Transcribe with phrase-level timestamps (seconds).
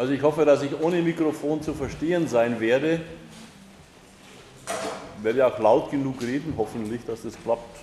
[0.00, 3.02] Also ich hoffe, dass ich ohne Mikrofon zu verstehen sein werde.
[5.18, 7.80] Ich werde auch laut genug reden, hoffentlich, dass das klappt.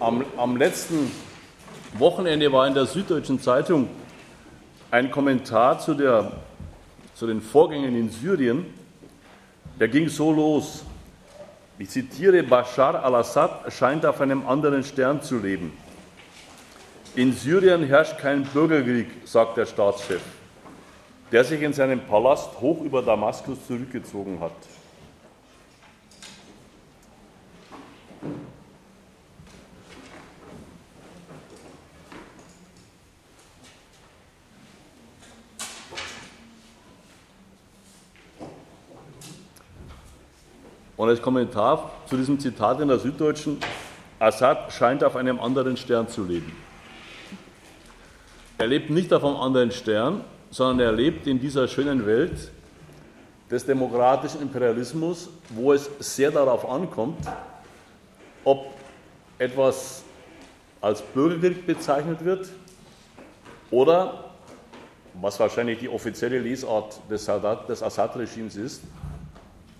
[0.00, 1.12] Am, am letzten
[1.96, 3.88] Wochenende war in der Süddeutschen Zeitung
[4.90, 6.32] ein Kommentar zu, der,
[7.14, 8.66] zu den Vorgängen in Syrien.
[9.78, 10.82] Der ging so los.
[11.78, 15.72] Ich zitiere, Bashar al-Assad scheint auf einem anderen Stern zu leben.
[17.18, 20.22] In Syrien herrscht kein Bürgerkrieg, sagt der Staatschef,
[21.32, 24.52] der sich in seinem Palast hoch über Damaskus zurückgezogen hat.
[40.96, 43.58] Und als Kommentar zu diesem Zitat in der Süddeutschen,
[44.20, 46.67] Assad scheint auf einem anderen Stern zu leben.
[48.60, 52.50] Er lebt nicht auf einem anderen Stern, sondern er lebt in dieser schönen Welt
[53.48, 57.24] des demokratischen Imperialismus, wo es sehr darauf ankommt,
[58.42, 58.66] ob
[59.38, 60.02] etwas
[60.80, 62.48] als Bürgerkrieg bezeichnet wird
[63.70, 64.32] oder,
[65.14, 68.82] was wahrscheinlich die offizielle Lesart des, Assad-Regimes ist,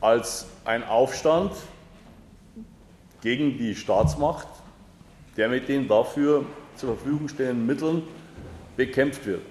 [0.00, 1.50] als ein Aufstand
[3.22, 4.46] gegen die Staatsmacht,
[5.36, 6.44] der mit den dafür
[6.76, 8.02] zur Verfügung stehenden Mitteln
[8.78, 9.42] bekämpft wird.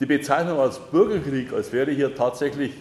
[0.00, 2.72] Die Bezeichnung als Bürgerkrieg, als wäre hier tatsächlich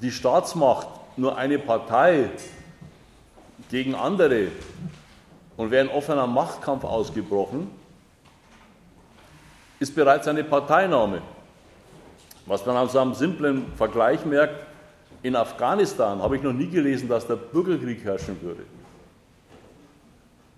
[0.00, 2.30] die Staatsmacht nur eine Partei
[3.70, 4.48] gegen andere
[5.58, 7.70] und wäre ein offener Machtkampf ausgebrochen,
[9.78, 11.20] ist bereits eine Parteinahme.
[12.46, 14.64] Was man aus einem simplen Vergleich merkt,
[15.22, 18.62] in Afghanistan habe ich noch nie gelesen, dass der Bürgerkrieg herrschen würde.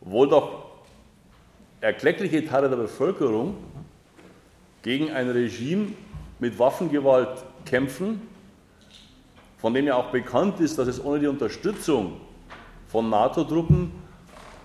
[0.00, 0.67] Obwohl doch
[1.80, 3.56] erkleckliche Teile der Bevölkerung
[4.82, 5.92] gegen ein Regime
[6.38, 8.22] mit Waffengewalt kämpfen,
[9.58, 12.20] von dem ja auch bekannt ist, dass es ohne die Unterstützung
[12.88, 13.92] von NATO-Truppen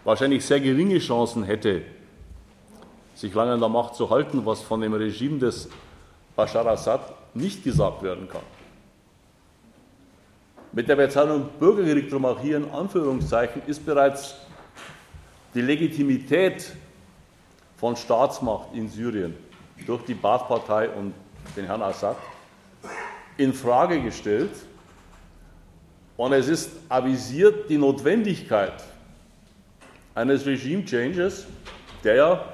[0.04, 1.82] wahrscheinlich sehr geringe Chancen hätte,
[3.16, 5.70] sich lange an der Macht zu halten, was von dem Regime des
[6.36, 8.42] Bashar Assad nicht gesagt werden kann.
[10.72, 14.36] Mit der Bezeichnung Bürgerkrieg, darum auch hier in Anführungszeichen, ist bereits
[15.54, 16.74] die Legitimität
[17.84, 19.36] von Staatsmacht in Syrien
[19.86, 21.14] durch die Baath-Partei und
[21.58, 22.16] den Herrn Assad
[23.36, 24.52] in Frage gestellt.
[26.16, 28.72] Und es ist avisiert die Notwendigkeit
[30.16, 31.46] eines Regime-Changes,
[32.06, 32.54] der ja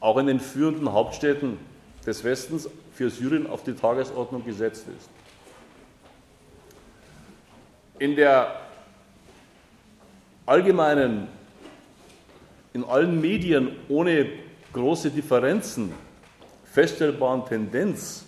[0.00, 1.58] auch in den führenden Hauptstädten
[2.04, 5.08] des Westens für Syrien auf die Tagesordnung gesetzt ist.
[8.00, 8.62] In der
[10.44, 11.28] allgemeinen,
[12.72, 14.44] in allen Medien ohne
[14.76, 15.90] große Differenzen
[16.70, 18.26] feststellbaren Tendenz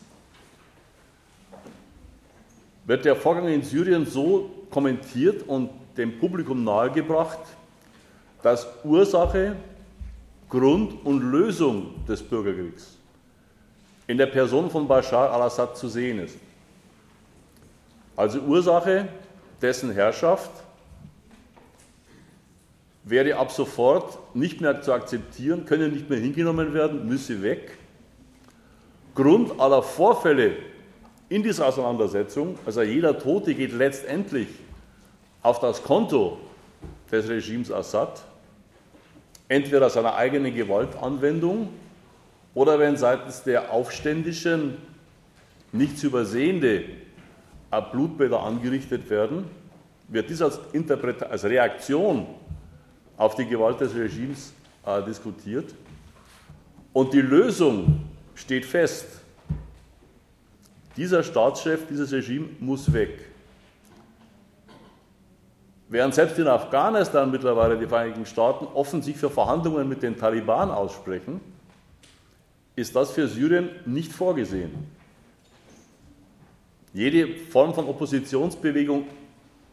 [2.86, 7.40] wird der Vorgang in Syrien so kommentiert und dem Publikum nahegebracht,
[8.42, 9.56] dass Ursache,
[10.48, 12.96] Grund und Lösung des Bürgerkriegs
[14.06, 16.38] in der Person von Bashar al-Assad zu sehen ist.
[18.16, 19.06] Also Ursache
[19.60, 20.50] dessen Herrschaft
[23.08, 27.78] wäre ab sofort nicht mehr zu akzeptieren, könne nicht mehr hingenommen werden, müsse weg.
[29.14, 30.52] Grund aller Vorfälle
[31.28, 34.48] in dieser Auseinandersetzung, also jeder Tote geht letztendlich
[35.42, 36.38] auf das Konto
[37.10, 38.22] des Regimes Assad,
[39.48, 41.70] entweder seiner eigenen Gewaltanwendung
[42.54, 44.76] oder wenn seitens der Aufständischen
[45.72, 46.84] nicht zu übersehende
[47.92, 49.44] Blutbäder angerichtet werden,
[50.08, 50.60] wird dies als,
[51.28, 52.26] als Reaktion
[53.18, 54.54] auf die Gewalt des Regimes
[54.86, 55.74] äh, diskutiert.
[56.94, 59.06] Und die Lösung steht fest.
[60.96, 63.26] Dieser Staatschef, dieses Regime muss weg.
[65.88, 70.70] Während selbst in Afghanistan mittlerweile die Vereinigten Staaten offen sich für Verhandlungen mit den Taliban
[70.70, 71.40] aussprechen,
[72.76, 74.70] ist das für Syrien nicht vorgesehen.
[76.92, 79.06] Jede Form von Oppositionsbewegung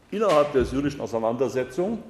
[0.10, 2.02] innerhalb der syrischen Auseinandersetzung,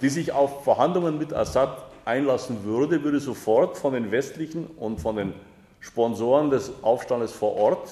[0.00, 5.16] die sich auf Verhandlungen mit Assad einlassen würde, würde sofort von den westlichen und von
[5.16, 5.32] den
[5.80, 7.90] Sponsoren des Aufstandes vor Ort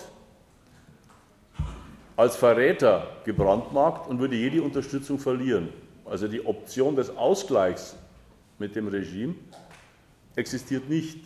[2.17, 5.69] als Verräter gebrandmarkt und würde jede Unterstützung verlieren.
[6.05, 7.97] Also die Option des Ausgleichs
[8.58, 9.35] mit dem Regime
[10.35, 11.19] existiert nicht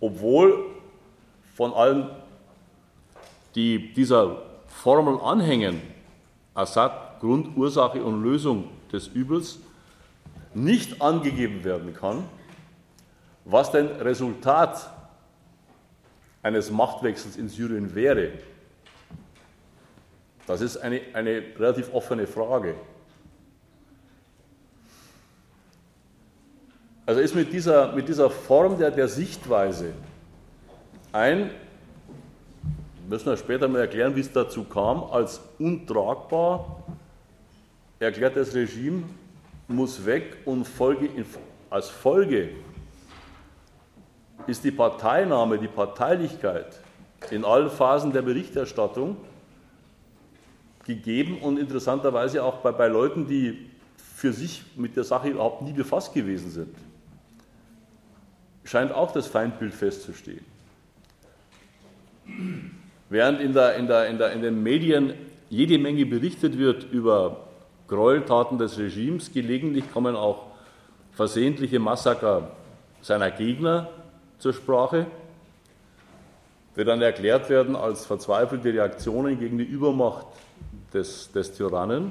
[0.00, 0.66] obwohl
[1.54, 2.10] von allen,
[3.54, 5.80] die dieser Formel anhängen,
[6.54, 8.64] Assad Grund, Ursache und Lösung
[8.96, 9.58] des Übels,
[10.54, 12.24] nicht angegeben werden kann,
[13.44, 14.90] was denn Resultat
[16.42, 18.32] eines Machtwechsels in Syrien wäre.
[20.46, 22.74] Das ist eine, eine relativ offene Frage.
[27.04, 29.92] Also ist mit dieser, mit dieser Form der, der Sichtweise
[31.12, 31.50] ein,
[33.08, 36.85] müssen wir später mal erklären, wie es dazu kam, als untragbar
[37.98, 39.04] erklärtes Regime
[39.68, 41.08] muss weg und Folge,
[41.70, 42.50] als Folge
[44.46, 46.80] ist die Parteinahme, die Parteilichkeit
[47.30, 49.16] in allen Phasen der Berichterstattung
[50.84, 55.72] gegeben und interessanterweise auch bei, bei Leuten, die für sich mit der Sache überhaupt nie
[55.72, 56.74] befasst gewesen sind.
[58.64, 60.44] Scheint auch das Feindbild festzustehen.
[63.08, 65.14] Während in, der, in, der, in, der, in den Medien
[65.48, 67.45] jede Menge berichtet wird über
[67.88, 70.46] Gräueltaten des Regimes, gelegentlich kommen auch
[71.12, 72.50] versehentliche Massaker
[73.00, 73.88] seiner Gegner
[74.38, 75.06] zur Sprache,
[76.76, 80.26] die dann erklärt werden als verzweifelte Reaktionen gegen die Übermacht
[80.92, 82.10] des, des Tyrannen.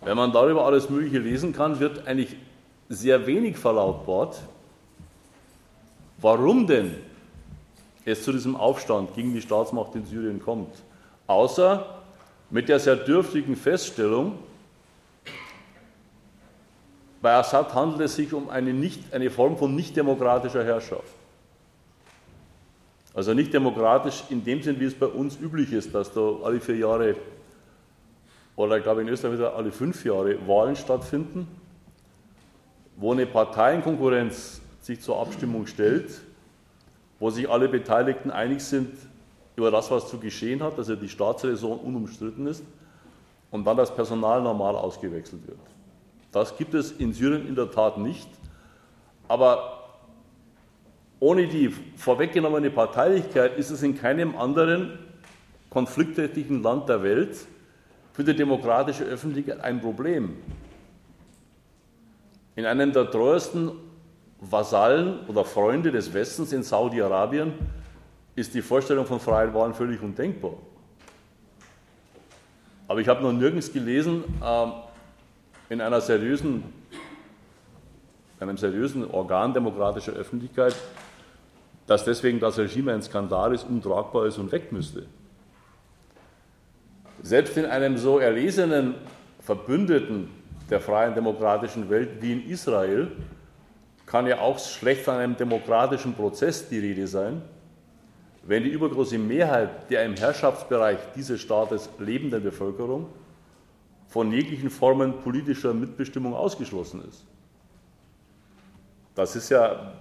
[0.00, 2.36] Wenn man darüber alles Mögliche lesen kann, wird eigentlich
[2.88, 4.40] sehr wenig verlautbart,
[6.18, 6.94] warum denn
[8.04, 10.74] es zu diesem Aufstand gegen die Staatsmacht in Syrien kommt.
[11.26, 11.97] Außer
[12.50, 14.38] mit der sehr dürftigen Feststellung,
[17.20, 21.12] bei Assad handelt es sich um eine, nicht, eine Form von nichtdemokratischer Herrschaft.
[23.12, 26.60] Also nicht demokratisch in dem Sinn, wie es bei uns üblich ist, dass da alle
[26.60, 27.16] vier Jahre
[28.54, 31.46] oder ich glaube in Österreich wieder alle fünf Jahre Wahlen stattfinden,
[32.96, 36.20] wo eine Parteienkonkurrenz sich zur Abstimmung stellt,
[37.20, 38.90] wo sich alle Beteiligten einig sind
[39.58, 42.62] über das, was zu geschehen hat, dass ja die Staatsräson unumstritten ist
[43.50, 45.58] und dann das Personal normal ausgewechselt wird.
[46.30, 48.28] Das gibt es in Syrien in der Tat nicht.
[49.26, 49.98] Aber
[51.18, 54.98] ohne die vorweggenommene Parteilichkeit ist es in keinem anderen
[55.70, 57.36] konflikttätigen Land der Welt
[58.12, 60.36] für die demokratische Öffentlichkeit ein Problem.
[62.54, 63.72] In einem der treuesten
[64.40, 67.54] Vasallen oder Freunde des Westens in Saudi-Arabien
[68.38, 70.52] ist die Vorstellung von freien Wahlen völlig undenkbar.
[72.86, 74.72] Aber ich habe noch nirgends gelesen, ähm,
[75.68, 76.64] in einer seriösen,
[78.40, 80.74] einem seriösen Organ demokratischer Öffentlichkeit,
[81.86, 85.06] dass deswegen das Regime ein Skandal ist, untragbar ist und weg müsste.
[87.22, 88.94] Selbst in einem so erlesenen
[89.40, 90.28] Verbündeten
[90.70, 93.08] der freien demokratischen Welt wie in Israel
[94.06, 97.42] kann ja auch schlecht von einem demokratischen Prozess die Rede sein,
[98.48, 103.06] wenn die übergroße Mehrheit der im Herrschaftsbereich dieses Staates lebenden Bevölkerung
[104.08, 107.24] von jeglichen Formen politischer Mitbestimmung ausgeschlossen ist.
[109.14, 109.92] Das ist ja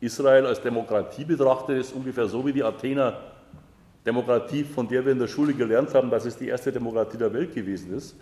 [0.00, 3.16] Israel als Demokratie betrachtet, ist ungefähr so wie die Athener
[4.04, 7.32] Demokratie, von der wir in der Schule gelernt haben, dass es die erste Demokratie der
[7.32, 8.16] Welt gewesen ist,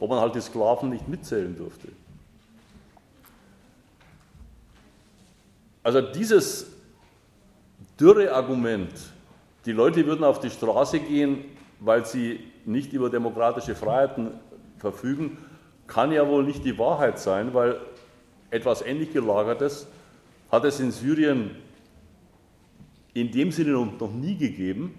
[0.00, 1.86] wo man halt die Sklaven nicht mitzählen durfte.
[5.84, 6.79] Also dieses
[8.00, 8.92] dürre Argument,
[9.66, 11.44] die Leute würden auf die Straße gehen,
[11.80, 14.32] weil sie nicht über demokratische Freiheiten
[14.78, 15.36] verfügen,
[15.86, 17.78] kann ja wohl nicht die Wahrheit sein, weil
[18.50, 19.86] etwas ähnlich gelagertes
[20.50, 21.50] hat es in Syrien
[23.12, 24.94] in dem Sinne noch nie gegeben.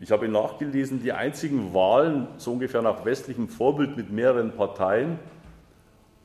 [0.00, 5.18] Ich habe nachgelesen, die einzigen Wahlen, so ungefähr nach westlichem Vorbild mit mehreren Parteien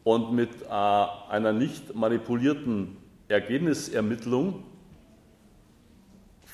[0.04, 2.98] und mit äh, einer nicht manipulierten
[3.28, 4.64] Ergebnisermittlung,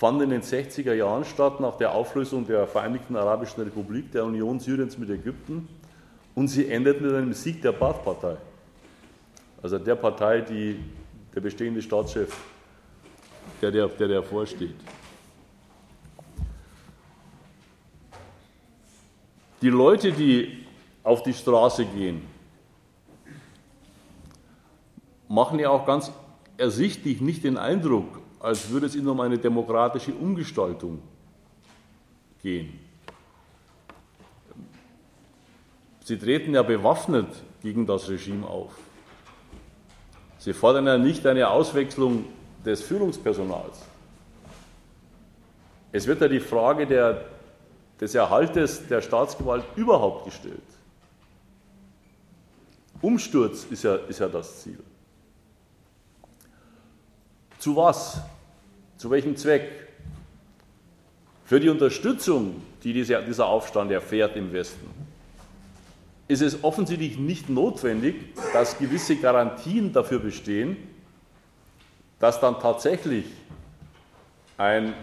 [0.02, 4.60] fand in den 60er Jahren statt, nach der Auflösung der Vereinigten Arabischen Republik, der Union
[4.60, 5.70] Syriens mit Ägypten,
[6.34, 8.38] und sie endet mit einem Sieg der Baath-Partei.
[9.62, 10.80] Also der Partei, die
[11.36, 12.36] der bestehende Staatschef,
[13.62, 14.74] der, der, der davor steht.
[19.62, 20.66] Die Leute, die
[21.04, 22.24] auf die Straße gehen,
[25.28, 26.12] machen ja auch ganz
[26.58, 31.02] ersichtlich nicht den Eindruck, als würde es ihnen um eine demokratische Umgestaltung
[32.42, 32.80] gehen.
[36.04, 37.28] Sie treten ja bewaffnet
[37.62, 38.74] gegen das Regime auf.
[40.40, 42.26] Sie fordern ja nicht eine Auswechslung
[42.66, 43.86] des Führungspersonals.
[45.92, 47.26] Es wird ja die Frage der,
[48.00, 50.58] des Erhaltes der Staatsgewalt überhaupt gestellt.
[53.02, 54.80] Umsturz ist ja, ist ja das Ziel.
[57.62, 58.20] Zu was?
[58.98, 59.70] Zu welchem Zweck?
[61.46, 64.90] Für die Unterstützung, die dieser Aufstand erfährt im Westen,
[66.28, 68.16] ist es offensichtlich nicht notwendig,
[68.52, 70.76] dass gewisse Garantien dafür bestehen,
[72.18, 73.26] dass dann tatsächlich
[74.58, 74.96] ein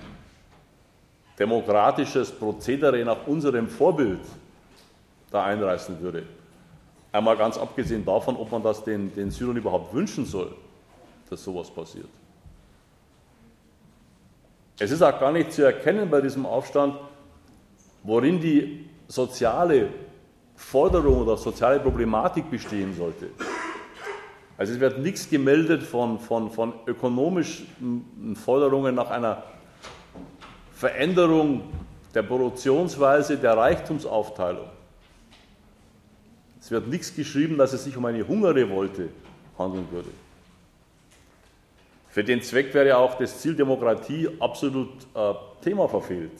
[1.38, 4.22] demokratisches Prozedere nach unserem Vorbild
[5.30, 6.24] da einreißen würde.
[7.12, 10.50] Einmal ganz abgesehen davon, ob man das den, den Syrern überhaupt wünschen soll,
[11.30, 12.08] dass sowas passiert.
[14.78, 16.94] Es ist auch gar nicht zu erkennen bei diesem Aufstand,
[18.04, 19.88] worin die soziale
[20.54, 23.30] Forderung oder soziale Problematik bestehen sollte.
[24.56, 29.42] Also es wird nichts gemeldet von, von, von ökonomischen Forderungen nach einer
[30.72, 31.62] Veränderung
[32.14, 34.68] der Produktionsweise, der Reichtumsaufteilung.
[36.60, 39.08] Es wird nichts geschrieben, dass es sich um eine Hungerrevolte
[39.56, 40.10] handeln würde.
[42.18, 46.32] Für den Zweck wäre auch das Ziel Demokratie absolut äh, Thema verfehlt.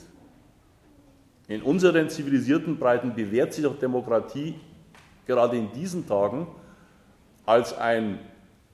[1.46, 4.56] In unseren zivilisierten Breiten bewährt sich auch Demokratie
[5.24, 6.48] gerade in diesen Tagen
[7.46, 8.18] als ein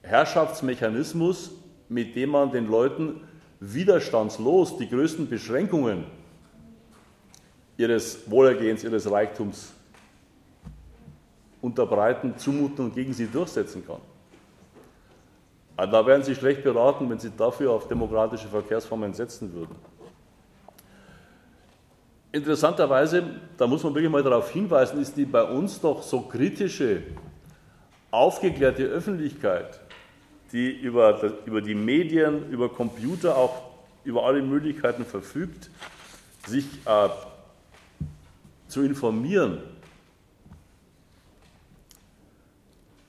[0.01, 1.51] Herrschaftsmechanismus,
[1.89, 3.21] mit dem man den Leuten
[3.59, 6.05] widerstandslos die größten Beschränkungen
[7.77, 9.75] ihres Wohlergehens, ihres Reichtums
[11.61, 14.01] unterbreiten, zumuten und gegen sie durchsetzen kann.
[15.77, 19.75] Da wären Sie schlecht beraten, wenn Sie dafür auf demokratische Verkehrsformen setzen würden.
[22.31, 23.23] Interessanterweise,
[23.57, 27.03] da muss man wirklich mal darauf hinweisen, ist die bei uns doch so kritische,
[28.11, 29.79] aufgeklärte Öffentlichkeit,
[30.51, 33.61] die über, über die Medien, über Computer, auch
[34.05, 35.69] über alle Möglichkeiten verfügt,
[36.45, 37.09] sich äh,
[38.67, 39.61] zu informieren,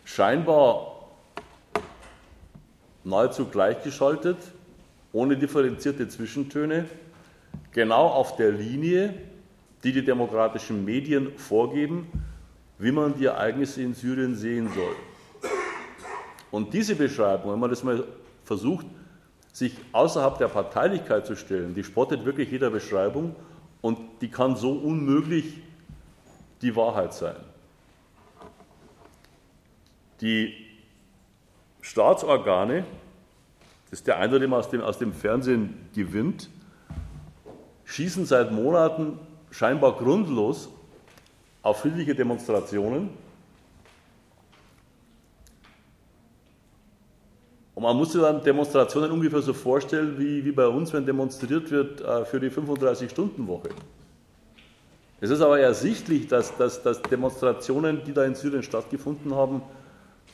[0.04, 0.95] scheinbar
[3.06, 4.36] nahezu gleichgeschaltet,
[5.12, 6.86] ohne differenzierte Zwischentöne
[7.70, 9.14] genau auf der Linie,
[9.84, 12.08] die die demokratischen Medien vorgeben,
[12.78, 14.96] wie man die Ereignisse in Syrien sehen soll.
[16.50, 18.04] Und diese Beschreibung, wenn man das mal
[18.44, 18.86] versucht,
[19.52, 23.36] sich außerhalb der Parteilichkeit zu stellen, die spottet wirklich jeder Beschreibung
[23.80, 25.62] und die kann so unmöglich
[26.60, 27.36] die Wahrheit sein.
[30.20, 30.65] Die
[31.86, 32.84] Staatsorgane,
[33.84, 36.50] das ist der Eindruck, den man aus dem, aus dem Fernsehen gewinnt,
[37.84, 39.20] schießen seit Monaten
[39.52, 40.68] scheinbar grundlos
[41.62, 43.10] auf friedliche Demonstrationen.
[47.76, 51.70] Und man muss sich dann Demonstrationen ungefähr so vorstellen, wie, wie bei uns, wenn demonstriert
[51.70, 53.68] wird äh, für die 35-Stunden-Woche.
[55.20, 59.62] Es ist aber ersichtlich, dass, dass, dass Demonstrationen, die da in Syrien stattgefunden haben,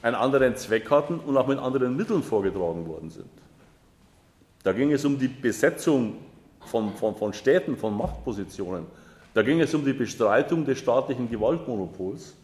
[0.00, 3.28] einen anderen Zweck hatten und auch mit anderen Mitteln vorgetragen worden sind.
[4.62, 6.14] Da ging es um die Besetzung
[6.66, 8.86] von, von, von Städten, von Machtpositionen.
[9.34, 12.34] Da ging es um die Bestreitung des staatlichen Gewaltmonopols,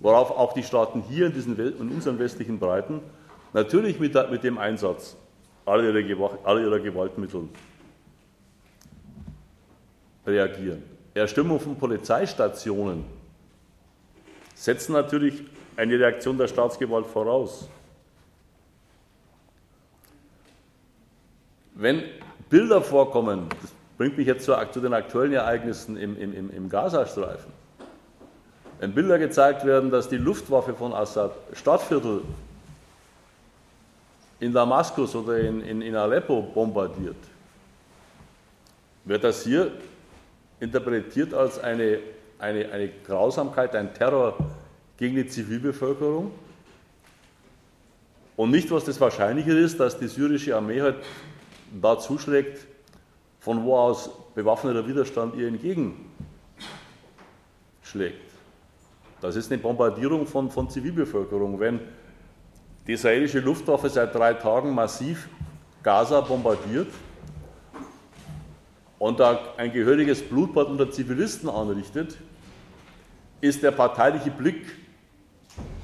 [0.00, 3.00] worauf auch die Staaten hier in, diesen, in unseren westlichen Breiten
[3.52, 5.16] natürlich mit, mit dem Einsatz
[5.64, 7.48] aller ihrer, aller ihrer Gewaltmittel
[10.26, 10.82] reagieren.
[11.14, 13.04] Erstimmung von Polizeistationen
[14.54, 15.42] setzen natürlich
[15.76, 17.68] eine Reaktion der Staatsgewalt voraus.
[21.74, 22.04] Wenn
[22.48, 27.52] Bilder vorkommen, das bringt mich jetzt zu, den aktuellen Ereignissen im, im, im Gazastreifen.
[28.78, 32.22] Wenn Bilder gezeigt werden, dass die Luftwaffe von Assad Stadtviertel
[34.40, 37.16] in Damaskus oder in, in, in Aleppo bombardiert,
[39.04, 39.72] wird das hier
[40.60, 41.98] interpretiert als eine,
[42.38, 44.36] eine, eine Grausamkeit, ein Terror
[44.96, 46.30] gegen die Zivilbevölkerung
[48.36, 50.96] und nicht, was das Wahrscheinliche ist, dass die syrische Armee halt
[51.80, 52.66] da zuschlägt,
[53.40, 56.04] von wo aus bewaffneter Widerstand ihr entgegenschlägt.
[59.20, 61.58] Das ist eine Bombardierung von, von Zivilbevölkerung.
[61.60, 61.80] Wenn
[62.86, 65.28] die israelische Luftwaffe seit drei Tagen massiv
[65.82, 66.88] Gaza bombardiert
[68.98, 72.18] und da ein gehöriges Blutbad unter Zivilisten anrichtet,
[73.40, 74.64] ist der parteiliche Blick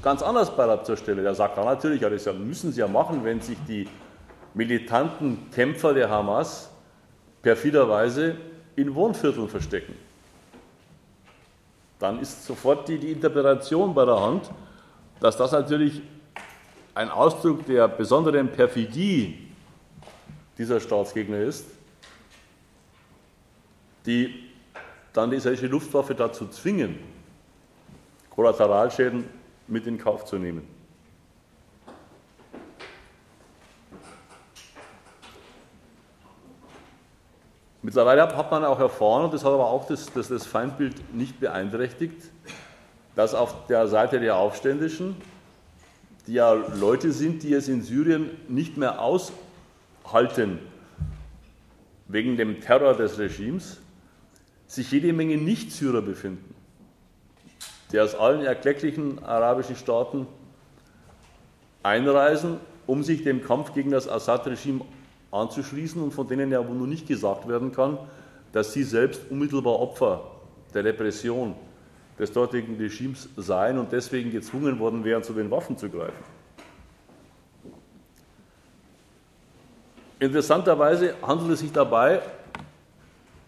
[0.02, 1.22] ganz anders bei der zur Stelle.
[1.22, 3.88] Der sagt dann natürlich, ja, das müssen sie ja machen, wenn sich die
[4.54, 6.70] militanten Kämpfer der Hamas
[7.42, 8.36] perfiderweise
[8.76, 9.94] in Wohnvierteln verstecken.
[11.98, 14.50] Dann ist sofort die, die Interpretation bei der Hand,
[15.20, 16.00] dass das natürlich
[16.94, 19.48] ein Ausdruck der besonderen Perfidie
[20.56, 21.66] dieser Staatsgegner ist,
[24.06, 24.50] die
[25.12, 26.98] dann die israelische Luftwaffe dazu zwingen,
[28.30, 29.39] Kollateralschäden
[29.70, 30.66] mit in Kauf zu nehmen.
[37.82, 41.40] Mittlerweile hat man auch erfahren, und das hat aber auch das, das, das Feindbild nicht
[41.40, 42.30] beeinträchtigt,
[43.16, 45.16] dass auf der Seite der Aufständischen,
[46.26, 50.58] die ja Leute sind, die es in Syrien nicht mehr aushalten
[52.06, 53.78] wegen dem Terror des Regimes,
[54.66, 56.49] sich jede Menge Nicht-Syrer befinden,
[57.92, 60.26] die aus allen erklecklichen arabischen Staaten
[61.82, 64.82] einreisen, um sich dem Kampf gegen das Assad-Regime
[65.30, 67.98] anzuschließen und von denen ja wohl nur nicht gesagt werden kann,
[68.52, 70.22] dass sie selbst unmittelbar Opfer
[70.74, 71.54] der Repression
[72.18, 76.22] des dortigen Regimes seien und deswegen gezwungen worden wären, zu den Waffen zu greifen.
[80.18, 82.20] Interessanterweise handelt es sich dabei,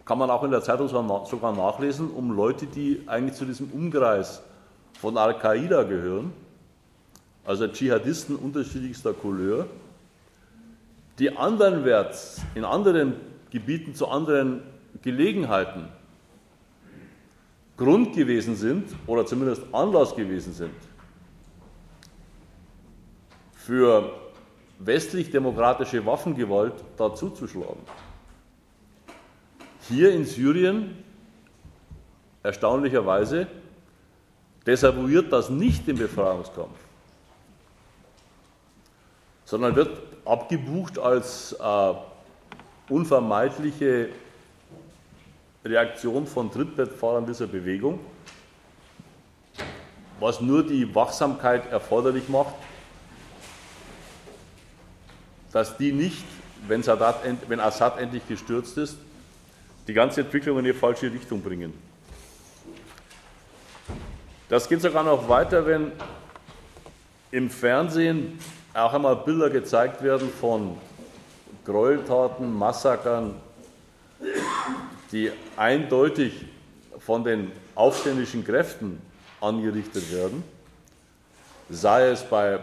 [0.05, 4.41] kann man auch in der Zeitung sogar nachlesen, um Leute, die eigentlich zu diesem Umkreis
[4.99, 6.33] von Al-Qaida gehören,
[7.45, 9.67] also Dschihadisten unterschiedlichster Couleur,
[11.19, 13.15] die anderenwärts in anderen
[13.51, 14.63] Gebieten zu anderen
[15.01, 15.87] Gelegenheiten
[17.77, 20.75] Grund gewesen sind oder zumindest Anlass gewesen sind
[23.55, 24.11] für
[24.79, 27.79] westlich-demokratische Waffengewalt da zuzuschlagen.
[29.89, 31.03] Hier in Syrien,
[32.41, 33.47] erstaunlicherweise,
[34.65, 36.77] desavouiert das nicht den Befreiungskampf,
[39.43, 41.93] sondern wird abgebucht als äh,
[42.87, 44.09] unvermeidliche
[45.65, 47.99] Reaktion von Trittbrettfahrern dieser Bewegung,
[50.21, 52.55] was nur die Wachsamkeit erforderlich macht,
[55.51, 56.23] dass die nicht,
[56.67, 57.17] wenn, Sadat,
[57.49, 58.97] wenn Assad endlich gestürzt ist,
[59.87, 61.73] die ganze Entwicklung in die falsche Richtung bringen.
[64.49, 65.91] Das geht sogar noch weiter, wenn
[67.31, 68.39] im Fernsehen
[68.73, 70.77] auch einmal Bilder gezeigt werden von
[71.65, 73.35] Gräueltaten, Massakern,
[75.11, 76.45] die eindeutig
[76.99, 79.01] von den aufständischen Kräften
[79.41, 80.43] angerichtet werden,
[81.69, 82.59] sei es bei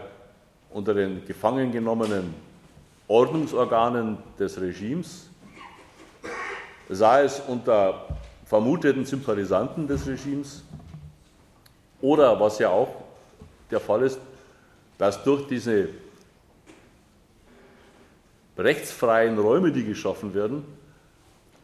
[0.69, 2.33] unter den gefangen genommenen
[3.07, 5.30] Ordnungsorganen des Regimes,
[6.91, 8.05] sei es unter
[8.45, 10.63] vermuteten Sympathisanten des Regimes
[12.01, 12.93] oder was ja auch
[13.71, 14.19] der Fall ist,
[14.97, 15.87] dass durch diese
[18.57, 20.63] rechtsfreien Räume, die geschaffen werden,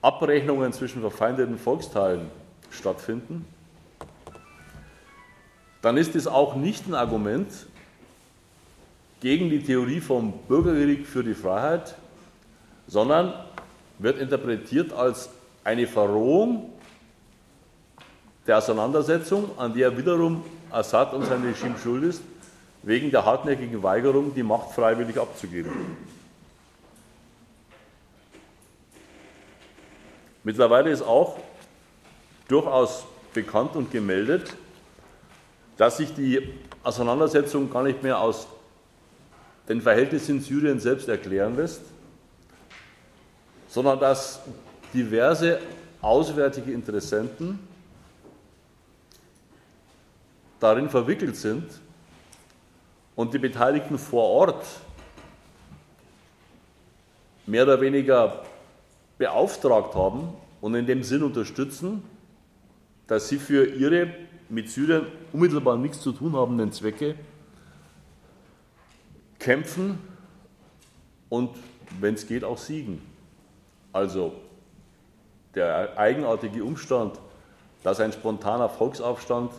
[0.01, 2.31] Abrechnungen zwischen verfeindeten Volksteilen
[2.71, 3.45] stattfinden,
[5.81, 7.51] dann ist es auch nicht ein Argument
[9.19, 11.95] gegen die Theorie vom Bürgerkrieg für die Freiheit,
[12.87, 13.33] sondern
[13.99, 15.29] wird interpretiert als
[15.63, 16.71] eine Verrohung
[18.45, 22.21] der Auseinandersetzung, an der wiederum Assad und sein Regime schuld ist,
[22.83, 25.71] wegen der hartnäckigen Weigerung, die Macht freiwillig abzugeben.
[30.43, 31.38] Mittlerweile ist auch
[32.47, 34.55] durchaus bekannt und gemeldet,
[35.75, 38.47] dass sich die Auseinandersetzung gar nicht mehr aus
[39.67, 41.81] den Verhältnissen in Syrien selbst erklären lässt,
[43.77, 44.39] sondern dass
[44.91, 45.59] diverse
[46.01, 47.59] auswärtige Interessenten
[50.59, 51.63] darin verwickelt sind
[53.15, 54.65] und die Beteiligten vor Ort
[57.45, 58.43] mehr oder weniger
[59.19, 62.01] beauftragt haben und in dem Sinn unterstützen,
[63.05, 64.11] dass sie für ihre
[64.49, 67.13] mit Syrien unmittelbar nichts zu tun habenden Zwecke
[69.37, 69.99] kämpfen
[71.29, 71.51] und,
[71.99, 73.16] wenn es geht, auch siegen.
[73.97, 74.31] Also
[75.55, 77.19] der eigenartige Umstand,
[77.83, 79.51] dass ein spontaner Volksaufstand,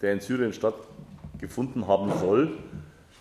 [0.00, 2.58] der in Syrien stattgefunden haben soll,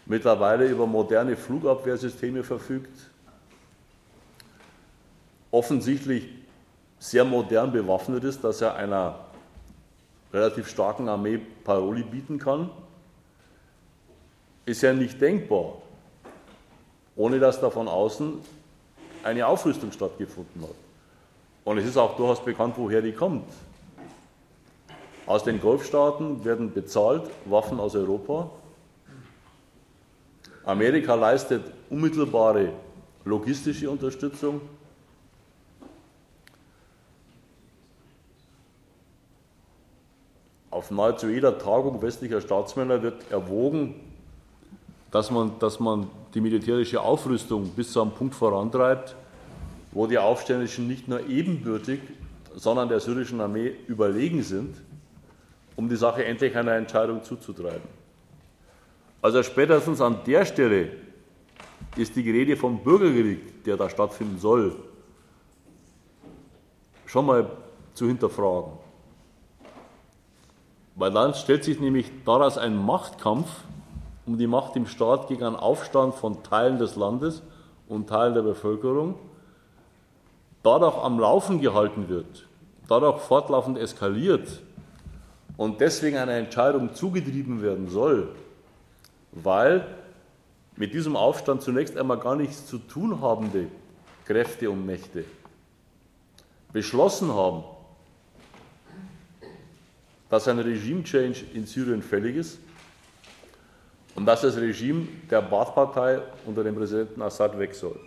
[0.08, 3.12] mittlerweile über moderne Flugabwehrsysteme verfügt,
[5.51, 6.27] offensichtlich
[6.97, 9.19] sehr modern bewaffnet ist, dass er einer
[10.34, 12.71] relativ starken Armee Paroli bieten kann,
[14.65, 15.73] ist ja nicht denkbar,
[17.15, 18.61] ohne dass da von außen
[19.23, 20.75] eine Aufrüstung stattgefunden hat.
[21.63, 23.47] Und es ist auch durchaus bekannt, woher die kommt.
[25.25, 28.49] Aus den Golfstaaten werden bezahlt Waffen aus Europa.
[30.65, 32.73] Amerika leistet unmittelbare
[33.23, 34.62] logistische Unterstützung.
[40.71, 44.11] Auf nahezu jeder Tagung westlicher Staatsmänner wird erwogen,
[45.12, 49.15] dass man, dass man die militärische Aufrüstung bis zu einem Punkt vorantreibt,
[49.91, 52.00] wo die Aufständischen nicht nur ebenbürtig,
[52.56, 54.76] sondern der syrischen Armee überlegen sind,
[55.76, 58.02] um die Sache endlich einer Entscheidung zuzutreiben.
[59.21, 60.89] Also spätestens an der Stelle
[61.95, 64.76] ist die Rede vom Bürgerkrieg, der da stattfinden soll,
[67.06, 67.50] schon mal
[67.93, 68.74] zu hinterfragen.
[70.95, 73.50] Weil dann stellt sich nämlich daraus ein Machtkampf
[74.25, 77.41] um die Macht im Staat gegen einen Aufstand von Teilen des Landes
[77.88, 79.15] und Teilen der Bevölkerung
[80.63, 82.47] dadurch am Laufen gehalten wird,
[82.88, 84.62] dadurch fortlaufend eskaliert
[85.57, 88.29] und deswegen eine Entscheidung zugetrieben werden soll,
[89.31, 89.86] weil
[90.75, 93.67] mit diesem Aufstand zunächst einmal gar nichts zu tun habende
[94.25, 95.25] Kräfte und Mächte
[96.71, 97.63] beschlossen haben,
[100.29, 102.60] dass ein Regime-Change in Syrien fällig ist
[104.21, 107.99] und dass das Regime der Baath-Partei unter dem Präsidenten Assad weg soll.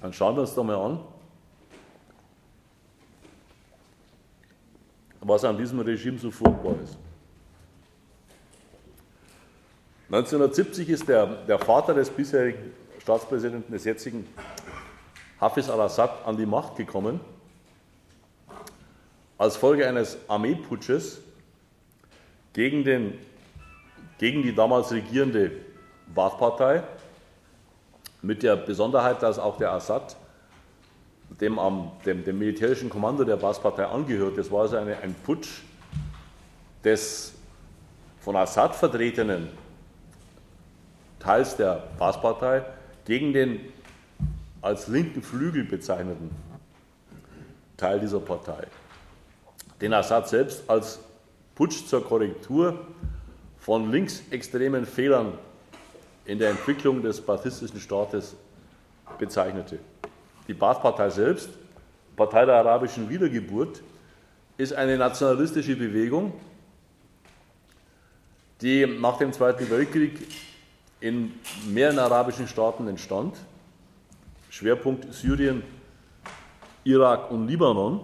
[0.00, 1.00] Dann schauen wir uns doch mal an,
[5.20, 6.96] was an diesem Regime so furchtbar ist.
[10.10, 12.70] 1970 ist der, der Vater des bisherigen
[13.00, 14.28] Staatspräsidenten, des jetzigen
[15.40, 17.18] Hafiz al-Assad, an die Macht gekommen,
[19.38, 21.20] als Folge eines Armeeputsches
[22.54, 23.18] gegen, den,
[24.18, 25.52] gegen die damals regierende
[26.14, 26.82] Baath-Partei,
[28.22, 30.16] mit der Besonderheit, dass auch der Assad
[31.40, 31.60] dem,
[32.06, 34.38] dem, dem militärischen Kommando der Baath-Partei angehört.
[34.38, 35.60] Das war also eine, ein Putsch
[36.82, 37.34] des
[38.20, 39.48] von Assad vertretenen
[41.18, 42.64] Teils der Baath-Partei
[43.04, 43.60] gegen den
[44.62, 46.30] als linken Flügel bezeichneten
[47.76, 48.66] Teil dieser Partei.
[49.80, 51.00] Den Assad selbst als
[51.54, 52.78] Putsch zur Korrektur
[53.58, 55.38] von linksextremen Fehlern
[56.24, 58.34] in der Entwicklung des baathistischen Staates
[59.18, 59.78] bezeichnete.
[60.48, 61.50] Die Baath-Partei selbst,
[62.16, 63.82] Partei der arabischen Wiedergeburt,
[64.56, 66.32] ist eine nationalistische Bewegung,
[68.60, 70.26] die nach dem Zweiten Weltkrieg
[71.00, 71.32] in
[71.68, 73.36] mehreren arabischen Staaten entstand.
[74.50, 75.62] Schwerpunkt Syrien,
[76.84, 78.00] Irak und Libanon,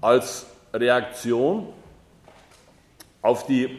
[0.00, 1.68] als Reaktion
[3.26, 3.76] auf die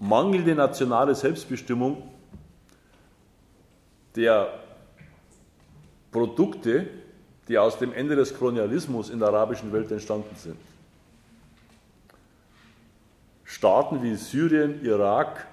[0.00, 2.02] mangelnde nationale Selbstbestimmung
[4.16, 4.52] der
[6.10, 6.88] Produkte,
[7.46, 10.56] die aus dem Ende des Kolonialismus in der arabischen Welt entstanden sind.
[13.44, 15.46] Staaten wie Syrien, Irak,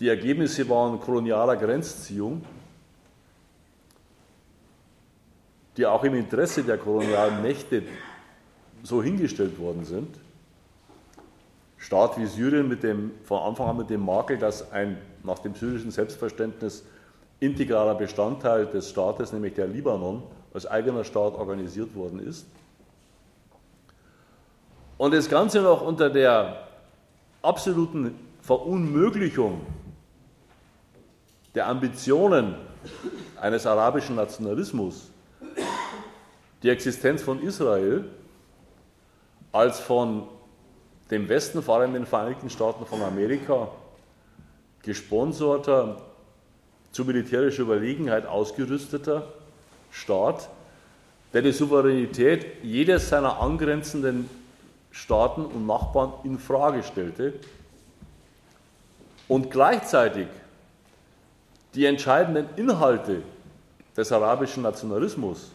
[0.00, 2.44] die Ergebnisse waren kolonialer Grenzziehung,
[5.78, 7.84] die auch im Interesse der kolonialen Mächte
[8.82, 10.21] so hingestellt worden sind.
[11.82, 15.56] Staat wie Syrien mit dem, von Anfang an mit dem Makel, dass ein nach dem
[15.56, 16.84] syrischen Selbstverständnis
[17.40, 20.22] integraler Bestandteil des Staates, nämlich der Libanon,
[20.54, 22.46] als eigener Staat organisiert worden ist.
[24.96, 26.68] Und das Ganze noch unter der
[27.42, 29.62] absoluten Verunmöglichung
[31.56, 32.54] der Ambitionen
[33.40, 35.10] eines arabischen Nationalismus,
[36.62, 38.04] die Existenz von Israel
[39.50, 40.28] als von
[41.10, 43.68] dem Westen, vor allem den Vereinigten Staaten von Amerika,
[44.82, 46.00] gesponserter,
[46.92, 49.26] zu militärischer Überlegenheit ausgerüsteter
[49.90, 50.48] Staat,
[51.32, 54.28] der die Souveränität jedes seiner angrenzenden
[54.90, 57.32] Staaten und Nachbarn in Frage stellte
[59.28, 60.26] und gleichzeitig
[61.74, 63.22] die entscheidenden Inhalte
[63.96, 65.50] des arabischen Nationalismus,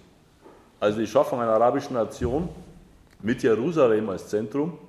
[0.79, 2.49] also die Schaffung einer arabischen Nation
[3.21, 4.79] mit Jerusalem als Zentrum,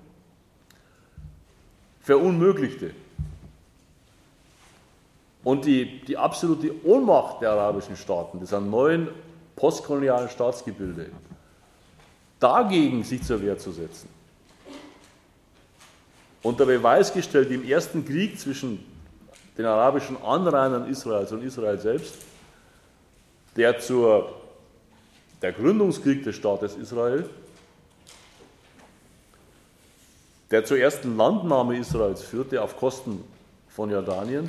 [2.09, 2.93] verunmöglichte.
[5.45, 9.09] Und die, die absolute Ohnmacht der arabischen Staaten, dieser neuen
[9.57, 11.11] postkolonialen Staatsgebilde,
[12.41, 14.09] dagegen sich zur Wehr zu setzen.
[16.43, 18.83] Unter Beweis gestellt im ersten Krieg zwischen
[19.59, 22.15] den arabischen Anrainern Israels und Israel selbst,
[23.55, 24.33] der zur
[25.43, 27.29] der Gründungskrieg des Staates Israel
[30.51, 33.23] der zur ersten Landnahme Israels führte auf Kosten
[33.69, 34.49] von Jordanien.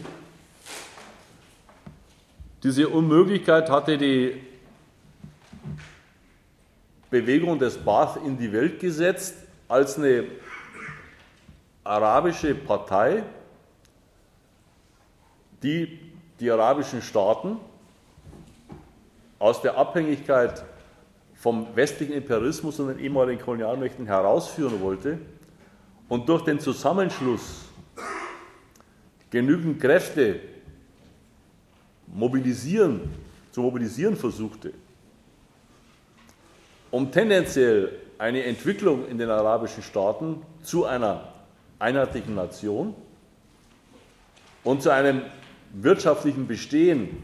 [2.63, 4.41] Diese Unmöglichkeit hatte die
[7.09, 9.35] Bewegung des Baath in die Welt gesetzt
[9.67, 10.25] als eine
[11.83, 13.23] arabische Partei,
[15.63, 15.99] die
[16.39, 17.57] die arabischen Staaten
[19.38, 20.63] aus der Abhängigkeit
[21.35, 25.19] vom westlichen Imperialismus und den ehemaligen Kolonialmächten herausführen wollte
[26.10, 27.65] und durch den Zusammenschluss
[29.30, 30.39] genügend Kräfte
[32.08, 33.02] mobilisieren,
[33.52, 34.74] zu mobilisieren versuchte,
[36.91, 41.32] um tendenziell eine Entwicklung in den arabischen Staaten zu einer
[41.78, 42.95] einheitlichen Nation
[44.63, 45.22] und zu einem
[45.74, 47.24] wirtschaftlichen Bestehen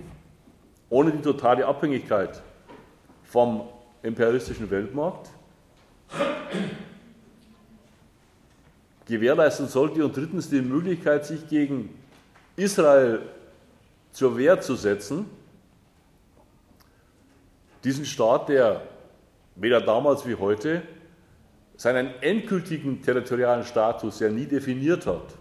[0.89, 2.41] ohne die totale Abhängigkeit
[3.23, 3.67] vom
[4.03, 5.29] imperialistischen Weltmarkt
[9.05, 11.89] gewährleisten sollte und drittens die Möglichkeit, sich gegen
[12.55, 13.21] Israel
[14.11, 15.25] zur Wehr zu setzen.
[17.83, 18.81] Diesen Staat, der
[19.55, 20.81] weder damals wie heute
[21.77, 25.35] seinen endgültigen territorialen Status ja nie definiert hat.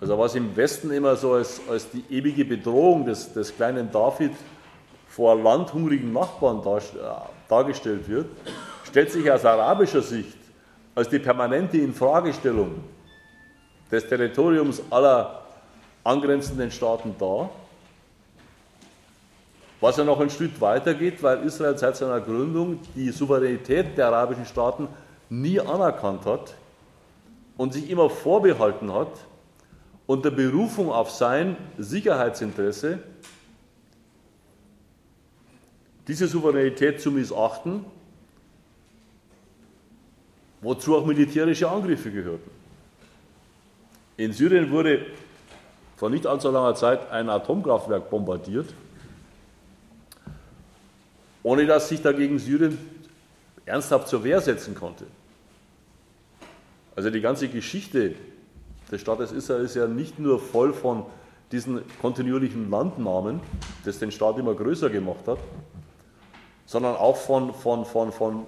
[0.00, 4.32] Also was im Westen immer so als, als die ewige Bedrohung des, des kleinen David
[5.08, 6.80] vor landhungrigen Nachbarn äh,
[7.48, 8.26] dargestellt wird,
[8.84, 10.43] stellt sich aus arabischer Sicht
[10.94, 12.84] als die permanente Infragestellung
[13.90, 15.42] des Territoriums aller
[16.04, 17.50] angrenzenden Staaten dar.
[19.80, 24.06] Was ja noch ein Stück weiter geht, weil Israel seit seiner Gründung die Souveränität der
[24.06, 24.88] arabischen Staaten
[25.28, 26.54] nie anerkannt hat
[27.56, 29.10] und sich immer vorbehalten hat,
[30.06, 32.98] unter Berufung auf sein Sicherheitsinteresse
[36.06, 37.84] diese Souveränität zu missachten,
[40.64, 42.50] wozu auch militärische Angriffe gehörten.
[44.16, 45.06] In Syrien wurde
[45.96, 48.72] vor nicht allzu langer Zeit ein Atomkraftwerk bombardiert,
[51.42, 52.78] ohne dass sich dagegen Syrien
[53.66, 55.04] ernsthaft zur Wehr setzen konnte.
[56.96, 58.14] Also die ganze Geschichte
[58.90, 61.04] des Staates Israel ist ja nicht nur voll von
[61.52, 63.40] diesen kontinuierlichen Landnahmen,
[63.84, 65.38] das den Staat immer größer gemacht hat,
[66.66, 68.46] sondern auch von, von, von, von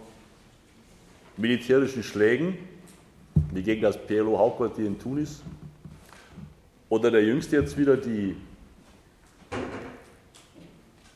[1.37, 2.57] militärischen Schlägen,
[3.53, 5.43] wie gegen das PLO-Hauptquartier in Tunis,
[6.89, 8.37] oder der jüngste jetzt wieder die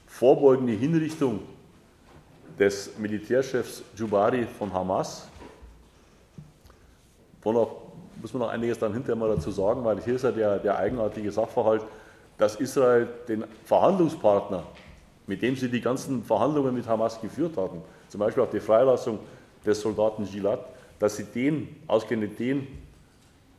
[0.07, 1.41] vorbeugende Hinrichtung
[2.59, 5.29] des Militärchefs Jubari von Hamas,
[7.43, 7.77] wo noch,
[8.21, 10.77] muss man noch einiges dann hinterher mal dazu sagen, weil hier ist ja der, der
[10.77, 11.83] eigenartige Sachverhalt,
[12.37, 14.65] dass Israel den Verhandlungspartner,
[15.27, 19.21] mit dem sie die ganzen Verhandlungen mit Hamas geführt hatten, zum Beispiel auch die Freilassung
[19.65, 20.61] des Soldaten Gilad,
[20.99, 22.67] dass sie den, ausgerechnet den,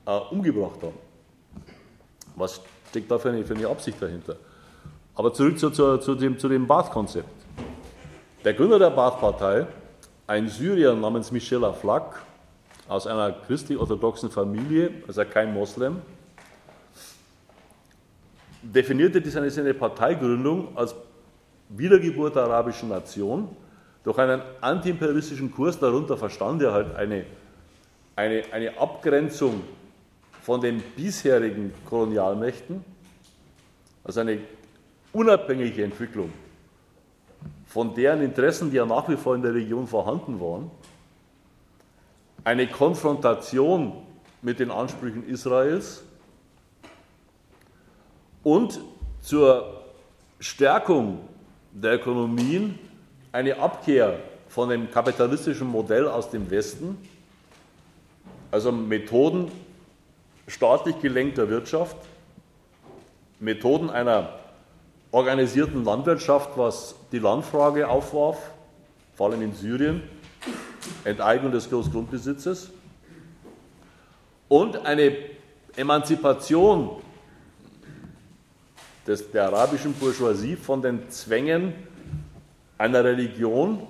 [0.05, 0.97] äh, umgebracht haben.
[2.35, 4.35] Was steckt da für eine, für eine Absicht dahinter?
[5.15, 7.29] Aber zurück zu, zu, zu dem, zu dem Baath-Konzept.
[8.43, 9.67] Der Gründer der Baath-Partei,
[10.27, 12.21] ein Syrier namens Michel Aflaq,
[12.87, 16.01] aus einer christlich-orthodoxen Familie, also kein Moslem,
[18.61, 20.95] definierte seine, seine Parteigründung als
[21.69, 23.49] Wiedergeburt der arabischen Nation
[24.03, 25.79] durch einen antiimperialistischen Kurs.
[25.79, 27.25] Darunter verstand er halt eine,
[28.15, 29.61] eine, eine Abgrenzung
[30.41, 32.83] von den bisherigen Kolonialmächten,
[34.03, 34.39] also eine
[35.13, 36.31] unabhängige Entwicklung
[37.67, 40.69] von deren Interessen, die ja nach wie vor in der Region vorhanden waren,
[42.43, 43.93] eine Konfrontation
[44.41, 46.03] mit den Ansprüchen Israels
[48.43, 48.81] und
[49.21, 49.83] zur
[50.39, 51.19] Stärkung
[51.71, 52.77] der Ökonomien
[53.31, 56.97] eine Abkehr von dem kapitalistischen Modell aus dem Westen,
[58.51, 59.51] also Methoden
[60.47, 61.95] staatlich gelenkter Wirtschaft,
[63.39, 64.33] Methoden einer
[65.11, 68.51] organisierten Landwirtschaft, was die Landfrage aufwarf,
[69.15, 70.03] vor allem in Syrien,
[71.05, 72.71] Enteignung des Großgrundbesitzes
[74.49, 75.15] und eine
[75.77, 77.01] Emanzipation
[79.07, 81.73] des, der arabischen Bourgeoisie von den Zwängen
[82.81, 83.85] einer Religion,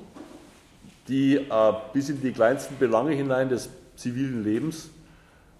[1.08, 4.90] die äh, bis in die kleinsten Belange hinein des zivilen Lebens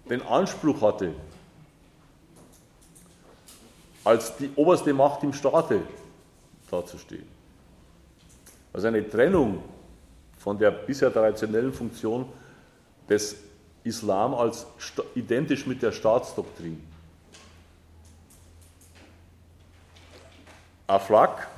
[0.08, 1.14] den Anspruch hatte,
[4.04, 5.80] als die oberste Macht im Staate
[6.70, 7.26] dazustehen.
[8.74, 9.62] Also eine Trennung
[10.36, 12.26] von der bisher traditionellen Funktion
[13.08, 13.36] des
[13.82, 14.66] Islam als
[15.14, 16.82] identisch mit der Staatsdoktrin.
[20.86, 21.48] Aflak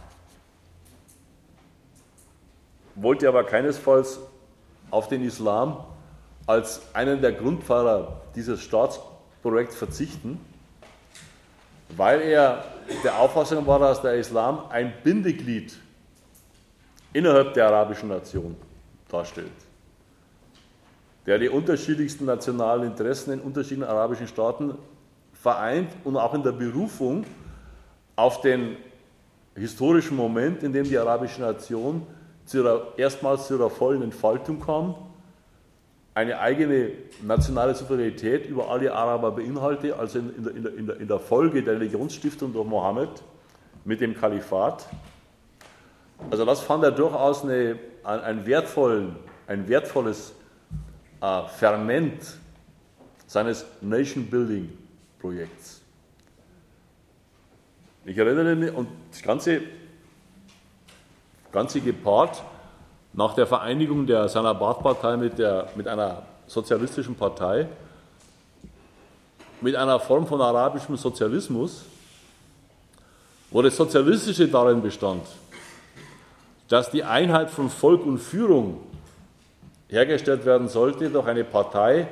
[3.05, 4.19] wollte aber keinesfalls
[4.91, 5.85] auf den Islam
[6.47, 10.41] als einen der Grundpfeiler dieses Staatsprojekts verzichten,
[11.97, 12.65] weil er
[13.05, 15.77] der Auffassung war, dass der Islam ein Bindeglied
[17.13, 18.57] innerhalb der arabischen Nation
[19.09, 19.53] darstellt,
[21.27, 24.77] der die unterschiedlichsten nationalen Interessen in unterschiedlichen arabischen Staaten
[25.33, 27.25] vereint und auch in der Berufung
[28.17, 28.77] auf den
[29.55, 32.07] historischen Moment, in dem die arabische Nation
[32.45, 34.95] zu ihrer, erstmals zu ihrer vollen Entfaltung kam,
[36.15, 41.19] eine eigene nationale Souveränität über alle Araber beinhalte, also in, in, in, der, in der
[41.19, 43.11] Folge der Religionsstiftung durch Mohammed
[43.85, 44.87] mit dem Kalifat.
[46.31, 49.17] Also das fand er durchaus eine, ein, wertvollen,
[49.49, 50.35] ein wertvolles
[51.21, 52.39] äh, Ferment
[53.27, 55.83] seines Nation-Building-Projekts.
[58.05, 59.63] Ich erinnere mich, und das Ganze,
[61.55, 62.43] Ganze gepaart
[63.13, 65.35] nach der Vereinigung der seiner Baath-Partei mit,
[65.77, 67.69] mit einer sozialistischen Partei,
[69.61, 71.85] mit einer Form von arabischem Sozialismus,
[73.53, 75.23] wo das Sozialistische darin bestand,
[76.69, 78.81] dass die Einheit von Volk und Führung
[79.89, 82.09] hergestellt werden sollte durch eine Partei,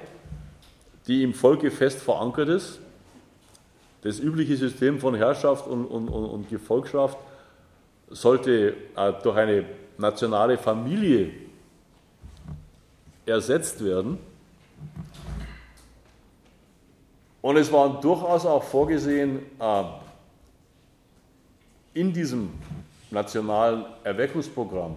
[1.08, 2.78] die im Volke fest verankert ist.
[4.02, 7.18] Das übliche System von Herrschaft und, und, und Gefolgschaft
[8.12, 9.64] sollte äh, durch eine
[9.98, 11.32] nationale Familie
[13.26, 14.18] ersetzt werden.
[17.40, 19.84] Und es war durchaus auch vorgesehen, äh,
[21.94, 22.50] in diesem
[23.10, 24.96] nationalen Erweckungsprogramm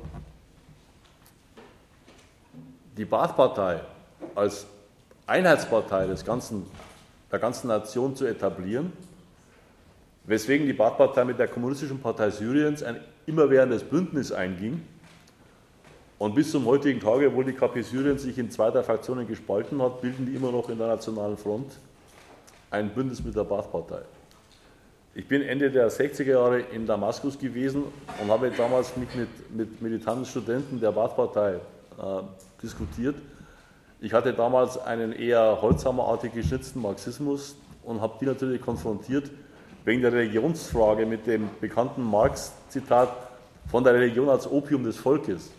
[2.97, 3.82] die Baath-Partei
[4.34, 4.65] als
[5.28, 6.65] Einheitspartei des ganzen,
[7.32, 8.93] der ganzen Nation zu etablieren,
[10.27, 14.81] weswegen die Baath-Partei mit der Kommunistischen Partei Syriens ein immerwährendes Bündnis einging.
[16.17, 19.81] Und bis zum heutigen Tage, obwohl die KP Syrien sich in zwei der Fraktionen gespalten
[19.81, 21.73] hat, bilden die immer noch in der Nationalen Front
[22.71, 24.01] ein Bündnis mit der Baath-Partei.
[25.13, 27.83] Ich bin Ende der 60er Jahre in Damaskus gewesen
[28.21, 31.59] und habe damals mich mit, mit militanten Studenten der Baath-Partei äh,
[32.61, 33.15] diskutiert.
[34.01, 39.29] Ich hatte damals einen eher holzhammerartig geschnitzten Marxismus und habe die natürlich konfrontiert
[39.86, 43.10] wegen der Religionsfrage mit dem bekannten Marx-Zitat
[43.69, 45.52] von der Religion als Opium des Volkes.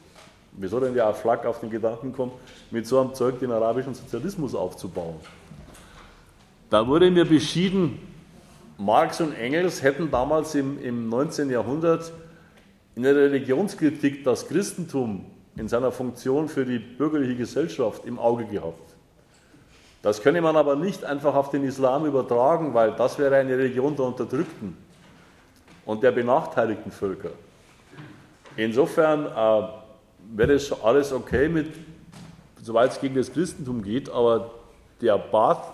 [0.52, 2.32] Wieso denn der Flak auf den Gedanken kommt,
[2.70, 5.16] mit so einem Zeug den arabischen Sozialismus aufzubauen?
[6.70, 7.98] Da wurde mir beschieden,
[8.78, 11.48] Marx und Engels hätten damals im, im 19.
[11.50, 12.12] Jahrhundert
[12.94, 18.85] in der Religionskritik das Christentum in seiner Funktion für die bürgerliche Gesellschaft im Auge gehabt.
[20.06, 23.96] Das könne man aber nicht einfach auf den Islam übertragen, weil das wäre eine Religion
[23.96, 24.76] der Unterdrückten
[25.84, 27.30] und der benachteiligten Völker.
[28.56, 29.68] Insofern äh,
[30.36, 31.74] wäre es alles okay, mit,
[32.62, 34.52] soweit es gegen das Christentum geht, aber
[35.00, 35.72] der Baath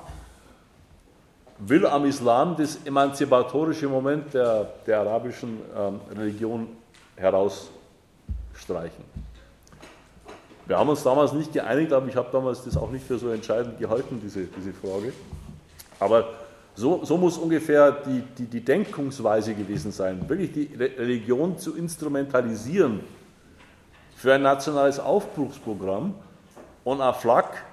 [1.59, 6.68] will am Islam das emanzipatorische Moment der, der arabischen ähm, Religion
[7.16, 9.05] herausstreichen.
[10.66, 13.31] Wir haben uns damals nicht geeinigt, aber ich habe damals das auch nicht für so
[13.31, 15.12] entscheidend gehalten, diese, diese Frage.
[15.98, 16.29] Aber
[16.75, 23.01] so, so muss ungefähr die, die, die, Denkungsweise gewesen sein, wirklich die Religion zu instrumentalisieren
[24.16, 26.14] für ein nationales Aufbruchsprogramm.
[26.85, 27.64] Und Aflak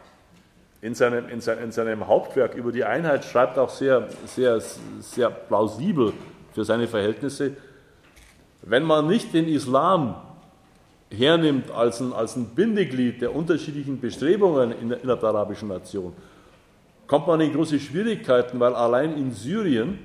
[0.82, 4.62] in seinem, in, seinem, in seinem Hauptwerk über die Einheit schreibt auch sehr, sehr,
[4.99, 6.13] sehr plausibel
[6.54, 7.54] für seine Verhältnisse,
[8.62, 10.15] wenn man nicht den Islam
[11.12, 16.13] hernimmt als ein, als ein Bindeglied der unterschiedlichen Bestrebungen in der, innerhalb der arabischen Nation,
[17.08, 20.00] kommt man in große Schwierigkeiten, weil allein in Syrien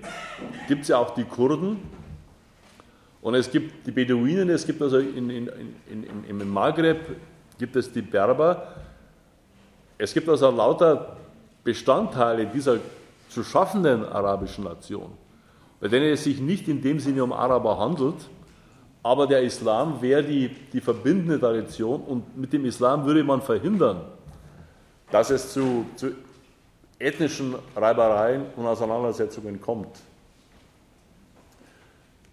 [0.66, 1.76] gibt es ja auch die Kurden
[3.20, 5.50] und es gibt die Beduinen, es gibt also in, in,
[5.90, 7.00] in, im Maghreb
[7.58, 8.74] gibt es die Berber.
[9.96, 11.16] Es gibt also lauter
[11.62, 12.78] Bestandteile dieser
[13.30, 15.10] zu schaffenden arabischen Nation,
[15.80, 18.28] bei denen es sich nicht in dem Sinne um Araber handelt,
[19.04, 24.00] aber der Islam wäre die, die verbindende Tradition und mit dem Islam würde man verhindern,
[25.10, 26.12] dass es zu, zu
[26.98, 30.00] ethnischen Reibereien und Auseinandersetzungen kommt.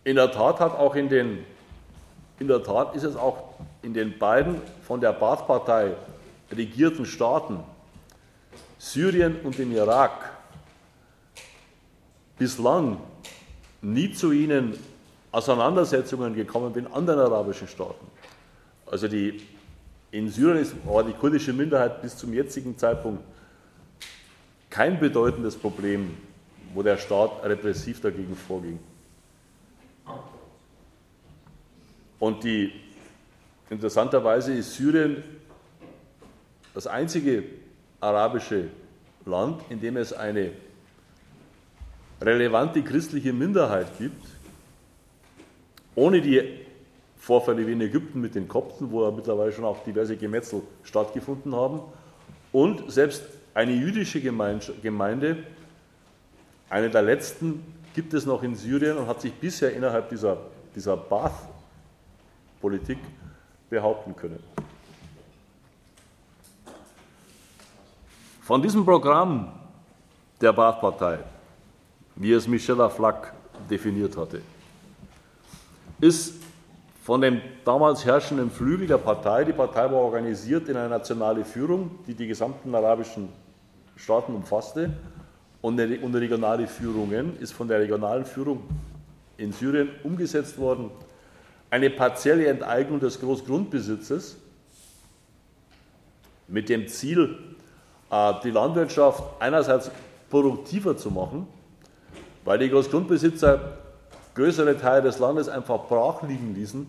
[0.05, 1.45] In der Tat hat auch in den,
[2.39, 5.91] in der Tat ist es auch in den beiden von der Baath-Partei
[6.55, 7.59] regierten Staaten,
[8.79, 10.31] Syrien und dem Irak,
[12.37, 12.97] bislang
[13.81, 14.79] nie zu ihnen
[15.31, 18.05] Auseinandersetzungen gekommen bin, anderen arabischen Staaten.
[18.85, 19.41] Also die,
[20.11, 23.23] in Syrien ist, war die kurdische Minderheit bis zum jetzigen Zeitpunkt
[24.69, 26.17] kein bedeutendes Problem,
[26.73, 28.79] wo der Staat repressiv dagegen vorging.
[32.19, 32.71] Und die,
[33.69, 35.23] interessanterweise ist Syrien
[36.73, 37.43] das einzige
[37.99, 38.67] arabische
[39.25, 40.51] Land, in dem es eine
[42.21, 44.25] relevante christliche Minderheit gibt,
[45.95, 46.41] ohne die
[47.17, 51.55] Vorfälle wie in Ägypten mit den Kopten, wo ja mittlerweile schon auch diverse Gemetzel stattgefunden
[51.55, 51.81] haben,
[52.51, 53.23] und selbst
[53.53, 55.37] eine jüdische Gemeinde,
[56.69, 57.63] eine der letzten,
[57.93, 60.37] gibt es noch in Syrien und hat sich bisher innerhalb dieser,
[60.75, 62.97] dieser Baath-Politik
[63.69, 64.39] behaupten können.
[68.41, 69.51] Von diesem Programm
[70.39, 71.19] der Baath-Partei,
[72.15, 73.33] wie es Michel Aflaq
[73.69, 74.41] definiert hatte,
[76.01, 76.33] ist
[77.03, 81.99] von dem damals herrschenden Flügel der Partei, die Partei war organisiert in eine nationale Führung,
[82.05, 83.29] die die gesamten arabischen
[83.95, 84.91] Staaten umfasste,
[85.61, 88.63] und eine regionale Führungen ist von der regionalen Führung
[89.37, 90.89] in Syrien umgesetzt worden.
[91.69, 94.37] Eine partielle Enteignung des Großgrundbesitzes
[96.47, 97.37] mit dem Ziel,
[98.09, 99.91] äh, die Landwirtschaft einerseits
[100.31, 101.47] produktiver zu machen,
[102.43, 103.77] weil die Großgrundbesitzer
[104.35, 106.87] größere Teile des Landes einfach brach liegen ließen,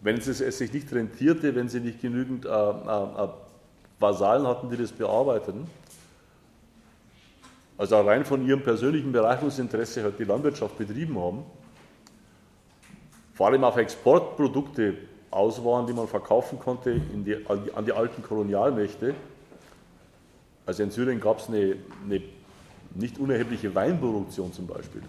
[0.00, 3.28] wenn es sich nicht rentierte, wenn sie nicht genügend äh, äh,
[3.98, 5.66] Vasallen hatten, die das bearbeiteten.
[7.78, 11.44] Also rein von ihrem persönlichen Bereicherungsinteresse halt die Landwirtschaft betrieben haben.
[13.34, 14.94] Vor allem auf Exportprodukte
[15.30, 19.14] aus waren, die man verkaufen konnte die, an, die, an, die, alten Kolonialmächte.
[20.64, 22.22] Also in Syrien gab es eine, eine
[22.94, 25.02] nicht unerhebliche Weinproduktion zum Beispiel.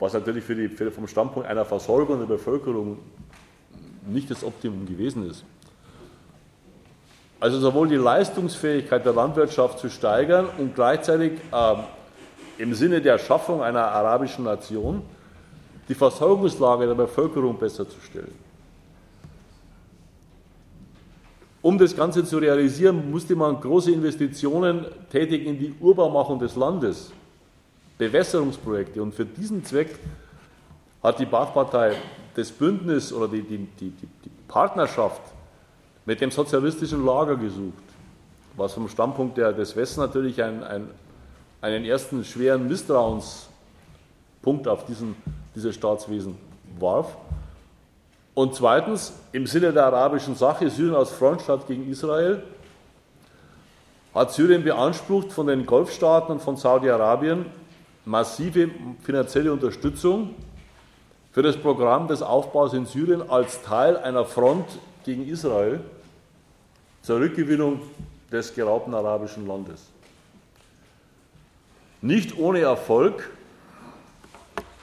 [0.00, 2.98] Was natürlich für die, für vom Standpunkt einer Versorgung der Bevölkerung
[4.06, 5.44] nicht das Optimum gewesen ist.
[7.38, 11.74] Also sowohl die Leistungsfähigkeit der Landwirtschaft zu steigern und gleichzeitig äh,
[12.58, 15.02] im Sinne der Schaffung einer arabischen Nation
[15.88, 18.34] die Versorgungslage der Bevölkerung besser zu stellen.
[21.62, 27.12] Um das Ganze zu realisieren, musste man große Investitionen tätigen in die Urbaumachung des Landes,
[28.00, 29.02] Bewässerungsprojekte.
[29.02, 29.98] Und für diesen Zweck
[31.02, 31.96] hat die Bachpartei
[32.34, 35.20] das Bündnis oder die, die, die, die Partnerschaft
[36.06, 37.84] mit dem sozialistischen Lager gesucht,
[38.56, 40.88] was vom Standpunkt der, des Westens natürlich ein, ein,
[41.60, 45.14] einen ersten schweren Misstrauenspunkt auf diesen,
[45.54, 46.38] dieses Staatswesen
[46.78, 47.14] warf.
[48.32, 52.42] Und zweitens, im Sinne der arabischen Sache, Syrien als Frontstaat gegen Israel,
[54.14, 57.44] hat Syrien beansprucht von den Golfstaaten und von Saudi-Arabien
[58.04, 58.70] massive
[59.02, 60.34] finanzielle Unterstützung
[61.32, 64.66] für das Programm des Aufbaus in Syrien als Teil einer Front
[65.04, 65.80] gegen Israel
[67.02, 67.80] zur Rückgewinnung
[68.30, 69.86] des geraubten arabischen Landes.
[72.02, 73.28] Nicht ohne Erfolg,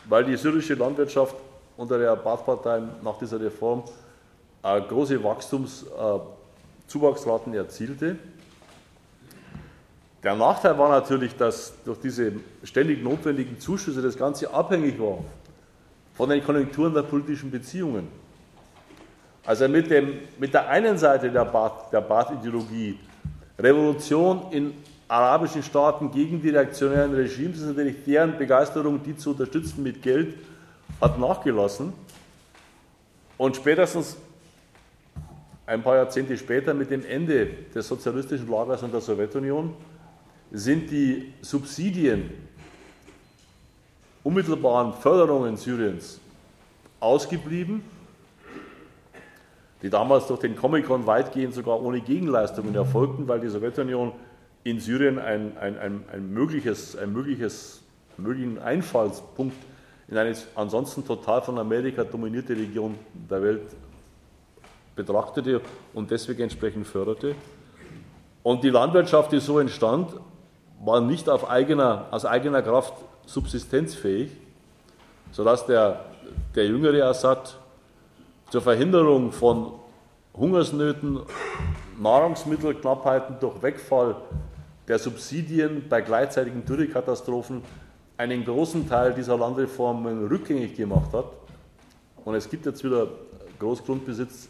[0.07, 1.36] weil die syrische Landwirtschaft
[1.76, 3.82] unter der Baath-Partei nach dieser Reform
[4.63, 8.18] äh, große Wachstumszuwachsraten äh, erzielte.
[10.24, 15.20] Der Nachteil war natürlich, dass durch diese ständig notwendigen Zuschüsse das Ganze abhängig war
[16.15, 18.07] von den Konjunkturen der politischen Beziehungen.
[19.45, 22.99] Also mit, dem, mit der einen Seite der Baath-Ideologie,
[23.57, 24.74] Revolution in
[25.07, 30.36] arabischen Staaten gegen die reaktionären Regimes, ist natürlich deren Begeisterung, die zu unterstützen mit Geld,
[30.99, 31.93] hat nachgelassen.
[33.38, 34.18] Und spätestens
[35.65, 39.74] ein paar Jahrzehnte später, mit dem Ende des sozialistischen Lagers und der Sowjetunion,
[40.51, 42.29] sind die Subsidien
[44.23, 46.19] unmittelbaren Förderungen Syriens
[46.99, 47.83] ausgeblieben,
[49.81, 54.11] die damals durch den Comic-Con weitgehend sogar ohne Gegenleistungen erfolgten, weil die Sowjetunion
[54.63, 57.81] in Syrien ein, ein, ein, ein mögliches, ein mögliches,
[58.17, 59.55] möglichen Einfallspunkt
[60.09, 62.95] in eine ansonsten total von Amerika dominierte Region
[63.29, 63.61] der Welt
[64.95, 65.61] betrachtete
[65.93, 67.35] und deswegen entsprechend förderte.
[68.43, 70.11] Und die Landwirtschaft, die so entstand,
[70.80, 72.93] war nicht auf eigener, aus eigener Kraft
[73.25, 74.32] subsistenzfähig,
[75.32, 76.05] sodass der,
[76.55, 77.57] der jüngere Assad
[78.49, 79.73] zur Verhinderung von
[80.36, 81.19] Hungersnöten,
[81.99, 84.15] Nahrungsmittelknappheiten durch Wegfall
[84.88, 87.61] der Subsidien bei gleichzeitigen Dürrekatastrophen
[88.17, 91.25] einen großen Teil dieser Landreformen rückgängig gemacht hat.
[92.23, 93.07] Und es gibt jetzt wieder
[93.59, 94.47] Großgrundbesitz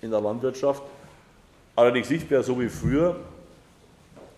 [0.00, 0.82] in der Landwirtschaft,
[1.74, 3.16] allerdings nicht mehr so wie früher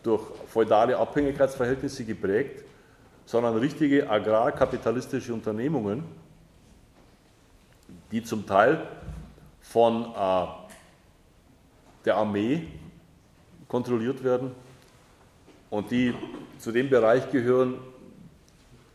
[0.03, 2.65] durch feudale Abhängigkeitsverhältnisse geprägt,
[3.25, 6.05] sondern richtige agrarkapitalistische Unternehmungen,
[8.11, 8.87] die zum Teil
[9.61, 10.47] von äh,
[12.05, 12.67] der Armee
[13.69, 14.53] kontrolliert werden
[15.69, 16.15] und die
[16.59, 17.75] zu dem Bereich gehören,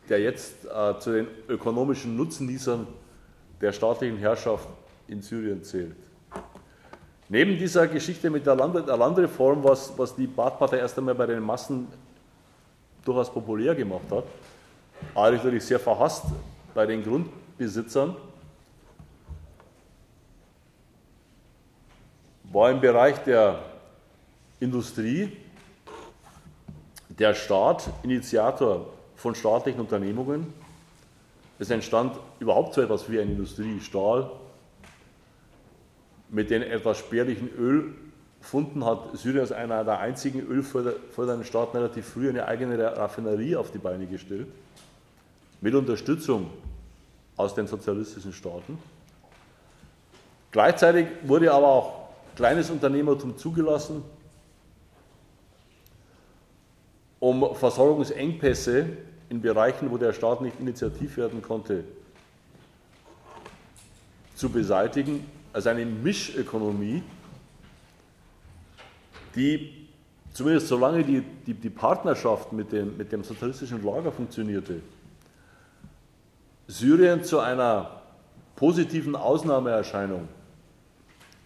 [0.10, 2.88] der jetzt äh, zu den ökonomischen Nutznießern
[3.62, 4.68] der staatlichen Herrschaft
[5.08, 5.96] in Syrien zählt.
[7.34, 11.26] Neben dieser Geschichte mit der, Land der Landreform, was, was die Baath-Partei erst einmal bei
[11.26, 11.88] den Massen
[13.04, 14.26] durchaus populär gemacht hat,
[15.16, 16.26] aber natürlich sehr verhasst
[16.76, 18.16] bei den Grundbesitzern,
[22.52, 23.58] war im Bereich der
[24.60, 25.36] Industrie
[27.10, 30.54] der Staat Initiator von staatlichen Unternehmungen.
[31.58, 34.30] Es entstand überhaupt so etwas wie eine Industrie, Stahl.
[36.34, 37.94] Mit den etwas spärlichen Öl
[38.42, 43.70] gefunden hat Syrien als einer der einzigen ölfördernden Staaten relativ früh eine eigene Raffinerie auf
[43.70, 44.48] die Beine gestellt,
[45.62, 46.50] mit Unterstützung
[47.38, 48.80] aus den sozialistischen Staaten.
[50.52, 54.04] Gleichzeitig wurde aber auch kleines Unternehmertum zugelassen,
[57.20, 58.88] um Versorgungsengpässe
[59.30, 61.84] in Bereichen, wo der Staat nicht initiativ werden konnte,
[64.36, 67.04] zu beseitigen, also eine Mischökonomie
[69.36, 69.88] die,
[70.34, 74.82] zumindest solange die, die, die Partnerschaft mit dem, mit dem sozialistischen Lager funktionierte,
[76.68, 78.02] Syrien zu einer
[78.56, 80.28] positiven Ausnahmeerscheinung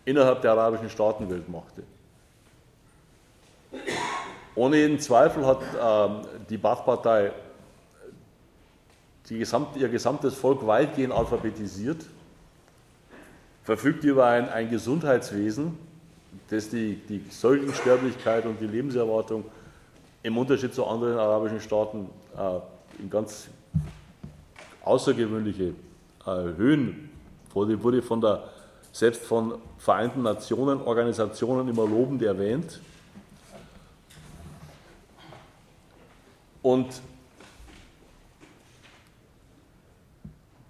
[0.05, 1.83] innerhalb der arabischen Staatenwelt machte.
[4.55, 7.31] Ohne jeden Zweifel hat äh, die Baath-Partei
[9.27, 12.05] gesamt, ihr gesamtes Volk weitgehend alphabetisiert,
[13.68, 15.78] verfügt über ein, ein Gesundheitswesen,
[16.49, 19.43] das die, die Säuglingssterblichkeit und die Lebenserwartung
[20.24, 23.49] im Unterschied zu anderen arabischen Staaten äh, in ganz
[24.86, 25.74] außergewöhnliche
[26.26, 27.09] äh, Höhen
[27.51, 28.45] wurde, wurde von der,
[28.93, 32.80] selbst von Vereinten Nationen, Organisationen immer lobend erwähnt.
[36.61, 37.01] Und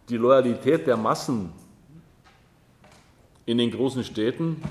[0.10, 1.54] die Loyalität der Massen
[3.48, 4.62] in den großen Städten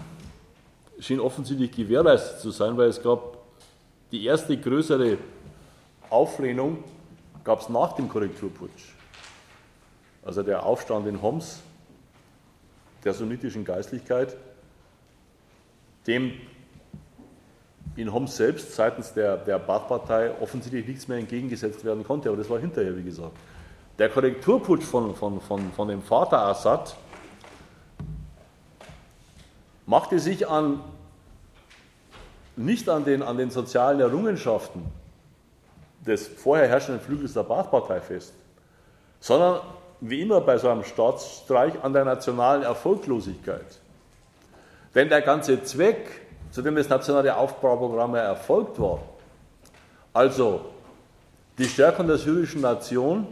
[1.00, 3.38] schien offensichtlich gewährleistet zu sein, weil es gab
[4.12, 5.18] die erste größere
[6.10, 6.84] Auflehnung
[7.42, 8.94] gab es nach dem Korrekturputsch.
[10.24, 11.60] Also der Aufstand in Homs
[13.02, 14.36] der sunnitischen Geistlichkeit,
[16.06, 16.32] dem
[17.96, 22.50] in Homs selbst seitens der, der Baath-Partei offensichtlich nichts mehr entgegengesetzt werden konnte, aber das
[22.50, 23.36] war hinterher, wie gesagt.
[23.98, 26.94] Der Korrekturputsch von, von, von, von dem Vater Assad
[29.86, 30.80] machte sich an,
[32.56, 34.84] nicht an den, an den sozialen Errungenschaften
[36.04, 38.34] des vorher herrschenden Flügels der Baath-Partei fest,
[39.20, 39.60] sondern
[40.00, 43.80] wie immer bei so einem Staatsstreich an der nationalen Erfolglosigkeit.
[44.94, 49.00] Denn der ganze Zweck, zu dem das nationale Aufbauprogramm erfolgt war,
[50.12, 50.66] also
[51.58, 53.26] die Stärkung der syrischen Nation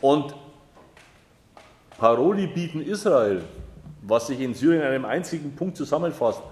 [0.00, 0.34] und
[1.98, 3.42] Paroli bieten Israel,
[4.02, 6.42] was sich in Syrien in einem einzigen Punkt zusammenfasst,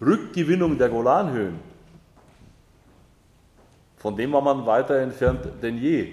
[0.00, 1.58] Rückgewinnung der Golanhöhen.
[3.98, 6.12] Von dem war man weiter entfernt denn je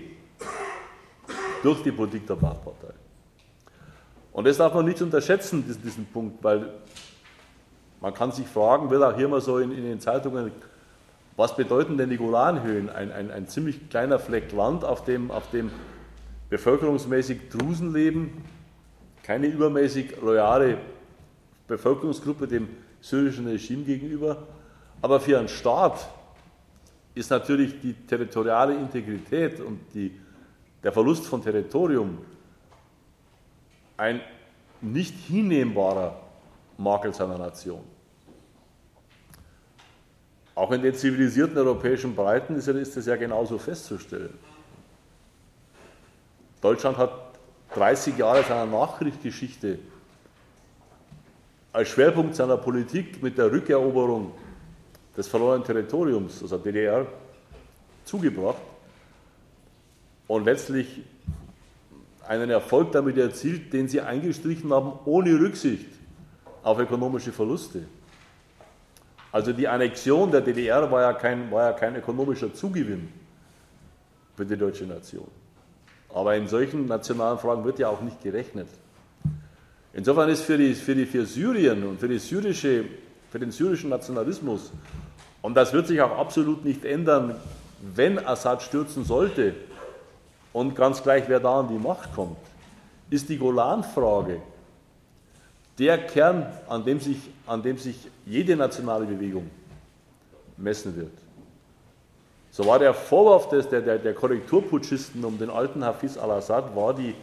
[1.63, 2.93] durch die Politik der Baath-Partei.
[4.31, 6.71] Und das darf man nicht unterschätzen, diesen, diesen, Punkt, weil
[7.99, 10.51] man kann sich fragen, wird auch hier mal so in, in den Zeitungen,
[11.35, 12.89] was bedeuten denn die Golanhöhen?
[12.89, 15.71] Ein, ein, ein ziemlich kleiner Fleck Land, auf dem, auf dem
[16.49, 18.43] bevölkerungsmäßig Drusen leben,
[19.29, 20.79] keine übermäßig loyale
[21.67, 22.67] Bevölkerungsgruppe dem
[22.99, 24.47] syrischen Regime gegenüber.
[25.03, 26.09] Aber für einen Staat
[27.13, 30.19] ist natürlich die territoriale Integrität und die,
[30.81, 32.17] der Verlust von Territorium
[33.97, 34.19] ein
[34.81, 36.19] nicht hinnehmbarer
[36.79, 37.83] Makel seiner Nation.
[40.55, 44.33] Auch in den zivilisierten europäischen Breiten ist das ja genauso festzustellen.
[46.61, 47.28] Deutschland hat
[47.75, 49.79] 30 Jahre seiner Nachkriegsgeschichte
[51.71, 54.31] als Schwerpunkt seiner Politik mit der Rückeroberung
[55.15, 57.05] des verlorenen Territoriums, also DDR,
[58.05, 58.61] zugebracht
[60.27, 61.03] und letztlich
[62.27, 65.87] einen Erfolg damit erzielt, den sie eingestrichen haben, ohne Rücksicht
[66.63, 67.83] auf ökonomische Verluste.
[69.31, 73.09] Also die Annexion der DDR war ja kein, war ja kein ökonomischer Zugewinn
[74.35, 75.27] für die deutsche Nation.
[76.13, 78.67] Aber in solchen nationalen Fragen wird ja auch nicht gerechnet.
[79.93, 82.85] Insofern ist für, die, für, die, für Syrien und für, die syrische,
[83.31, 84.71] für den syrischen Nationalismus,
[85.41, 87.35] und das wird sich auch absolut nicht ändern,
[87.95, 89.53] wenn Assad stürzen sollte
[90.51, 92.37] und ganz gleich, wer da an die Macht kommt,
[93.09, 94.41] ist die Golan-Frage
[95.77, 97.95] der Kern, an dem, sich, an dem sich
[98.25, 99.49] jede nationale Bewegung
[100.57, 101.13] messen wird.
[102.51, 106.93] So war der Vorwurf des, der, der, der Korrekturputschisten um den alten Hafiz al-Assad war
[106.93, 107.13] die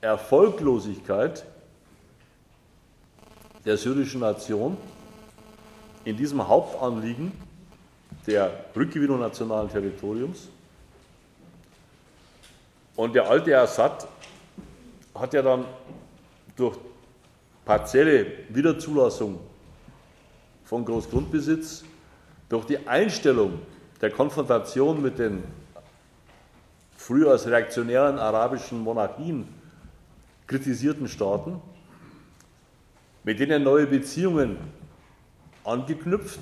[0.00, 1.44] Erfolglosigkeit
[3.64, 4.76] der syrischen Nation
[6.04, 7.32] in diesem Hauptanliegen
[8.26, 10.48] der Rückgewinnung nationalen Territoriums.
[12.96, 14.06] Und der alte Assad
[15.14, 15.64] hat ja dann
[16.56, 16.76] durch
[17.64, 19.38] partielle Wiederzulassung
[20.64, 21.84] von Großgrundbesitz,
[22.48, 23.60] durch die Einstellung
[24.00, 25.44] der Konfrontation mit den
[26.96, 29.48] früher als reaktionären arabischen Monarchien
[30.46, 31.60] kritisierten Staaten,
[33.24, 34.56] mit denen neue Beziehungen
[35.64, 36.40] angeknüpft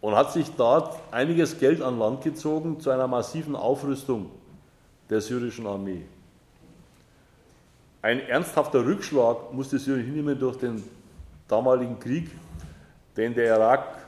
[0.00, 4.30] und hat sich dort einiges Geld an Land gezogen zu einer massiven Aufrüstung
[5.10, 6.02] der syrischen Armee.
[8.02, 10.84] Ein ernsthafter Rückschlag musste Syrien hinnehmen durch den
[11.48, 12.30] damaligen Krieg,
[13.16, 14.07] den der Irak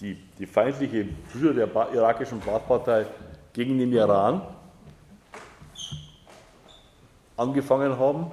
[0.00, 3.06] die, die feindliche Führer der ba irakischen Baath-Partei
[3.52, 4.42] gegen den Iran
[7.36, 8.30] angefangen haben,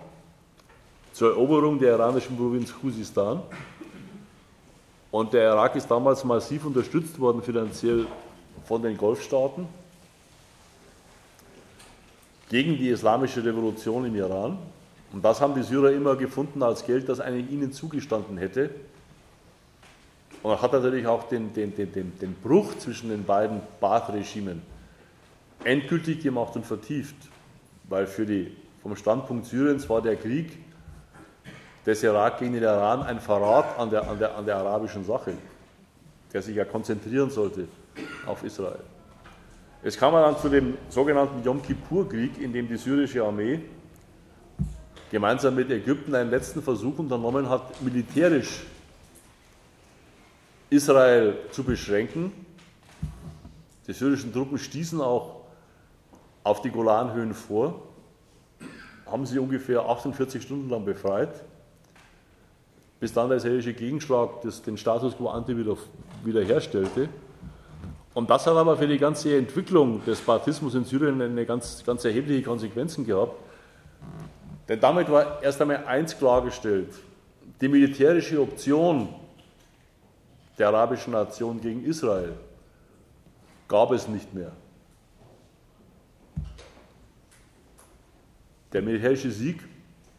[1.14, 3.41] zur Eroberung der iranischen Provinz Khuzistan.
[5.11, 8.07] Und der Irak ist damals massiv unterstützt worden finanziell
[8.66, 9.68] von den Golfstaaten
[12.49, 14.57] gegen die islamische Revolution im Iran.
[15.11, 18.72] Und das haben die Syrer immer gefunden als Geld, das eigentlich ihnen zugestanden hätte.
[20.43, 24.61] Und er hat natürlich auch den, den, den, den Bruch zwischen den beiden Baath-Regimen
[25.63, 27.15] endgültig gemacht und vertieft,
[27.85, 30.57] weil für die, vom Standpunkt Syriens war der Krieg
[31.85, 35.33] des Irak gegen den Iran ein Verrat an der, an, der, an der arabischen Sache,
[36.33, 37.69] der sich ja konzentrieren sollte
[38.25, 38.79] auf Israel.
[39.81, 43.61] Es kam dann zu dem sogenannten Yom Kippur-Krieg, in dem die syrische Armee
[45.09, 48.63] gemeinsam mit Ägypten einen letzten Versuch unternommen hat, militärisch
[50.74, 52.32] Israel zu beschränken.
[53.88, 55.41] Die syrischen Truppen stießen auch
[56.43, 57.82] auf die Golanhöhen vor,
[59.05, 61.43] haben sie ungefähr 48 Stunden lang befreit,
[62.99, 65.78] bis dann der israelische Gegenschlag das, den Status quo ante wieder,
[66.24, 67.07] wiederherstellte.
[68.15, 72.03] Und das hat aber für die ganze Entwicklung des Baatismus in Syrien eine ganz, ganz
[72.03, 73.36] erhebliche Konsequenzen gehabt.
[74.67, 76.89] Denn damit war erst einmal eins klargestellt,
[77.61, 79.09] die militärische Option
[80.58, 82.34] der arabischen Nation gegen Israel
[83.68, 84.51] gab es nicht mehr.
[88.72, 89.64] Der militärische Sieg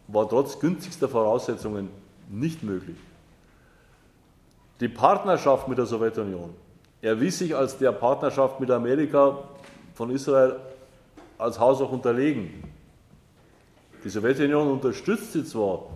[0.09, 1.89] war trotz günstigster Voraussetzungen
[2.28, 2.97] nicht möglich.
[4.80, 6.55] Die Partnerschaft mit der Sowjetunion
[7.01, 9.39] erwies sich als der Partnerschaft mit Amerika
[9.95, 10.57] von Israel
[11.39, 12.64] als Haus auch unterlegen.
[14.03, 15.87] Die Sowjetunion unterstützte zwar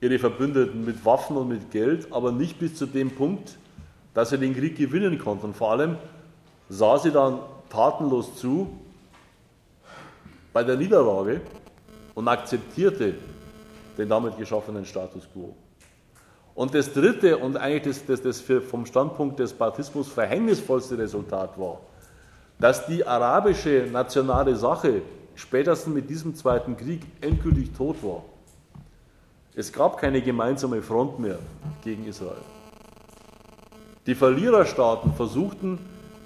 [0.00, 3.58] ihre Verbündeten mit Waffen und mit Geld, aber nicht bis zu dem Punkt,
[4.14, 5.54] dass sie den Krieg gewinnen konnten.
[5.54, 5.96] Vor allem
[6.68, 7.40] sah sie dann
[7.70, 8.68] tatenlos zu
[10.52, 11.40] bei der Niederlage
[12.14, 13.14] und akzeptierte
[13.96, 15.54] den damit geschaffenen Status quo.
[16.54, 21.80] Und das dritte und eigentlich das, das, das vom Standpunkt des Baatismus verhängnisvollste Resultat war,
[22.58, 25.02] dass die arabische nationale Sache
[25.36, 28.24] spätestens mit diesem Zweiten Krieg endgültig tot war.
[29.58, 31.40] Es gab keine gemeinsame Front mehr
[31.82, 32.44] gegen Israel.
[34.06, 35.80] Die Verliererstaaten versuchten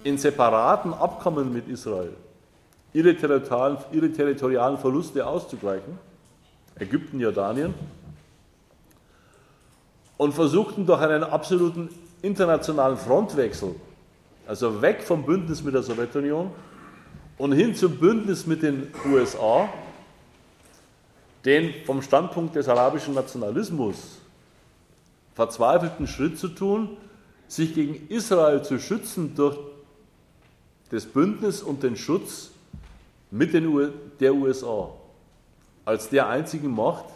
[0.04, 2.12] in separaten Abkommen mit Israel
[2.92, 5.98] ihre territorialen, ihre territorialen Verluste auszugleichen,
[6.78, 7.72] Ägypten, Jordanien,
[10.18, 11.88] und versuchten durch einen absoluten
[12.20, 13.74] internationalen Frontwechsel,
[14.46, 16.50] also weg vom Bündnis mit der Sowjetunion
[17.38, 19.70] und hin zum Bündnis mit den USA,
[21.44, 24.18] den vom Standpunkt des arabischen Nationalismus
[25.34, 26.96] verzweifelten Schritt zu tun,
[27.48, 29.58] sich gegen Israel zu schützen durch
[30.90, 32.50] das Bündnis und den Schutz
[33.30, 34.90] mit den der USA
[35.84, 37.06] als der einzigen Macht,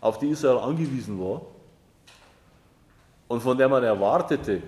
[0.00, 1.42] auf die Israel angewiesen war
[3.28, 4.62] und von der man erwartete,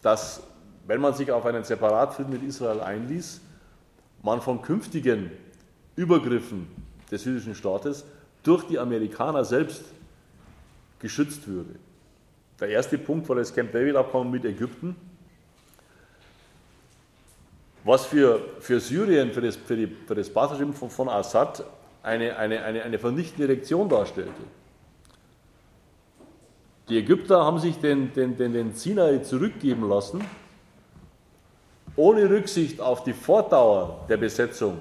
[0.00, 0.42] dass,
[0.86, 3.40] wenn man sich auf einen Separatfrieden mit Israel einließ,
[4.22, 5.30] man von künftigen
[5.94, 6.68] Übergriffen
[7.10, 8.04] des jüdischen Staates
[8.42, 9.82] durch die Amerikaner selbst
[10.98, 11.74] geschützt würde.
[12.58, 14.94] Der erste Punkt war das Camp David-Abkommen mit Ägypten,
[17.84, 21.64] was für, für Syrien, für das, für für das Baath-Regime von, von Assad
[22.02, 24.42] eine, eine, eine, eine vernichtende Reaktion darstellte.
[26.88, 30.22] Die Ägypter haben sich den, den, den, den Sinai zurückgeben lassen,
[31.96, 34.78] ohne Rücksicht auf die Fortdauer der Besetzung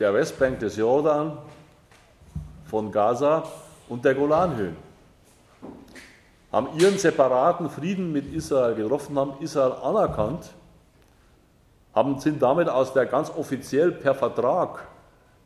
[0.00, 1.36] der Westbank des Jordan,
[2.64, 3.44] von Gaza
[3.88, 4.76] und der Golanhöhen.
[6.50, 10.50] Haben ihren separaten Frieden mit Israel getroffen, haben Israel anerkannt,
[11.94, 14.86] haben, sind damit aus der ganz offiziell per Vertrag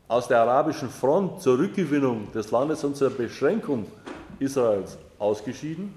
[0.06, 3.86] aus der arabischen Front zur Rückgewinnung des Landes und zur Beschränkung
[4.38, 5.94] Israels ausgeschieden.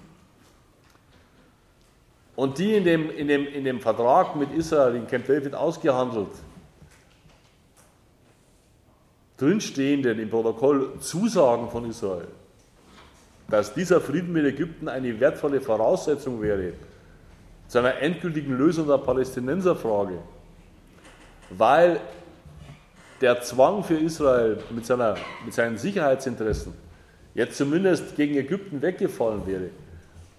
[2.36, 6.30] Und die in dem, in, dem, in dem Vertrag mit Israel in Camp David ausgehandelt
[9.38, 12.28] drinstehenden im Protokoll Zusagen von Israel,
[13.50, 16.74] dass dieser Frieden mit Ägypten eine wertvolle Voraussetzung wäre
[17.68, 20.18] zu einer endgültigen Lösung der Palästinenserfrage,
[21.52, 22.00] weil
[23.22, 25.16] der Zwang für Israel mit, seiner,
[25.46, 26.74] mit seinen Sicherheitsinteressen
[27.34, 29.70] jetzt zumindest gegen Ägypten weggefallen wäre,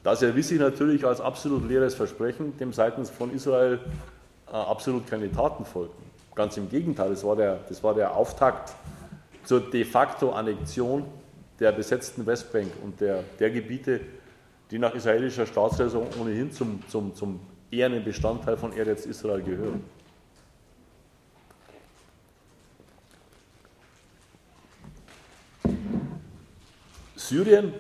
[0.03, 3.79] das erwies sich natürlich als absolut leeres Versprechen, dem seitens von Israel
[4.49, 6.08] äh, absolut keine Taten folgten.
[6.39, 8.73] Ganz im Gegenteil, das war der, das war der Auftakt
[9.43, 11.05] zur de facto Annexion
[11.59, 14.01] der besetzten Westbank und der, der Gebiete,
[14.71, 17.41] die nach israelischer Staatsräson ohnehin zum, zum, zum
[17.73, 19.83] ehernen Bestandteil von Eretz Israel gehören.
[27.17, 27.75] Syrien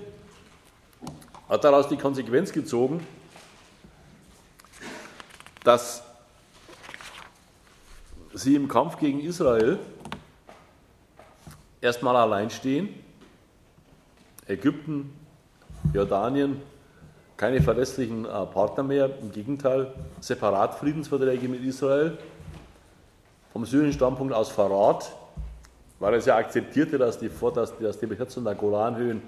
[1.48, 3.06] hat daraus die Konsequenz gezogen,
[5.62, 6.07] dass
[8.38, 9.78] sie im Kampf gegen Israel
[11.80, 12.88] erstmal allein stehen.
[14.46, 15.12] Ägypten,
[15.92, 16.62] Jordanien,
[17.36, 22.16] keine verlässlichen äh, Partner mehr, im Gegenteil, separat Friedensverträge mit Israel.
[23.52, 25.12] Vom syrischen Standpunkt aus Verrat,
[25.98, 29.22] weil es ja akzeptierte, dass die, dass, dass die Besetzung der Golanhöhen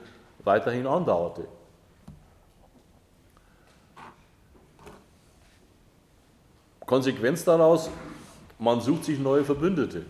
[0.44, 1.46] weiterhin andauerte.
[6.86, 7.90] Konsequenz daraus,
[8.61, 10.04] man sucht sich neue Verbündete.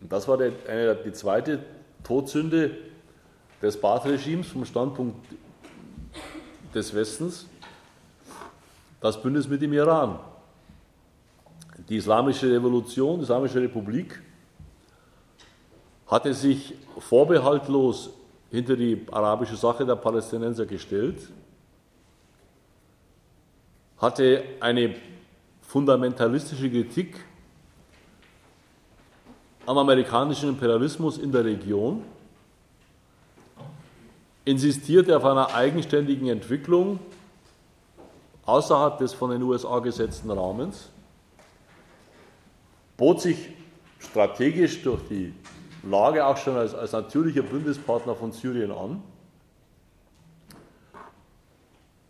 [0.00, 1.60] Und das war der, eine, die zweite
[2.04, 2.76] Todsünde
[3.60, 5.16] des Baath-Regimes vom Standpunkt
[6.74, 7.46] des Westens,
[9.00, 10.18] das Bündnis mit dem Iran.
[11.88, 14.22] Die Islamische Revolution, die Islamische Republik
[16.06, 18.10] hatte sich vorbehaltlos
[18.50, 21.28] hinter die arabische Sache der Palästinenser gestellt
[24.02, 24.96] hatte eine
[25.72, 27.16] fundamentalistische Kritik
[29.64, 32.04] am amerikanischen Imperialismus in der Region,
[34.44, 36.98] insistierte auf einer eigenständigen Entwicklung
[38.44, 40.90] außerhalb des von den USA gesetzten Rahmens,
[42.98, 43.48] bot sich
[43.98, 45.32] strategisch durch die
[45.84, 49.02] Lage auch schon als, als natürlicher Bündnispartner von Syrien an.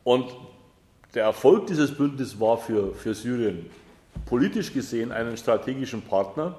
[0.02, 0.34] Und
[1.14, 3.70] der Erfolg dieses Bündnisses war für, für Syrien
[4.26, 6.56] politisch gesehen einen strategischen Partner,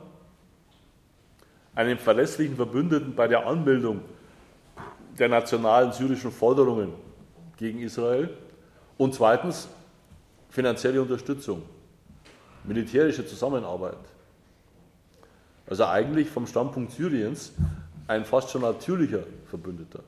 [1.75, 4.01] einen verlässlichen Verbündeten bei der Anmeldung
[5.17, 6.93] der nationalen syrischen Forderungen
[7.57, 8.29] gegen Israel
[8.97, 9.67] und zweitens
[10.49, 11.63] finanzielle Unterstützung,
[12.63, 13.97] militärische Zusammenarbeit.
[15.67, 17.53] Also eigentlich vom Standpunkt Syriens
[18.07, 20.03] ein fast schon natürlicher Verbündeter.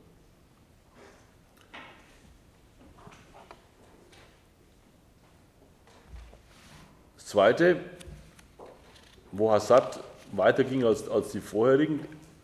[7.36, 7.76] Zweite,
[9.34, 10.00] wo Assad
[10.32, 12.00] weiterging als, als die vorherigen,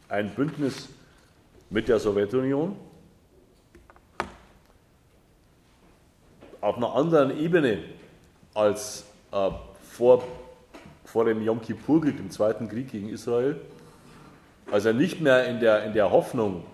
[0.09, 0.89] ein Bündnis
[1.69, 2.75] mit der Sowjetunion
[6.59, 7.85] auf einer anderen Ebene
[8.53, 10.25] als äh, vor,
[11.05, 13.61] vor dem Yom Kippur-Krieg, dem Zweiten Krieg gegen Israel.
[14.73, 16.65] Also nicht mehr in der, in der Hoffnung,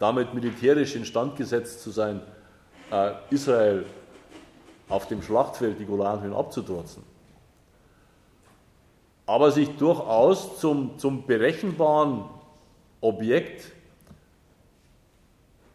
[0.00, 2.22] damit militärisch instand gesetzt zu sein,
[2.90, 3.84] äh, Israel
[4.88, 7.11] auf dem Schlachtfeld die Golanhöhen abzutrotzen
[9.26, 12.24] aber sich durchaus zum, zum berechenbaren
[13.00, 13.72] Objekt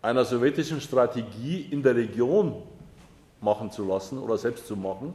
[0.02, 2.62] einer sowjetischen Strategie in der Region
[3.42, 5.14] machen zu lassen oder selbst zu machen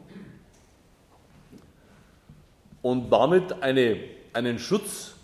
[2.83, 3.99] und damit eine,
[4.33, 5.15] einen Schutz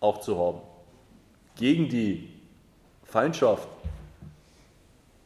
[0.00, 0.60] auch zu haben
[1.56, 2.28] gegen die
[3.04, 3.68] Feindschaft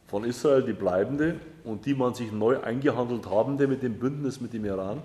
[0.07, 4.53] von Israel, die bleibende und die man sich neu eingehandelt habende mit dem Bündnis mit
[4.53, 5.01] dem Iran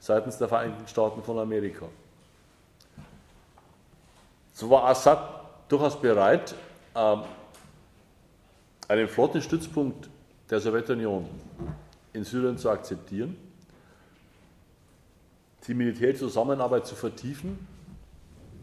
[0.00, 1.86] seitens der Vereinigten Staaten von Amerika.
[4.52, 5.18] So war Assad
[5.68, 6.54] durchaus bereit,
[6.94, 7.22] ähm,
[8.88, 10.08] einen Flottenstützpunkt
[10.50, 11.28] der Sowjetunion
[12.12, 13.36] in Syrien zu akzeptieren,
[15.66, 17.58] die militärische Zusammenarbeit zu vertiefen,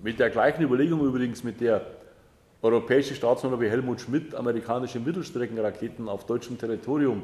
[0.01, 1.85] mit der gleichen Überlegung übrigens, mit der
[2.61, 7.23] europäische Staatsmänner wie Helmut Schmidt amerikanische Mittelstreckenraketen auf deutschem Territorium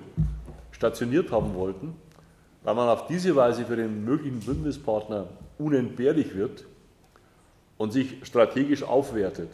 [0.72, 1.96] stationiert haben wollten
[2.64, 6.66] weil man auf diese Weise für den möglichen Bündnispartner unentbehrlich wird
[7.78, 9.50] und sich strategisch aufwertet.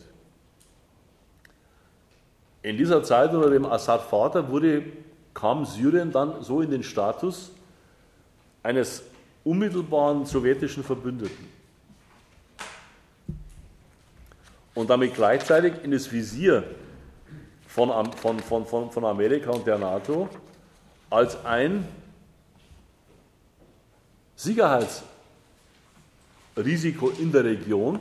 [2.61, 4.83] In dieser Zeit unter dem Assad-Vater wurde,
[5.33, 7.51] kam Syrien dann so in den Status
[8.63, 9.03] eines
[9.43, 11.47] unmittelbaren sowjetischen Verbündeten
[14.73, 16.63] und damit gleichzeitig in das Visier
[17.67, 20.27] von, von, von, von Amerika und der NATO
[21.09, 21.87] als ein
[24.37, 27.99] Sicherheitsrisiko in der Region,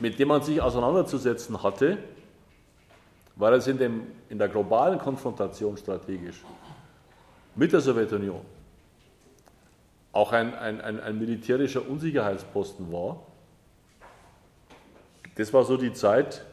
[0.00, 1.98] mit dem man sich auseinanderzusetzen hatte,
[3.36, 6.42] weil es in, dem, in der globalen Konfrontation strategisch
[7.54, 8.40] mit der Sowjetunion
[10.12, 13.22] auch ein, ein, ein, ein militärischer Unsicherheitsposten war.
[15.36, 16.44] Das war so die Zeit,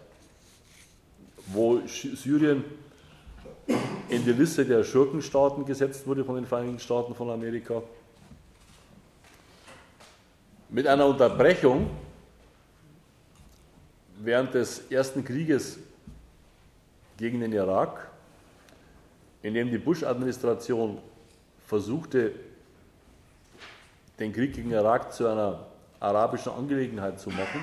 [1.47, 2.65] wo Syrien
[4.09, 7.81] in die Liste der Schurkenstaaten gesetzt wurde von den Vereinigten Staaten von Amerika.
[10.69, 11.89] Mit einer Unterbrechung
[14.19, 15.79] während des ersten Krieges
[17.17, 18.09] gegen den Irak,
[19.41, 20.97] in dem die Bush-Administration
[21.65, 22.33] versuchte,
[24.19, 25.65] den Krieg gegen Irak zu einer
[25.99, 27.61] arabischen Angelegenheit zu machen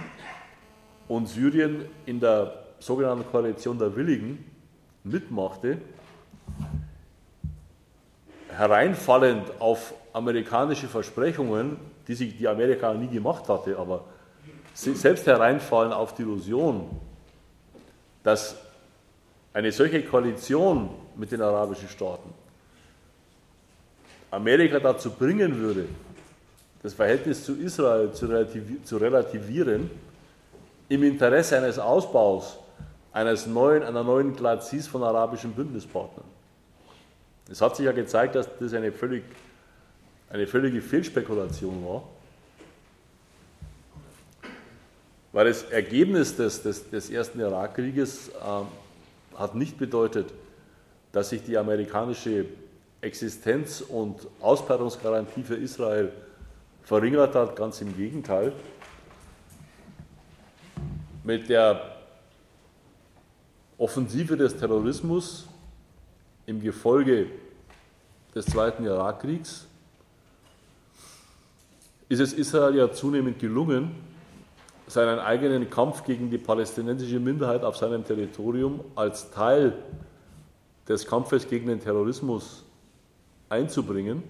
[1.08, 4.44] und Syrien in der sogenannten Koalition der Willigen
[5.04, 5.78] mitmachte,
[8.56, 11.76] hereinfallend auf amerikanische Versprechungen,
[12.06, 14.04] die sich die Amerika nie gemacht hatte, aber
[14.74, 16.88] selbst hereinfallen auf die Illusion,
[18.22, 18.56] dass
[19.52, 22.32] eine solche Koalition mit den arabischen Staaten
[24.30, 25.86] Amerika dazu bringen würde,
[26.82, 29.90] das Verhältnis zu Israel zu, relativieren,
[30.88, 32.58] im Interesse eines Ausbaus
[33.12, 36.31] eines neuen, einer neuen Glacis von arabischen Bündnispartnern.
[37.52, 39.24] Es hat sich ja gezeigt, dass das eine, völlig,
[40.30, 42.02] eine völlige Fehlspekulation war,
[45.32, 50.32] weil das Ergebnis des, des, des ersten Irakkrieges äh, hat nicht bedeutet,
[51.12, 52.46] dass sich die amerikanische
[53.02, 56.10] Existenz und Ausbreitungsgarantie für Israel
[56.84, 58.54] verringert hat, ganz im Gegenteil.
[61.22, 61.96] Mit der
[63.76, 65.46] Offensive des Terrorismus
[66.46, 67.26] im Gefolge
[68.34, 69.66] des Zweiten Irakkriegs
[72.08, 73.90] ist es Israel ja zunehmend gelungen,
[74.86, 79.72] seinen eigenen Kampf gegen die palästinensische Minderheit auf seinem Territorium als Teil
[80.86, 82.64] des Kampfes gegen den Terrorismus
[83.48, 84.22] einzubringen.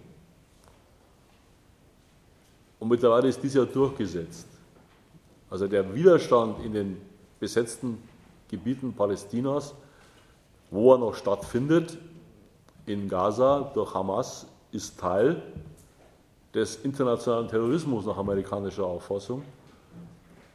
[2.79, 4.47] Und mittlerweile ist dies ja durchgesetzt.
[5.51, 6.97] Also der Widerstand in den
[7.41, 7.99] besetzten
[8.49, 9.75] Gebieten Palästinas,
[10.71, 11.99] wo er noch stattfindet,
[12.87, 15.43] in Gaza durch Hamas, ist Teil
[16.55, 19.43] des internationalen Terrorismus nach amerikanischer Auffassung.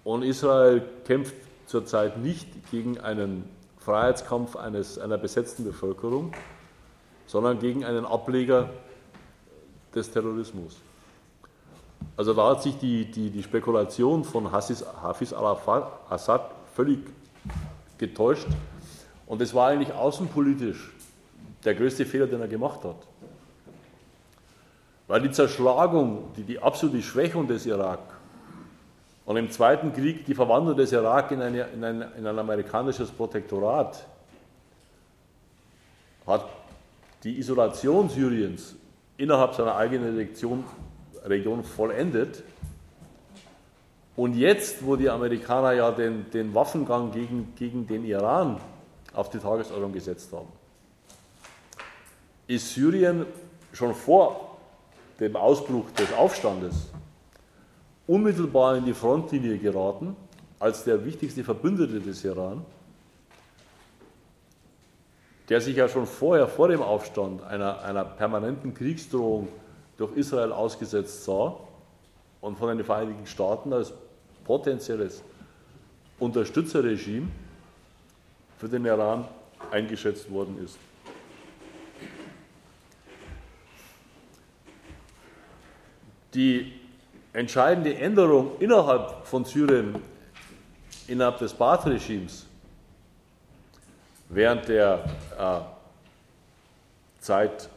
[0.04, 3.44] Und Israel kämpft zurzeit nicht gegen einen
[3.80, 6.34] Freiheitskampf eines, einer besetzten Bevölkerung,
[7.26, 8.70] sondern gegen einen Ableger
[9.94, 10.78] des Terrorismus.
[12.16, 17.00] Also da hat sich die, die, die Spekulation von Hafiz, Hafiz al-Assad völlig
[17.98, 18.48] getäuscht.
[19.26, 20.94] Und es war eigentlich außenpolitisch
[21.64, 22.98] der größte Fehler, den er gemacht hat.
[25.08, 28.00] Weil die Zerschlagung, die, die absolute Schwächung des Irak
[29.26, 33.12] und im Zweiten Krieg die Verwandlung des Irak in, eine, in, ein, in ein amerikanisches
[33.12, 34.06] Protektorat
[36.26, 36.46] hat
[37.24, 38.76] die Isolation Syriens
[39.18, 40.64] innerhalb seiner eigenen Region,
[41.26, 42.44] Region vollendet.
[44.16, 48.60] Und jetzt, wo die Amerikaner ja den, den Waffengang gegen, gegen den Iran
[49.14, 50.48] auf die Tagesordnung gesetzt haben,
[52.48, 53.26] ist Syrien
[53.74, 54.58] schon vor
[55.20, 56.88] dem Ausbruch des Aufstandes
[58.08, 60.16] unmittelbar in die Frontlinie geraten
[60.60, 62.66] als der wichtigste Verbündete des Iran
[65.50, 69.48] der sich ja schon vorher, vor dem Aufstand, einer, einer permanenten Kriegsdrohung
[69.98, 71.56] durch Israel ausgesetzt sah
[72.42, 73.94] und von den Vereinigten Staaten als
[74.44, 75.24] potenzielles
[76.20, 77.28] Unterstützerregime
[78.58, 79.26] für den Iran
[79.72, 80.78] eingeschätzt worden ist.
[86.38, 86.72] Die
[87.34, 89.96] entscheidende Änderung innerhalb von Syrien,
[91.08, 92.46] innerhalb des Baath-Regimes,
[94.30, 95.04] während der
[95.36, 95.62] äh,
[97.24, 97.68] Zeit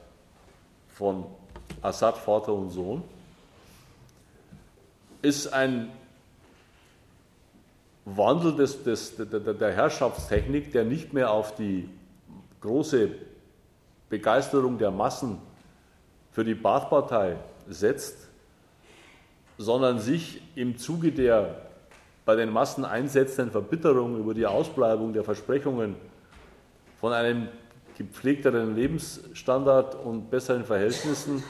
[0.91, 1.25] von
[1.81, 3.03] Assad, Vater und Sohn,
[5.23, 5.91] ist ein
[8.05, 11.89] Wandel des, des, der, der Herrschaftstechnik, der nicht mehr auf die
[12.61, 13.09] große
[14.11, 15.39] Begeisterung der Massen
[16.31, 18.30] für die Baath-Partei setzt,
[19.61, 21.55] sondern sich im Zuge der
[22.25, 25.97] bei den Massen einsetzenden Verbitterung über die Ausbleibung der Versprechungen
[26.99, 27.49] von einem
[27.99, 31.43] gepflegteren Lebensstandard und besseren Verhältnissen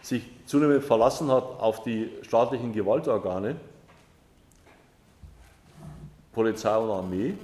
[0.00, 3.56] sich zunehmend verlassen hat auf die staatlichen Gewaltorgane,
[6.32, 7.34] Polizei und Armee.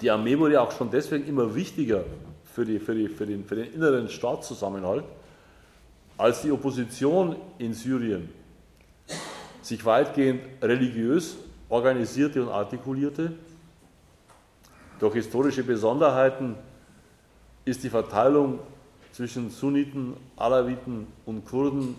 [0.00, 2.02] Die Armee wurde auch schon deswegen immer wichtiger
[2.42, 5.04] für, die, für, die, für, den, für den inneren Staatszusammenhalt,
[6.16, 8.28] als die Opposition in Syrien
[9.62, 11.36] sich weitgehend religiös
[11.68, 13.32] organisierte und artikulierte
[14.98, 16.56] durch historische Besonderheiten
[17.64, 18.60] ist die Verteilung
[19.12, 21.96] zwischen Sunniten, Alawiten und Kurden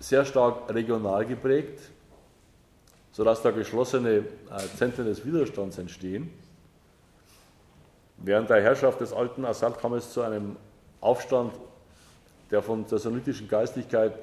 [0.00, 1.80] sehr stark regional geprägt,
[3.12, 4.24] sodass da geschlossene äh,
[4.76, 6.30] Zentren des Widerstands entstehen.
[8.18, 10.56] Während der Herrschaft des alten Assad kam es zu einem
[11.00, 11.52] Aufstand,
[12.50, 14.14] der von der sunnitischen Geistlichkeit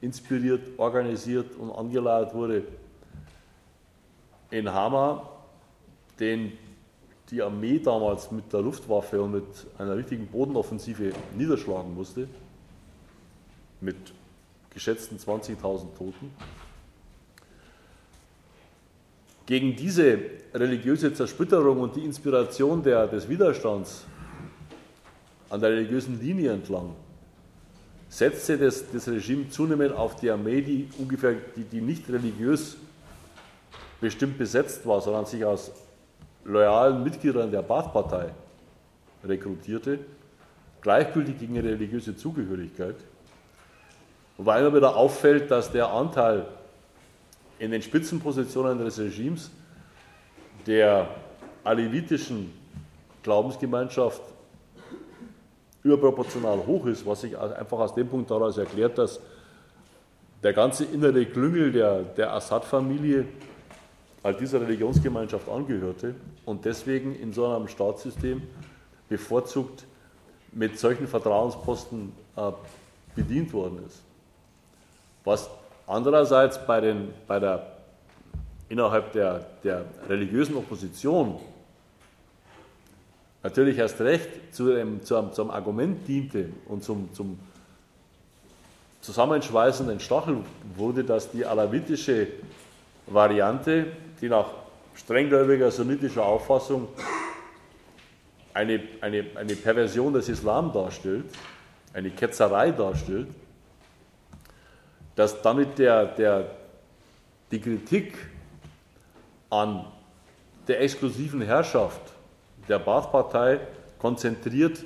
[0.00, 2.62] inspiriert, organisiert und angeleiert wurde
[4.50, 5.28] in Hama,
[6.20, 6.52] den
[7.30, 9.44] die Armee damals mit der Luftwaffe und mit
[9.76, 12.28] einer richtigen Bodenoffensive niederschlagen musste,
[13.80, 13.96] mit
[14.70, 15.58] geschätzten 20.000
[15.96, 16.30] Toten.
[19.48, 20.18] gegen diese
[20.52, 24.04] religiöse Zersplitterung und die Inspiration der, des Widerstands
[25.48, 26.94] an der religiösen Linie entlang
[28.08, 32.76] setzte das, das Regime zunehmend auf die Armee, die ungefähr die, die nicht religiös
[34.00, 35.72] bestimmt besetzt war, sondern sich aus
[36.44, 38.30] loyalen Mitgliedern der Baath-Partei
[39.24, 39.98] rekrutierte,
[40.80, 42.96] gleichgültig gegen ihre religiöse Zugehörigkeit.
[44.36, 46.46] Wobei immer wieder auffällt, dass der Anteil
[47.58, 49.50] in den Spitzenpositionen des Regimes
[50.66, 51.08] der
[51.64, 52.52] alevitischen
[53.22, 54.22] Glaubensgemeinschaft
[55.88, 59.20] überproportional hoch ist, was sich einfach aus dem Punkt daraus erklärt, dass
[60.42, 63.24] der ganze innere Klüngel der, der Assad-Familie
[64.22, 66.14] all dieser Religionsgemeinschaft angehörte
[66.44, 68.42] und deswegen in so einem Staatssystem
[69.08, 69.84] bevorzugt
[70.52, 72.52] mit solchen Vertrauensposten äh,
[73.14, 74.02] bedient worden ist.
[75.24, 75.50] Was
[75.86, 77.66] andererseits bei, den, bei der,
[78.68, 81.38] innerhalb der, der religiösen Opposition
[83.42, 87.38] natürlich erst recht zu einem, zu einem, zu einem Argument diente und zum, zum
[89.00, 90.38] zusammenschweißenden Stachel
[90.76, 92.28] wurde, dass die alawitische
[93.06, 93.86] Variante,
[94.20, 94.48] die nach
[94.94, 96.88] strenggläubiger sunnitischer Auffassung
[98.52, 101.26] eine, eine, eine Perversion des Islam darstellt,
[101.92, 103.28] eine Ketzerei darstellt,
[105.14, 106.50] dass damit der, der,
[107.50, 108.14] die Kritik
[109.50, 109.84] an
[110.66, 112.02] der exklusiven Herrschaft
[112.68, 113.60] der Baath-Partei
[113.98, 114.84] konzentriert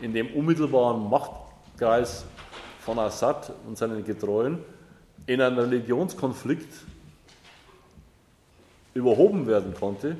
[0.00, 2.24] in dem unmittelbaren Machtkreis
[2.80, 4.58] von Assad und seinen Getreuen
[5.26, 6.72] in einen Religionskonflikt
[8.94, 10.16] überhoben werden konnte,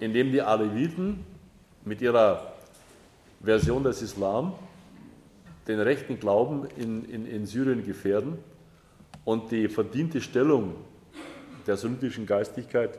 [0.00, 1.24] indem die Aleviten
[1.84, 2.52] mit ihrer
[3.42, 4.54] Version des Islam
[5.68, 8.38] den rechten Glauben in, in, in Syrien gefährden
[9.24, 10.74] und die verdiente Stellung
[11.66, 12.98] der sunnitischen Geistigkeit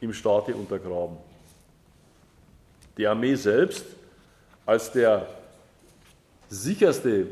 [0.00, 1.16] im Staate untergraben.
[2.98, 3.86] Die Armee selbst
[4.66, 5.26] als der
[6.50, 7.28] sicherste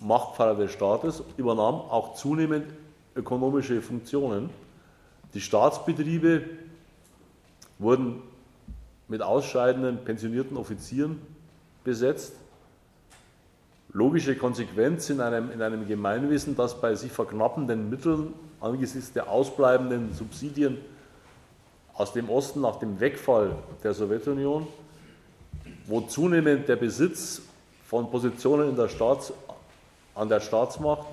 [0.00, 2.66] Machtpfeiler des Staates übernahm auch zunehmend
[3.14, 4.48] ökonomische Funktionen.
[5.34, 6.42] Die Staatsbetriebe
[7.78, 8.22] wurden
[9.06, 11.20] mit ausscheidenden pensionierten Offizieren
[11.84, 12.32] besetzt.
[13.92, 18.32] Logische Konsequenz in einem, in einem Gemeinwesen, das bei sich verknappenden Mitteln
[18.62, 20.78] angesichts der ausbleibenden Subsidien
[21.92, 23.54] aus dem Osten nach dem Wegfall
[23.84, 24.66] der Sowjetunion
[25.86, 27.42] wo zunehmend der Besitz
[27.86, 29.32] von Positionen der Staats,
[30.14, 31.06] an der Staatsmacht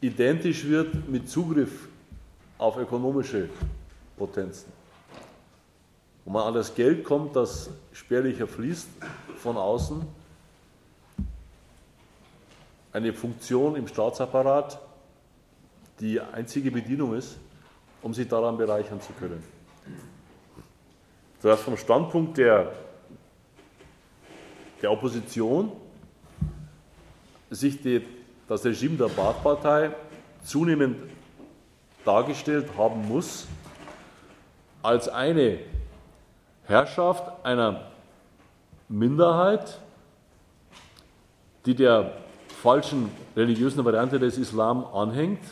[0.00, 1.88] identisch wird mit Zugriff
[2.58, 3.48] auf ökonomische
[4.16, 4.72] Potenzen.
[6.24, 8.88] Wo man an das Geld kommt, das spärlicher fließt
[9.36, 10.02] von außen,
[12.92, 14.78] eine Funktion im Staatsapparat,
[16.00, 17.36] die einzige Bedienung ist,
[18.02, 19.42] um sich daran bereichern zu können.
[21.40, 22.72] Sodass vom Standpunkt der
[24.82, 25.72] der Opposition
[27.50, 28.04] sich die,
[28.48, 29.90] das Regime der Baath-Partei
[30.44, 30.96] zunehmend
[32.04, 33.46] dargestellt haben muss
[34.82, 35.58] als eine
[36.64, 37.90] Herrschaft einer
[38.88, 39.78] Minderheit,
[41.66, 42.12] die der
[42.62, 45.42] falschen religiösen Variante des Islam anhängt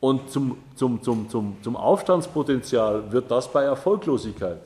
[0.00, 4.60] und zum, zum, zum, zum, zum Aufstandspotenzial wird das bei Erfolglosigkeit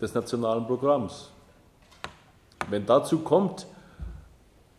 [0.00, 1.29] des nationalen Programms.
[2.68, 3.66] Wenn dazu kommt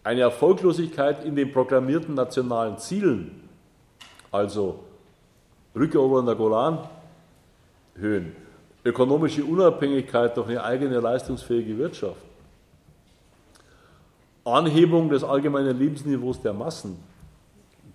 [0.03, 3.49] eine Erfolglosigkeit in den proklamierten nationalen Zielen,
[4.31, 4.79] also
[5.75, 8.35] Rückeroberung der Golanhöhen,
[8.83, 12.21] ökonomische Unabhängigkeit durch eine eigene leistungsfähige Wirtschaft,
[14.43, 16.97] Anhebung des allgemeinen Lebensniveaus der Massen,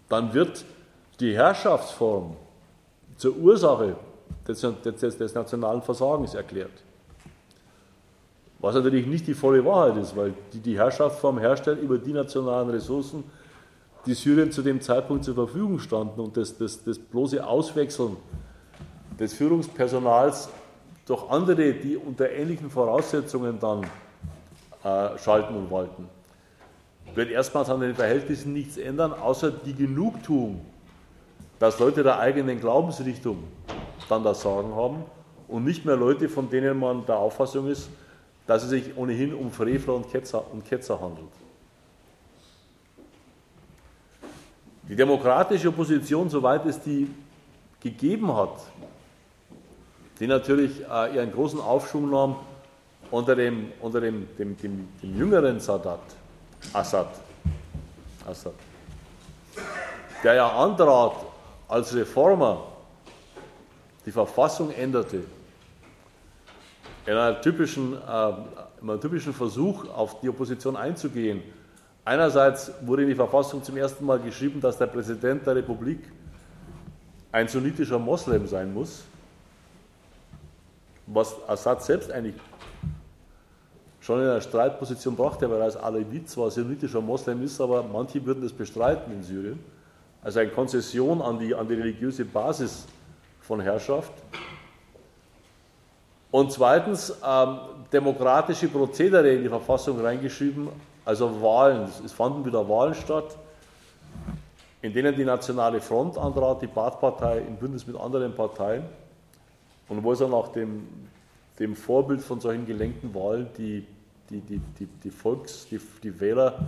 [0.08, 0.64] dann wird
[1.18, 2.36] die Herrschaftsform
[3.16, 3.96] zur Ursache
[4.46, 6.70] des, des, des nationalen Versagens erklärt.
[8.58, 12.70] Was natürlich nicht die volle Wahrheit ist, weil die, die Herrschaftsform herstellt über die nationalen
[12.70, 13.24] Ressourcen,
[14.06, 18.16] die Syrien zu dem Zeitpunkt zur Verfügung standen und das, das, das bloße Auswechseln
[19.18, 20.48] des Führungspersonals
[21.06, 23.84] durch andere, die unter ähnlichen Voraussetzungen dann
[24.84, 26.08] äh, schalten und walten,
[27.14, 30.60] wird erstmals an den Verhältnissen nichts ändern, außer die Genugtuung,
[31.58, 33.44] dass Leute der eigenen Glaubensrichtung
[34.08, 35.04] dann das Sagen haben
[35.48, 37.88] und nicht mehr Leute, von denen man der Auffassung ist,
[38.46, 41.32] dass es sich ohnehin um Frevler und Ketzer, und Ketzer handelt.
[44.88, 47.08] Die demokratische Opposition, soweit es die
[47.80, 48.60] gegeben hat,
[50.20, 52.36] die natürlich äh, ihren großen Aufschwung nahm
[53.10, 56.00] unter dem, unter dem, dem, dem, dem jüngeren Sadat,
[56.72, 57.08] Assad,
[58.26, 58.54] Assad,
[60.22, 61.14] der ja antrat
[61.68, 62.64] als Reformer
[64.04, 65.24] die Verfassung änderte,
[67.06, 68.30] in einem typischen, äh,
[68.82, 71.42] in einem typischen Versuch, auf die Opposition einzugehen,
[72.04, 76.00] einerseits wurde in die Verfassung zum ersten Mal geschrieben, dass der Präsident der Republik
[77.32, 79.04] ein sunnitischer Moslem sein muss,
[81.06, 82.34] was Assad selbst eigentlich
[84.00, 88.24] schon in einer Streitposition brachte, weil er als Alevit zwar sunnitischer Moslem ist, aber manche
[88.24, 89.58] würden das bestreiten in Syrien.
[90.22, 92.86] Also eine Konzession an die, an die religiöse Basis
[93.40, 94.12] von Herrschaft.
[96.30, 97.58] Und zweitens ähm,
[97.92, 100.68] demokratische Prozedere in die Verfassung reingeschrieben,
[101.04, 101.88] also Wahlen.
[102.04, 103.36] Es fanden wieder Wahlen statt,
[104.82, 108.84] in denen die Nationale Front antrat, die Baath-Partei im Bündnis mit anderen Parteien
[109.88, 110.86] und wo es dann nach dem,
[111.58, 113.86] dem Vorbild von solchen gelenkten Wahlen die
[114.30, 116.58] die, die, die, die Volks-, die, die Wähler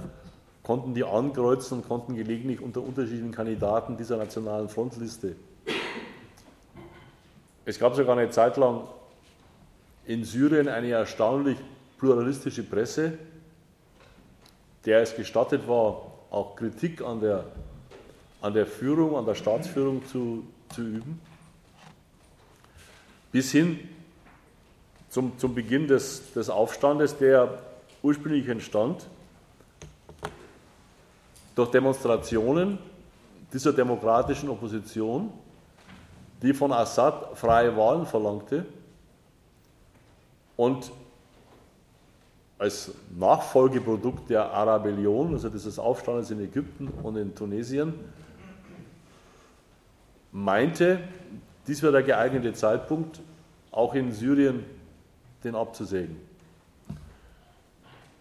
[0.63, 5.35] konnten die ankreuzen und konnten gelegentlich unter unterschiedlichen Kandidaten dieser nationalen Frontliste.
[7.65, 8.83] Es gab sogar eine Zeit lang
[10.09, 11.59] in Syrien eine erstaunlich
[11.99, 13.19] pluralistische Presse,
[14.87, 17.45] der es gestattet war, auch Kritik an der,
[18.41, 20.45] an der Führung, an der Staatsführung zu,
[20.75, 21.21] zu üben,
[23.33, 23.81] bis hin
[25.11, 27.59] zum, zum Beginn des, des Aufstandes, der
[28.03, 29.07] ursprünglich entstand.
[31.55, 32.79] Durch Demonstrationen
[33.53, 35.31] dieser demokratischen Opposition,
[36.41, 38.65] die von Assad freie Wahlen verlangte
[40.59, 40.91] und
[42.59, 47.95] als Nachfolgeprodukt der Arabellion, also dieses Aufstandes in Ägypten und in Tunesien,
[50.33, 50.99] meinte,
[51.65, 53.21] dies wäre der geeignete Zeitpunkt,
[53.71, 54.65] auch in Syrien
[55.45, 56.17] den abzusägen.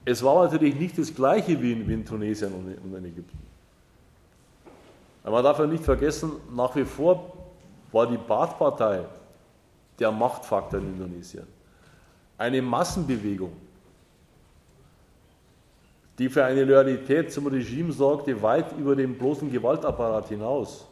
[0.05, 3.39] Es war natürlich nicht das gleiche wie in, wie in Tunesien und in Ägypten.
[5.23, 7.33] Aber man darf ja nicht vergessen, nach wie vor
[7.91, 9.05] war die Baath-Partei
[9.97, 11.56] der Machtfaktor in Indonesien.
[12.37, 13.51] Eine Massenbewegung,
[16.17, 20.85] die für eine Loyalität zum Regime sorgte, weit über den bloßen Gewaltapparat hinaus.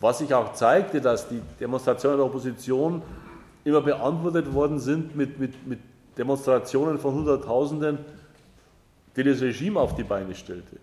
[0.00, 3.02] Was sich auch zeigte, dass die Demonstrationen der Opposition
[3.64, 5.78] immer beantwortet worden sind mit, mit, mit
[6.16, 7.98] Demonstrationen von Hunderttausenden,
[9.16, 10.76] die das Regime auf die Beine stellte.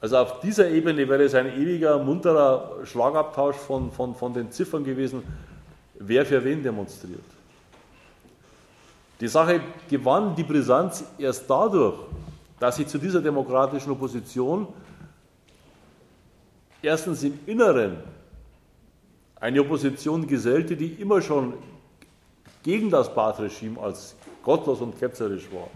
[0.00, 4.84] Also auf dieser Ebene wäre es ein ewiger, munterer Schlagabtausch von, von, von den Ziffern
[4.84, 5.22] gewesen,
[5.94, 7.33] wer für wen demonstriert.
[9.20, 11.94] Die Sache gewann die Brisanz erst dadurch,
[12.58, 14.66] dass sich zu dieser demokratischen Opposition
[16.82, 17.96] erstens im Inneren
[19.40, 21.54] eine Opposition gesellte, die immer schon
[22.62, 25.68] gegen das Baath-Regime als gottlos und ketzerisch war.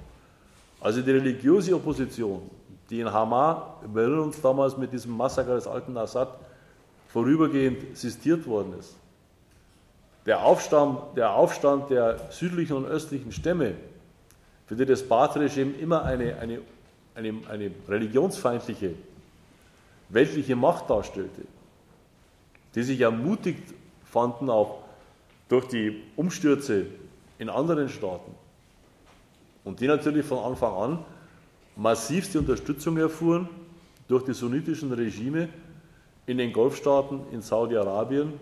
[0.80, 2.43] Also die religiöse Opposition,
[2.89, 6.28] die in Hama, wir erinnern uns damals mit diesem Massaker des alten Assad,
[7.09, 8.97] vorübergehend sistiert worden ist.
[10.29, 13.76] Der Aufstand, der Aufstand der südlichen und östlichen Stämme,
[14.66, 16.59] für die das Baath-Regime immer eine, eine,
[17.14, 18.93] eine, eine religionsfeindliche,
[20.11, 21.41] weltliche Macht darstellte,
[22.74, 23.72] die sich ermutigt
[24.05, 24.81] fanden, auch
[25.49, 26.85] durch die Umstürze
[27.39, 28.35] in anderen Staaten.
[29.65, 30.98] Und die natürlich von Anfang an
[31.74, 33.48] massivste Unterstützung erfuhren
[34.09, 35.48] durch die sunnitischen Regime
[36.27, 38.35] in den Golfstaaten, in Saudi-Arabien,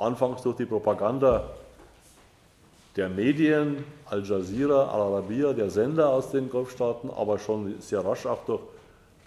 [0.00, 1.44] anfangs durch die Propaganda
[2.96, 8.26] der Medien, Al Jazeera, Al Arabiya, der Sender aus den Golfstaaten, aber schon sehr rasch
[8.26, 8.62] auch durch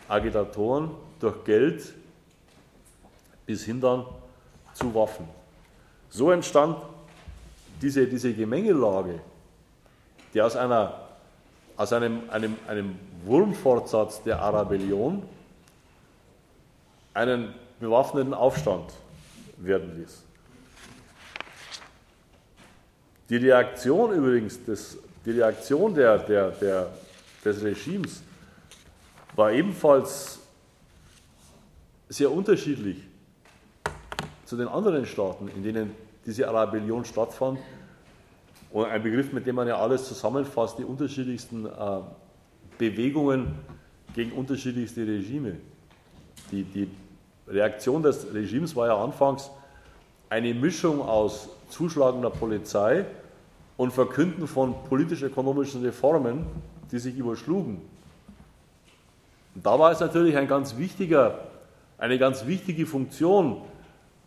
[0.10, 1.94] Agitatoren, durch Geld,
[3.46, 4.06] bis hin dann
[4.74, 5.28] zu Waffen.
[6.10, 6.78] So entstand
[7.82, 9.20] diese, diese Gemengelage,
[10.34, 10.94] die aus, einer,
[11.78, 12.96] aus einem, einem, einem
[13.26, 15.24] Wurmfortsatz der Arabellion
[17.14, 18.92] einen bewaffneten Aufstand
[19.58, 20.24] werden ließ.
[23.34, 24.96] Die Reaktion übrigens, des,
[25.26, 26.94] die Reaktion der, der, der,
[27.44, 28.22] des Regimes
[29.36, 30.38] war ebenfalls
[32.10, 32.98] sehr unterschiedlich
[34.46, 37.58] zu den anderen Staaten, in denen diese Arabellion stattfand.
[38.72, 41.70] Und ein Begriff, mit dem man ja alles zusammenfasst, die unterschiedlichsten äh,
[42.78, 43.56] Bewegungen
[44.14, 45.58] gegen unterschiedlichste Regime.
[46.52, 46.88] Die, die
[47.48, 49.50] Reaktion des Regimes war ja anfangs
[50.30, 53.08] eine Mischung aus zuschlagender Polizei
[53.78, 56.46] und Verkünden von politisch-ökonomischen Reformen,
[56.92, 57.82] die sich überschlugen.
[59.56, 60.78] Und da war es natürlich ein ganz
[61.98, 63.62] eine ganz wichtige Funktion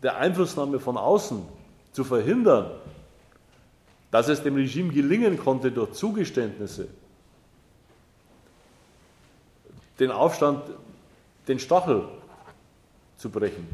[0.03, 1.43] der Einflussnahme von außen
[1.93, 2.71] zu verhindern,
[4.11, 6.89] dass es dem Regime gelingen konnte, durch Zugeständnisse
[9.99, 10.63] den Aufstand,
[11.49, 12.05] den Stachel
[13.17, 13.67] zu brechen,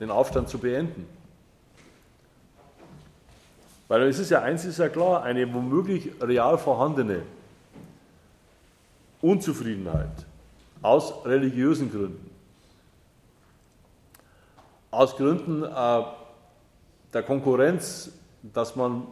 [0.00, 1.06] den Aufstand zu beenden.
[3.88, 7.22] Weil es ist ja eins ist ja klar, eine womöglich real vorhandene
[9.20, 10.26] Unzufriedenheit
[10.82, 12.30] aus religiösen Gründen,
[14.90, 16.02] aus Gründen äh,
[17.12, 18.12] der Konkurrenz,
[18.42, 19.06] dass man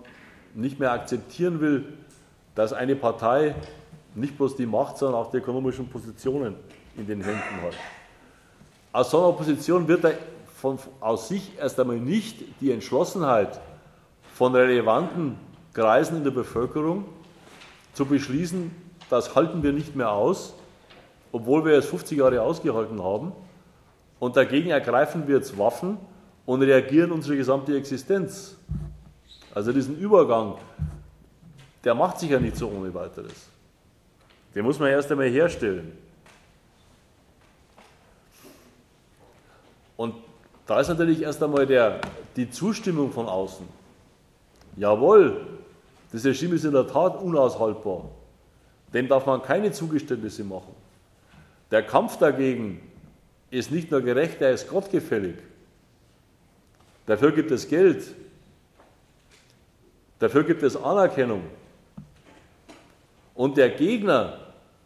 [0.54, 1.92] nicht mehr akzeptieren will,
[2.54, 3.54] dass eine Partei
[4.14, 6.54] nicht bloß die Macht, sondern auch die ökonomischen Positionen
[6.96, 7.74] in den Händen hat.
[8.92, 10.14] Aus so einer Position wird er
[10.54, 13.60] von, aus sich erst einmal nicht die Entschlossenheit
[14.36, 15.38] von relevanten
[15.72, 17.06] Kreisen in der Bevölkerung
[17.94, 18.70] zu beschließen,
[19.08, 20.52] das halten wir nicht mehr aus,
[21.32, 23.32] obwohl wir es 50 Jahre ausgehalten haben,
[24.18, 25.96] und dagegen ergreifen wir jetzt Waffen
[26.44, 28.56] und reagieren unsere gesamte Existenz.
[29.54, 30.56] Also diesen Übergang,
[31.82, 33.48] der macht sich ja nicht so ohne weiteres.
[34.54, 35.96] Den muss man erst einmal herstellen.
[39.96, 40.14] Und
[40.66, 42.00] da ist natürlich erst einmal der,
[42.36, 43.75] die Zustimmung von außen.
[44.76, 45.40] Jawohl,
[46.12, 48.04] das Regime ist in der Tat unaushaltbar.
[48.92, 50.74] Dem darf man keine Zugeständnisse machen.
[51.70, 52.80] Der Kampf dagegen
[53.50, 55.36] ist nicht nur gerecht, er ist gottgefällig.
[57.06, 58.14] Dafür gibt es Geld.
[60.18, 61.42] Dafür gibt es Anerkennung.
[63.34, 64.38] Und der Gegner,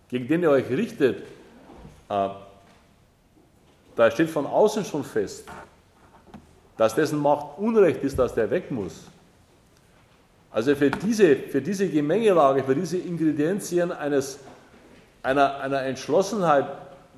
[0.09, 1.23] gegen den ihr euch richtet,
[2.09, 2.29] äh,
[3.97, 5.47] da steht von außen schon fest,
[6.77, 9.10] dass dessen Macht Unrecht ist, dass der weg muss.
[10.51, 14.41] Also für diese, für diese Gemengelage, für diese Ingredienzien eines,
[15.23, 16.67] einer, einer Entschlossenheit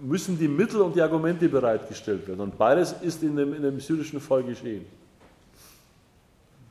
[0.00, 2.40] müssen die Mittel und die Argumente bereitgestellt werden.
[2.40, 4.84] Und beides ist in dem, in dem syrischen Fall geschehen.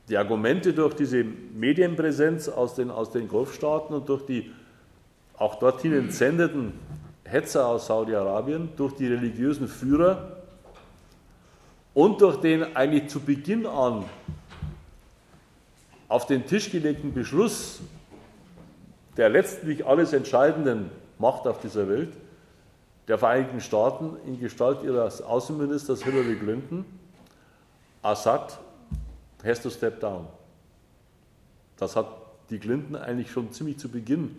[0.08, 4.52] Die Argumente durch diese Medienpräsenz aus den, aus den Golfstaaten und durch die
[5.38, 6.74] auch dorthin entsendeten
[7.24, 10.36] Hetzer aus Saudi-Arabien, durch die religiösen Führer
[11.94, 14.04] und durch den eigentlich zu Beginn an
[16.12, 17.80] auf den Tisch gelegten Beschluss
[19.16, 22.12] der letztlich alles entscheidenden Macht auf dieser Welt,
[23.08, 26.84] der Vereinigten Staaten in Gestalt ihres Außenministers Hillary Clinton,
[28.02, 28.58] Assad
[29.42, 30.26] has to step down.
[31.78, 32.08] Das hat
[32.50, 34.38] die Clinton eigentlich schon ziemlich zu Beginn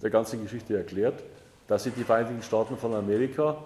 [0.00, 1.22] der ganzen Geschichte erklärt,
[1.68, 3.58] dass sich die Vereinigten Staaten von Amerika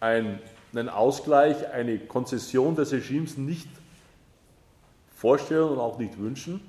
[0.00, 3.68] einen Ausgleich, eine Konzession des Regimes nicht
[5.18, 6.60] vorstellen und auch nicht wünschen,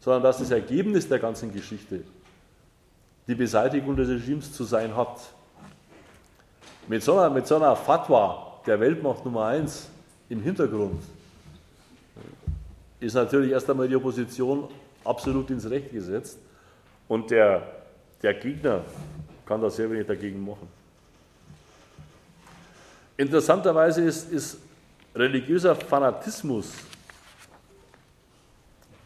[0.00, 2.02] sondern dass das Ergebnis der ganzen Geschichte
[3.28, 5.20] die Beseitigung des Regimes zu sein hat.
[6.88, 9.88] Mit so einer, mit so einer Fatwa der Weltmacht Nummer eins
[10.28, 11.02] im Hintergrund
[12.98, 14.68] ist natürlich erst einmal die Opposition
[15.04, 16.38] absolut ins Recht gesetzt
[17.06, 17.62] und der,
[18.22, 18.84] der Gegner
[19.46, 20.68] kann da sehr wenig dagegen machen.
[23.16, 24.58] Interessanterweise ist, ist
[25.14, 26.72] religiöser Fanatismus,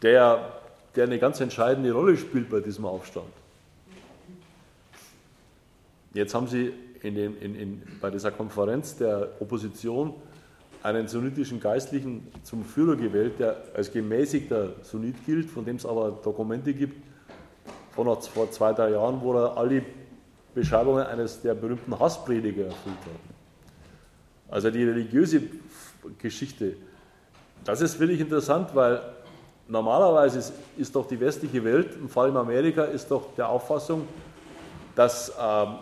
[0.01, 0.59] der,
[0.95, 3.27] der eine ganz entscheidende Rolle spielt bei diesem Aufstand.
[6.13, 10.13] Jetzt haben Sie in dem, in, in, bei dieser Konferenz der Opposition
[10.83, 16.11] einen sunnitischen Geistlichen zum Führer gewählt, der als gemäßigter Sunnit gilt, von dem es aber
[16.23, 16.95] Dokumente gibt,
[17.91, 19.83] von vor zwei, drei Jahren, wo er alle
[20.53, 23.35] Beschreibungen eines der berühmten Hassprediger erfüllt hat.
[24.49, 25.41] Also die religiöse
[26.19, 26.77] Geschichte,
[27.65, 29.01] das ist wirklich interessant, weil
[29.67, 34.07] normalerweise ist, ist doch die westliche Welt, vor allem Amerika, ist doch der Auffassung,
[34.95, 35.75] dass ähm,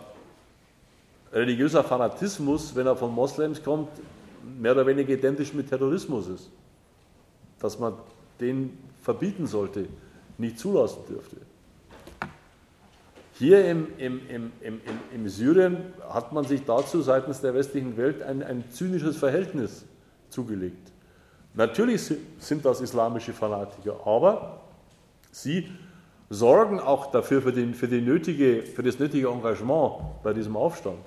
[1.32, 3.88] religiöser Fanatismus, wenn er von Moslems kommt,
[4.58, 6.50] mehr oder weniger identisch mit Terrorismus ist.
[7.58, 7.94] Dass man
[8.40, 9.86] den verbieten sollte,
[10.38, 11.36] nicht zulassen dürfte.
[13.38, 14.80] Hier im, im, im, im,
[15.14, 19.84] im Syrien hat man sich dazu seitens der westlichen Welt ein, ein zynisches Verhältnis
[20.30, 20.90] zugelegt.
[21.56, 24.60] Natürlich sind das islamische Fanatiker, aber
[25.32, 25.66] sie
[26.28, 30.98] sorgen auch dafür, für, den, für, die nötige, für das nötige Engagement bei diesem Aufstand.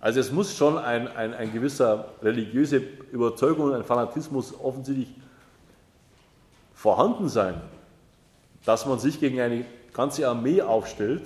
[0.00, 2.76] Also es muss schon ein, ein, ein gewisser religiöse
[3.10, 5.12] Überzeugung, ein Fanatismus offensichtlich
[6.72, 7.60] vorhanden sein,
[8.64, 11.24] dass man sich gegen eine ganze Armee aufstellt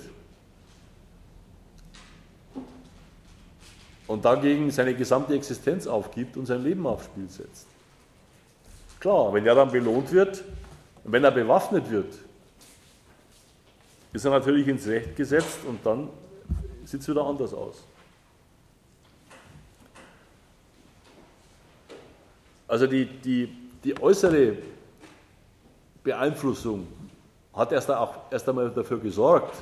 [4.07, 7.67] und dagegen seine gesamte Existenz aufgibt und sein Leben aufs Spiel setzt.
[9.01, 10.43] Klar, wenn er dann belohnt wird,
[11.03, 12.13] wenn er bewaffnet wird,
[14.13, 16.07] ist er natürlich ins Recht gesetzt und dann
[16.85, 17.83] sieht es wieder anders aus.
[22.67, 23.49] Also die, die,
[23.83, 24.57] die äußere
[26.03, 26.87] Beeinflussung
[27.53, 29.55] hat erst, auch, erst einmal dafür gesorgt,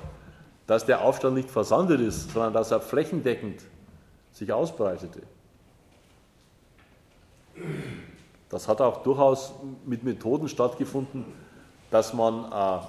[0.67, 3.61] dass der Aufstand nicht versandet ist, sondern dass er flächendeckend
[4.33, 5.21] sich ausbreitete.
[8.49, 9.53] Das hat auch durchaus
[9.85, 11.25] mit Methoden stattgefunden,
[11.91, 12.83] dass man äh,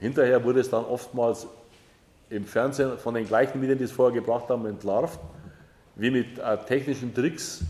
[0.00, 1.46] hinterher wurde es dann oftmals
[2.30, 5.18] im Fernsehen von den gleichen Medien, die es vorher gebracht haben, entlarvt,
[5.96, 7.62] wie mit äh, technischen Tricks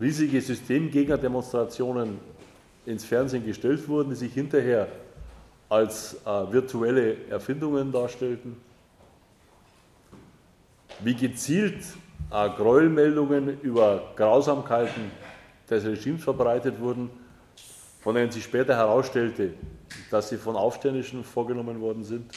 [0.00, 2.18] riesige Systemgegnerdemonstrationen
[2.86, 4.88] ins Fernsehen gestellt wurden, die sich hinterher
[5.68, 8.56] als äh, virtuelle Erfindungen darstellten,
[11.00, 11.82] wie gezielt
[12.30, 15.10] äh, Gräuelmeldungen über Grausamkeiten
[15.68, 17.10] des Regimes verbreitet wurden,
[18.00, 19.54] von denen sich später herausstellte,
[20.10, 22.32] dass sie von Aufständischen vorgenommen worden sind.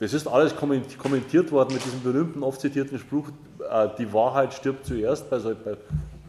[0.00, 3.28] Das ist alles kommentiert worden mit diesem berühmten, oft zitierten Spruch,
[3.70, 5.76] äh, die Wahrheit stirbt zuerst bei, bei,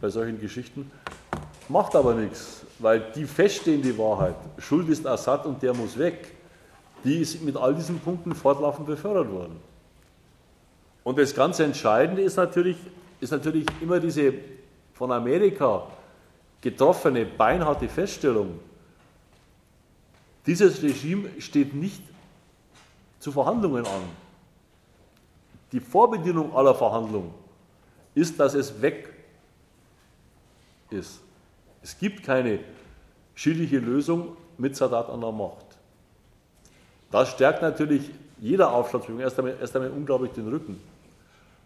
[0.00, 0.90] bei solchen Geschichten.
[1.68, 6.32] Macht aber nichts, weil die feststehende Wahrheit, Schuld ist Assad und der muss weg,
[7.02, 9.56] die ist mit all diesen Punkten fortlaufend befördert worden.
[11.02, 12.76] Und das ganz Entscheidende ist natürlich,
[13.20, 14.34] ist natürlich immer diese
[14.94, 15.86] von Amerika
[16.60, 18.58] getroffene, beinharte Feststellung,
[20.46, 22.02] dieses Regime steht nicht
[23.18, 24.02] zu Verhandlungen an.
[25.72, 27.34] Die Vorbedingung aller Verhandlungen
[28.14, 29.12] ist, dass es weg
[30.90, 31.20] ist.
[31.82, 32.60] Es gibt keine
[33.34, 35.66] schiedliche Lösung mit Sadat an der Macht.
[37.10, 38.10] Das stärkt natürlich
[38.40, 40.80] jeder Aufstandsbewegung erst erst einmal unglaublich den Rücken.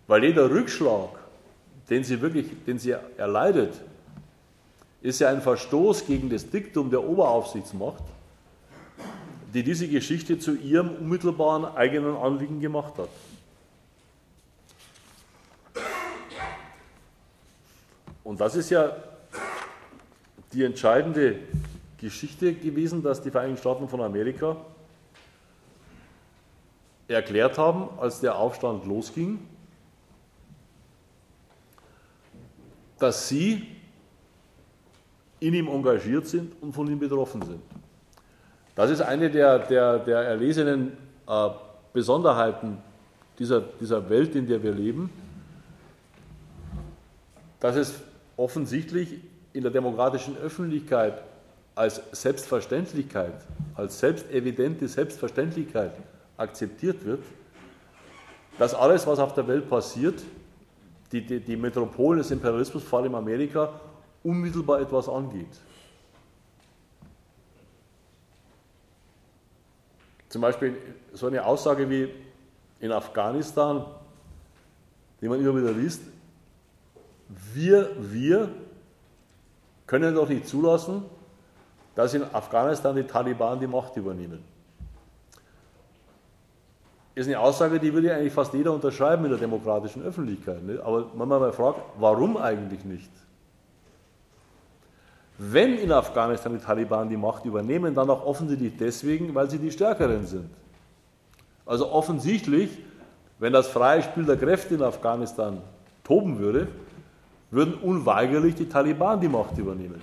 [0.07, 1.20] Weil jeder Rückschlag,
[1.91, 3.75] den sie wirklich, den sie erleidet,
[5.03, 8.05] ist ja ein Verstoß gegen das Diktum der Oberaufsichtsmacht
[9.53, 13.09] die diese Geschichte zu ihrem unmittelbaren eigenen Anliegen gemacht hat.
[18.23, 18.97] Und das ist ja
[20.53, 21.37] die entscheidende
[21.99, 24.57] Geschichte gewesen, dass die Vereinigten Staaten von Amerika
[27.09, 29.41] erklärt haben, als der Aufstand losging,
[33.01, 33.67] dass sie
[35.41, 37.63] in ihm engagiert sind und von ihm betroffen sind.
[38.75, 40.93] Das ist eine der, der, der erlesenen
[41.27, 41.49] äh,
[41.93, 42.79] Besonderheiten
[43.39, 45.11] dieser, dieser Welt, in der wir leben,
[47.59, 47.95] dass es
[48.37, 49.21] offensichtlich
[49.53, 51.23] in der demokratischen Öffentlichkeit
[51.75, 53.35] als Selbstverständlichkeit,
[53.75, 55.93] als selbstevidente Selbstverständlichkeit
[56.37, 57.23] akzeptiert wird,
[58.59, 60.23] dass alles, was auf der Welt passiert,
[61.13, 63.81] die, die, die Metropolen des Imperialismus, vor allem Amerika,
[64.23, 65.49] unmittelbar etwas angeht.
[70.29, 70.77] Zum Beispiel
[71.13, 72.09] so eine Aussage wie
[72.79, 73.85] in Afghanistan,
[75.21, 76.03] die man immer wieder liest,
[77.53, 78.49] wir, wir
[79.87, 81.03] können doch nicht zulassen,
[81.95, 84.43] dass in Afghanistan die Taliban die Macht übernehmen.
[87.21, 90.63] Ist eine Aussage, die würde eigentlich fast jeder unterschreiben in der demokratischen Öffentlichkeit.
[90.63, 90.81] Ne?
[90.83, 93.11] Aber wenn man mal fragt, warum eigentlich nicht?
[95.43, 99.71] wenn in Afghanistan die Taliban die Macht übernehmen, dann auch offensichtlich deswegen, weil sie die
[99.71, 100.51] Stärkeren sind.
[101.65, 102.69] Also offensichtlich,
[103.39, 105.63] wenn das freie Spiel der Kräfte in Afghanistan
[106.05, 106.69] toben würde,
[107.51, 110.03] würden unweigerlich die Taliban die Macht übernehmen.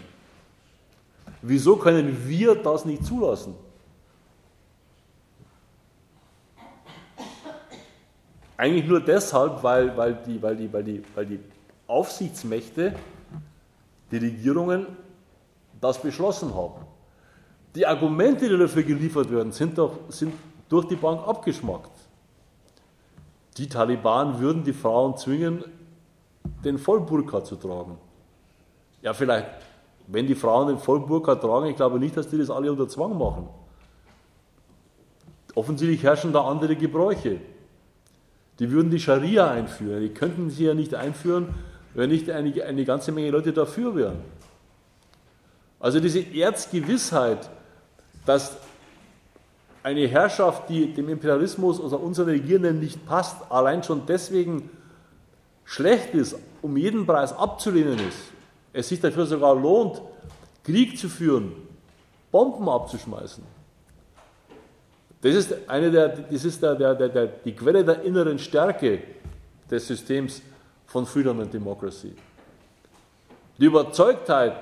[1.43, 3.53] Wieso können wir das nicht zulassen?
[8.57, 11.39] Eigentlich nur deshalb, weil, weil, die, weil, die, weil, die, weil die
[11.85, 12.95] Aufsichtsmächte,
[14.11, 14.87] die Regierungen
[15.79, 16.85] das beschlossen haben.
[17.75, 20.33] Die Argumente, die dafür geliefert werden, sind, doch, sind
[20.67, 21.91] durch die Bank abgeschmackt.
[23.57, 25.63] Die Taliban würden die Frauen zwingen,
[26.63, 27.97] den Vollburka zu tragen.
[29.03, 29.47] Ja, vielleicht,
[30.07, 33.17] wenn die Frauen den Vollburka tragen, ich glaube nicht, dass die das alle unter Zwang
[33.17, 33.47] machen.
[35.53, 37.39] Offensichtlich herrschen da andere Gebräuche.
[38.59, 40.01] Die würden die Scharia einführen.
[40.01, 41.53] Die könnten sie ja nicht einführen,
[41.93, 44.17] wenn nicht eine, eine ganze Menge Leute dafür wären.
[45.79, 47.49] Also diese Erzgewissheit,
[48.25, 48.57] dass
[49.83, 54.69] eine Herrschaft, die dem Imperialismus oder unseren Regierenden nicht passt, allein schon deswegen
[55.63, 58.17] schlecht ist, um jeden Preis abzulehnen ist,
[58.73, 60.01] es sich dafür sogar lohnt,
[60.63, 61.51] Krieg zu führen,
[62.31, 63.43] Bomben abzuschmeißen.
[65.21, 68.99] Das ist, eine der, das ist der, der, der, die Quelle der inneren Stärke
[69.69, 70.41] des Systems
[70.85, 72.13] von Freedom and Democracy.
[73.57, 74.53] Die Überzeugtheit,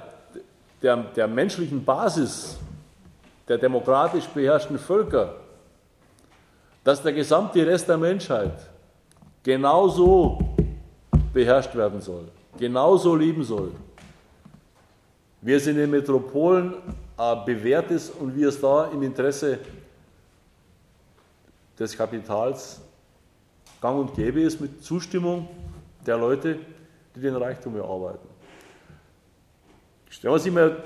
[0.82, 2.58] der, der menschlichen Basis
[3.48, 5.36] der demokratisch beherrschten Völker,
[6.84, 8.54] dass der gesamte Rest der Menschheit
[9.44, 10.40] genauso
[11.34, 12.28] beherrscht werden soll,
[12.58, 13.72] genauso leben soll,
[15.42, 16.74] wie es in den Metropolen
[17.18, 19.60] äh, bewährt ist und wie es da im Interesse
[21.78, 22.82] des Kapitals
[23.82, 25.48] gang und gäbe ist, mit Zustimmung
[26.06, 26.60] der Leute,
[27.16, 28.28] die den Reichtum erarbeiten.
[30.22, 30.84] Wenn man sich mal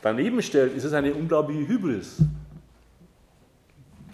[0.00, 2.22] daneben stellt, ist es eine unglaubliche Hybris.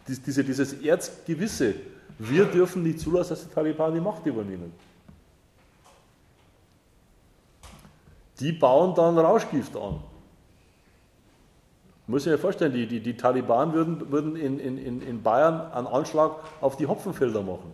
[0.08, 1.74] Diese, dieses Erzgewisse,
[2.18, 4.72] wir dürfen nicht zulassen, dass die Taliban die Macht übernehmen.
[8.40, 10.00] Die bauen dann Rauschgift an.
[12.08, 15.88] Muss ich mir vorstellen, die, die, die Taliban würden, würden in, in, in Bayern einen
[15.88, 17.72] Anschlag auf die Hopfenfelder machen.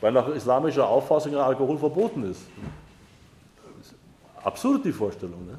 [0.00, 2.42] Weil nach islamischer Auffassung Alkohol verboten ist.
[3.80, 3.94] ist
[4.44, 5.46] absurd die Vorstellung.
[5.46, 5.58] Ne?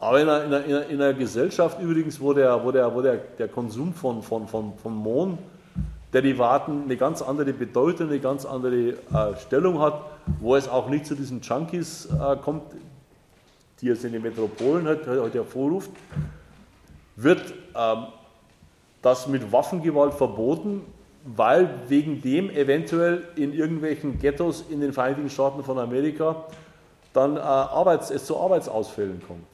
[0.00, 3.18] Aber in einer, in, einer, in einer, Gesellschaft übrigens, wo der, wo der, wo der,
[3.18, 5.38] der Konsum von, von, von, von Mohn
[6.12, 10.02] Derivaten eine ganz andere Bedeutung, eine ganz andere äh, Stellung hat,
[10.40, 12.62] wo es auch nicht zu diesen Junkies äh, kommt,
[13.80, 15.90] die es in den Metropolen heute, heute hervorruft,
[17.16, 18.06] wird ähm,
[19.00, 20.82] das mit Waffengewalt verboten,
[21.24, 26.44] weil wegen dem eventuell in irgendwelchen Ghettos in den Vereinigten Staaten von Amerika
[27.12, 29.51] dann äh, Arbeits-, es zu Arbeitsausfällen kommt.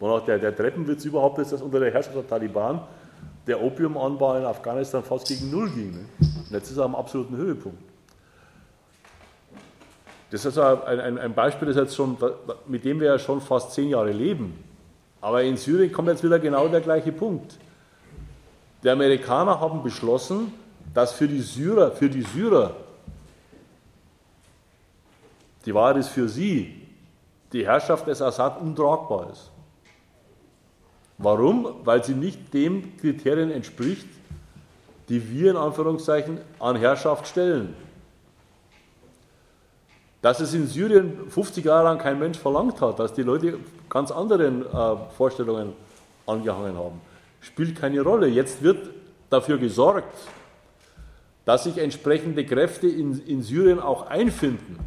[0.00, 2.80] Wonach der, der Treppenwitz überhaupt ist, dass unter der Herrschaft der Taliban
[3.46, 5.92] der Opiumanbau in Afghanistan fast gegen Null ging.
[5.92, 6.06] Ne?
[6.20, 7.78] Und jetzt ist er am absoluten Höhepunkt.
[10.30, 12.16] Das ist ein, ein, ein Beispiel, das jetzt schon,
[12.66, 14.64] mit dem wir ja schon fast zehn Jahre leben.
[15.20, 17.56] Aber in Syrien kommt jetzt wieder genau der gleiche Punkt.
[18.82, 20.52] Die Amerikaner haben beschlossen,
[20.92, 22.74] dass für die Syrer, für die Syrer,
[25.64, 26.82] die Wahrheit ist für sie,
[27.52, 29.50] die Herrschaft des Assad untragbar ist.
[31.18, 31.68] Warum?
[31.84, 34.06] Weil sie nicht den Kriterien entspricht,
[35.08, 37.74] die wir in Anführungszeichen an Herrschaft stellen.
[40.22, 43.58] Dass es in Syrien 50 Jahre lang kein Mensch verlangt hat, dass die Leute
[43.90, 45.74] ganz anderen äh, Vorstellungen
[46.26, 47.00] angehangen haben,
[47.40, 48.26] spielt keine Rolle.
[48.26, 48.88] Jetzt wird
[49.28, 50.14] dafür gesorgt,
[51.44, 54.78] dass sich entsprechende Kräfte in, in Syrien auch einfinden,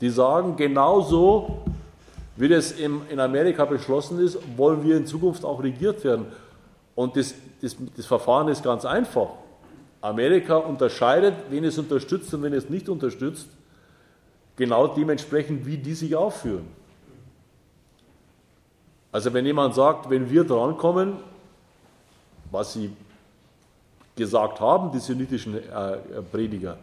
[0.00, 1.64] die sagen, genau so
[2.38, 6.26] wie das in Amerika beschlossen ist, wollen wir in Zukunft auch regiert werden.
[6.94, 9.30] Und das, das, das Verfahren ist ganz einfach.
[10.00, 13.48] Amerika unterscheidet, wen es unterstützt und wen es nicht unterstützt,
[14.54, 16.68] genau dementsprechend, wie die sich aufführen.
[19.10, 21.14] Also wenn jemand sagt, wenn wir drankommen,
[22.52, 22.92] was sie
[24.14, 26.78] gesagt haben, die sunnitischen äh, Prediger,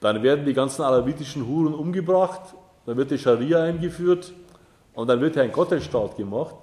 [0.00, 2.54] dann werden die ganzen alawitischen Huren umgebracht
[2.86, 4.32] dann wird die Scharia eingeführt
[4.94, 6.54] und dann wird ein Gottesstaat gemacht.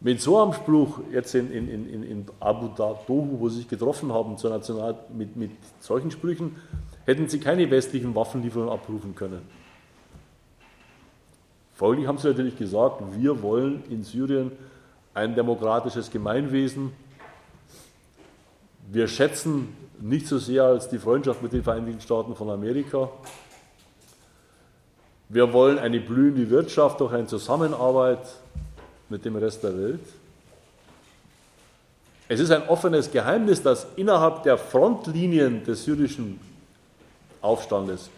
[0.00, 4.12] Mit so einem Spruch jetzt in, in, in, in Abu Dhabi, wo sie sich getroffen
[4.12, 5.50] haben zur National, mit, mit
[5.80, 6.56] solchen Sprüchen,
[7.04, 9.42] hätten sie keine westlichen Waffenlieferungen abrufen können.
[11.74, 14.52] Folglich haben sie natürlich gesagt, wir wollen in Syrien
[15.14, 16.92] ein demokratisches Gemeinwesen.
[18.90, 23.10] Wir schätzen nicht so sehr als die Freundschaft mit den Vereinigten Staaten von Amerika,
[25.28, 28.26] wir wollen eine blühende Wirtschaft durch eine Zusammenarbeit
[29.08, 30.00] mit dem Rest der Welt.
[32.28, 36.38] Es ist ein offenes Geheimnis, dass innerhalb der Frontlinien des syrischen
[37.40, 38.10] Aufstandes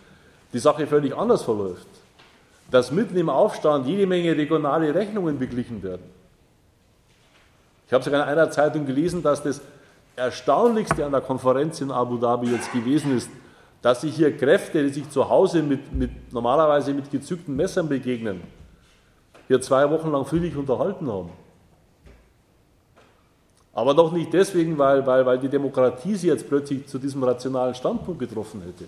[0.52, 1.86] die Sache völlig anders verläuft.
[2.70, 6.02] Dass mitten im Aufstand jede Menge regionale Rechnungen beglichen werden.
[7.86, 9.60] Ich habe sogar in einer Zeitung gelesen, dass das
[10.14, 13.28] Erstaunlichste an der Konferenz in Abu Dhabi jetzt gewesen ist,
[13.82, 18.42] dass sich hier Kräfte, die sich zu Hause mit, mit, normalerweise mit gezückten Messern begegnen,
[19.48, 21.30] hier zwei Wochen lang friedlich unterhalten haben.
[23.72, 27.74] Aber doch nicht deswegen, weil, weil, weil die Demokratie sie jetzt plötzlich zu diesem rationalen
[27.74, 28.84] Standpunkt getroffen hätte.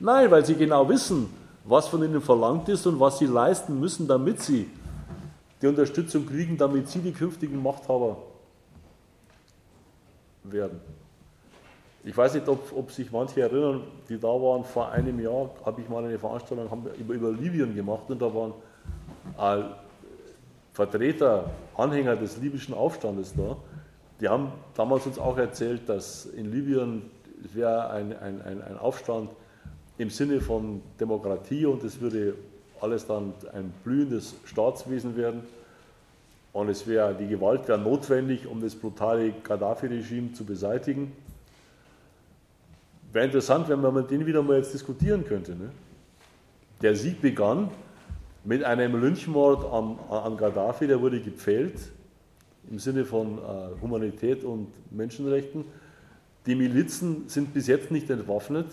[0.00, 1.28] Nein, weil sie genau wissen,
[1.64, 4.70] was von ihnen verlangt ist und was sie leisten müssen, damit sie
[5.60, 8.16] die Unterstützung kriegen, damit sie die künftigen Machthaber
[10.44, 10.80] werden.
[12.06, 15.80] Ich weiß nicht, ob, ob, sich manche erinnern, die da waren, vor einem Jahr habe
[15.80, 16.68] ich mal eine Veranstaltung
[16.98, 18.52] über, über Libyen gemacht und da waren
[19.38, 19.64] äh,
[20.74, 23.56] Vertreter, Anhänger des libyschen Aufstandes da.
[24.20, 27.10] Die haben damals uns auch erzählt, dass in Libyen
[27.54, 29.30] wäre ein, ein, ein, ein Aufstand
[29.96, 32.34] im Sinne von Demokratie und es würde
[32.82, 35.44] alles dann ein blühendes Staatswesen werden.
[36.52, 41.12] Und es wäre, die Gewalt wäre notwendig, um das brutale Gaddafi-Regime zu beseitigen.
[43.14, 45.52] Wäre interessant, wenn man den wieder mal jetzt diskutieren könnte.
[45.52, 45.70] Ne?
[46.82, 47.70] Der Sieg begann
[48.42, 51.78] mit einem Lynchmord an, an Gaddafi, der wurde gepfählt
[52.68, 55.64] im Sinne von äh, Humanität und Menschenrechten.
[56.46, 58.66] Die Milizen sind bis jetzt nicht entwaffnet.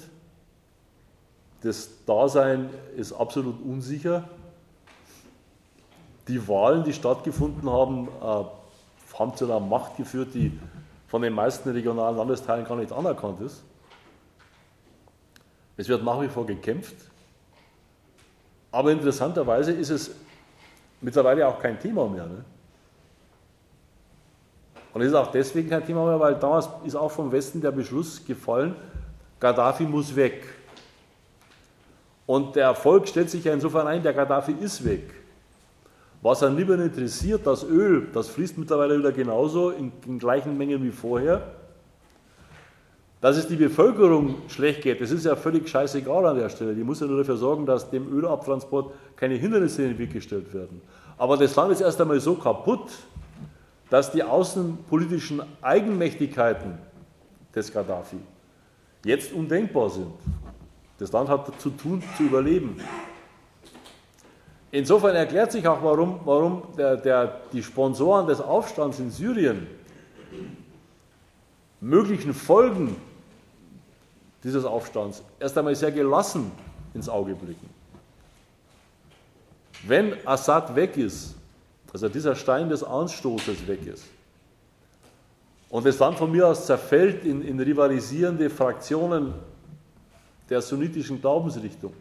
[1.62, 4.28] Das Dasein ist absolut unsicher.
[6.28, 10.58] Die Wahlen, die stattgefunden haben, äh, haben zu einer Macht geführt, die
[11.06, 13.64] von den meisten regionalen Landesteilen gar nicht anerkannt ist.
[15.82, 16.94] Es wird nach wie vor gekämpft.
[18.72, 20.12] Aber interessanterweise ist es
[21.02, 22.28] mittlerweile auch kein Thema mehr.
[22.28, 22.46] Ne?
[24.94, 27.72] Und es ist auch deswegen kein Thema mehr, weil damals ist auch vom Westen der
[27.72, 28.76] Beschluss gefallen,
[29.40, 30.44] Gaddafi muss weg.
[32.28, 35.12] Und der Erfolg stellt sich ja insofern ein, der Gaddafi ist weg.
[36.22, 40.84] Was an Libyen interessiert, das Öl, das fließt mittlerweile wieder genauso in, in gleichen Mengen
[40.84, 41.56] wie vorher.
[43.22, 46.74] Dass es die Bevölkerung schlecht geht, das ist ja völlig scheißegal an der Stelle.
[46.74, 50.52] Die muss ja nur dafür sorgen, dass dem Ölabtransport keine Hindernisse in den Weg gestellt
[50.56, 50.82] werden.
[51.20, 52.90] Aber das Land ist erst einmal so kaputt,
[53.92, 56.80] dass die außenpolitischen Eigenmächtigkeiten
[57.54, 58.18] des Gaddafi
[59.06, 60.14] jetzt undenkbar sind.
[60.98, 62.78] Das Land hat zu tun, zu überleben.
[64.72, 69.68] Insofern erklärt sich auch, warum, warum der, der, die Sponsoren des Aufstands in Syrien
[71.82, 72.96] möglichen Folgen
[74.44, 76.52] dieses Aufstands erst einmal sehr gelassen
[76.94, 77.70] ins Auge blicken.
[79.88, 81.36] Wenn Assad weg ist,
[81.92, 84.06] also dieser Stein des Anstoßes weg ist,
[85.70, 89.34] und das Land von mir aus zerfällt in, in rivalisierende Fraktionen
[90.50, 91.94] der sunnitischen Glaubensrichtung,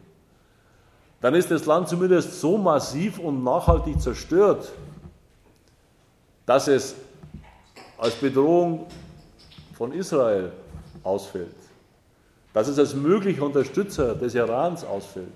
[1.21, 4.71] dann ist das Land zumindest so massiv und nachhaltig zerstört,
[6.45, 6.95] dass es
[7.97, 8.87] als Bedrohung
[9.73, 10.51] von Israel
[11.03, 11.55] ausfällt,
[12.53, 15.27] dass es als möglicher Unterstützer des Irans ausfällt,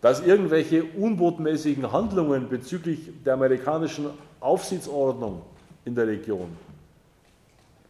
[0.00, 4.10] dass irgendwelche unbotmäßigen Handlungen bezüglich der amerikanischen
[4.40, 5.42] Aufsichtsordnung
[5.84, 6.54] in der Region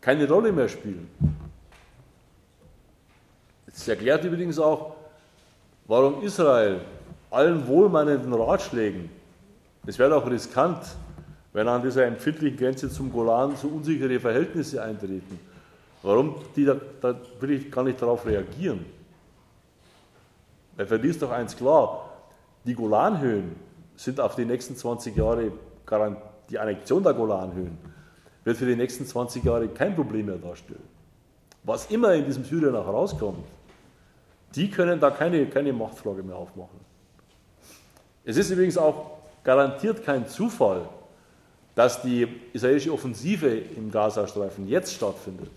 [0.01, 1.09] keine Rolle mehr spielen.
[3.67, 4.95] Das erklärt übrigens auch,
[5.87, 6.81] warum Israel
[7.31, 9.09] allen wohlmeinenden Ratschlägen,
[9.87, 10.85] es wäre auch riskant,
[11.55, 15.39] wenn an dieser empfindlichen Grenze zum Golan so unsichere Verhältnisse eintreten,
[16.05, 18.85] warum die da, da will ich gar nicht darauf reagieren.
[20.77, 22.11] Weil für die ist doch eins klar,
[22.65, 23.57] die Golanhöhen
[23.97, 25.51] sind auf die nächsten 20 Jahre,
[26.51, 27.79] die Annexion der Golanhöhen
[28.45, 30.83] wird für die nächsten 20 Jahre kein Problem mehr darstellen.
[31.63, 33.47] Was immer in diesem Syrien auch rauskommt,
[34.55, 36.79] die können da keine, keine Machtfrage mehr aufmachen.
[38.25, 40.87] Es ist übrigens auch garantiert kein Zufall,
[41.75, 45.51] dass die israelische Offensive im Gazastreifen jetzt stattfindet,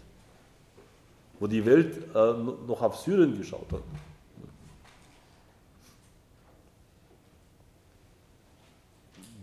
[1.40, 2.34] wo die Welt äh,
[2.68, 3.82] noch auf Syrien geschaut hat.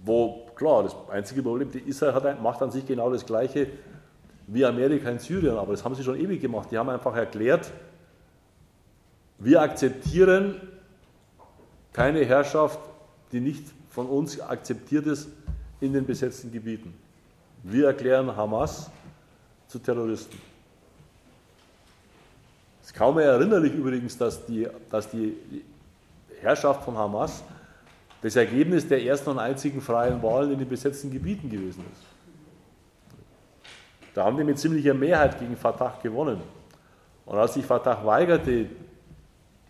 [0.05, 3.69] Wo, klar, das einzige Problem, die Israel hat, macht an sich genau das Gleiche
[4.47, 6.71] wie Amerika in Syrien, aber das haben sie schon ewig gemacht.
[6.71, 7.73] Die haben einfach erklärt,
[9.39, 10.61] wir akzeptieren
[11.93, 12.79] keine Herrschaft,
[13.33, 15.29] die nicht von uns akzeptiert ist
[15.81, 16.95] in den besetzten Gebieten.
[17.63, 18.91] Wir erklären Hamas
[19.69, 20.54] zu Terroristen.
[22.85, 25.35] Es ist kaum mehr erinnerlich übrigens, dass die, dass die
[26.43, 27.43] Herrschaft von Hamas
[28.21, 32.03] das Ergebnis der ersten und einzigen freien Wahlen in den besetzten Gebieten gewesen ist.
[34.13, 36.43] Da haben die mit ziemlicher Mehrheit gegen Fatah gewonnen.
[37.25, 38.67] Und als sich Fatah weigerte,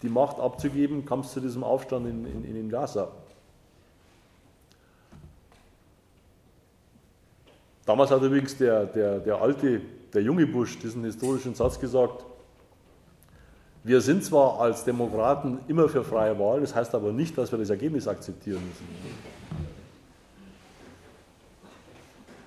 [0.03, 3.12] die Macht abzugeben, kam es zu diesem Aufstand in, in, in Gaza.
[7.86, 9.82] Damals hat übrigens der, der, der alte,
[10.12, 12.24] der junge Bush diesen historischen Satz gesagt,
[13.85, 17.59] wir sind zwar als Demokraten immer für freie Wahlen, das heißt aber nicht, dass wir
[17.59, 18.89] das Ergebnis akzeptieren müssen.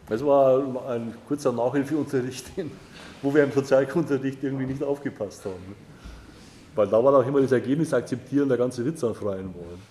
[0.09, 2.47] Das war ein kurzer Nachhilfeunterricht,
[3.21, 5.75] wo wir im Sozialkunterricht irgendwie nicht aufgepasst haben.
[6.73, 9.81] Weil da war auch immer das Ergebnis akzeptieren, der ganze Witz an freien Wahlen.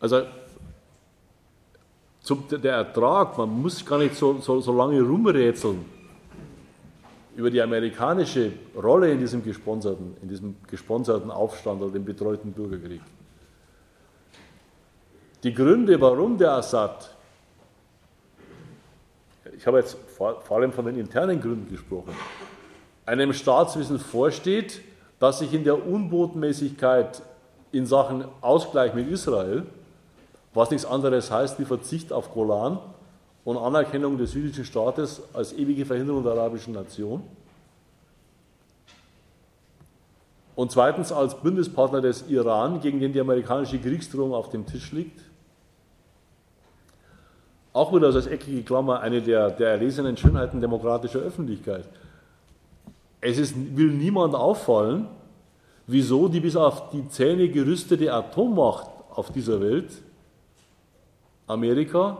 [0.00, 0.22] Also
[2.22, 5.95] zum, der Ertrag, man muss gar nicht so, so, so lange rumrätseln
[7.36, 13.02] über die amerikanische Rolle in diesem gesponserten, in diesem gesponserten Aufstand oder dem betreuten Bürgerkrieg.
[15.42, 17.10] Die Gründe, warum der Assad,
[19.54, 22.14] ich habe jetzt vor, vor allem von den internen Gründen gesprochen,
[23.04, 24.80] einem Staatswissen vorsteht,
[25.18, 27.22] das sich in der Unbotmäßigkeit
[27.70, 29.64] in Sachen Ausgleich mit Israel,
[30.54, 32.78] was nichts anderes heißt wie Verzicht auf Golan
[33.46, 37.22] und Anerkennung des jüdischen Staates als ewige Verhinderung der arabischen Nation.
[40.56, 45.20] Und zweitens als Bündnispartner des Iran, gegen den die amerikanische Kriegsdrohung auf dem Tisch liegt.
[47.72, 51.88] Auch wieder als eckige Klammer eine der, der erlesenen Schönheiten demokratischer Öffentlichkeit.
[53.20, 55.06] Es ist, will niemand auffallen,
[55.86, 59.90] wieso die bis auf die Zähne gerüstete Atommacht auf dieser Welt,
[61.46, 62.18] Amerika,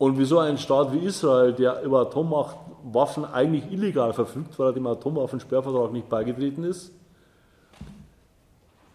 [0.00, 4.86] Und wieso ein Staat wie Israel, der über Atomwaffen eigentlich illegal verfügt, weil er dem
[4.86, 6.90] Atomwaffensperrvertrag nicht beigetreten ist,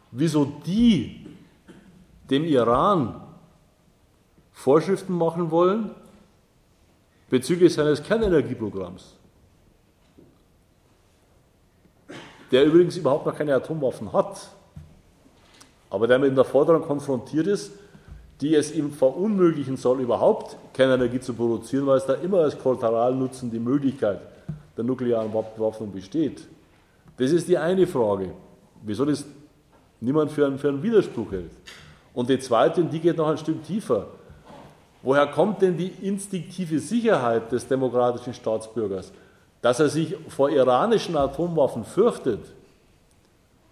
[0.10, 1.28] wieso die
[2.28, 3.22] dem Iran
[4.52, 5.92] Vorschriften machen wollen
[7.30, 9.14] bezüglich seines Kernenergieprogramms,
[12.52, 14.50] der übrigens überhaupt noch keine Atomwaffen hat,
[15.92, 17.74] aber der mit einer Forderung konfrontiert ist,
[18.42, 23.50] die es ihm verunmöglichen soll, überhaupt Kernenergie zu produzieren, weil es da immer als Kollateralnutzen
[23.50, 24.22] die Möglichkeit
[24.76, 26.48] der nuklearen Bewaffnung besteht.
[27.18, 28.32] Das ist die eine Frage,
[28.84, 29.26] wieso das
[30.02, 31.52] niemand für einen, für einen Widerspruch hält.
[32.14, 34.08] Und die zweite, und die geht noch ein Stück tiefer.
[35.02, 39.12] Woher kommt denn die instinktive Sicherheit des demokratischen Staatsbürgers,
[39.62, 42.40] dass er sich vor iranischen Atomwaffen fürchtet,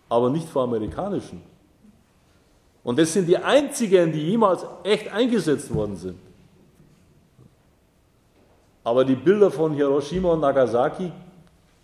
[0.07, 1.41] aber nicht vor amerikanischen?
[2.84, 6.19] Und das sind die einzigen, die jemals echt eingesetzt worden sind.
[8.84, 11.11] Aber die Bilder von Hiroshima und Nagasaki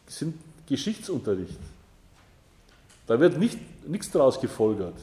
[0.05, 0.35] sind
[0.67, 1.59] Geschichtsunterricht.
[3.07, 3.57] Da wird nicht,
[3.87, 4.95] nichts daraus gefolgert.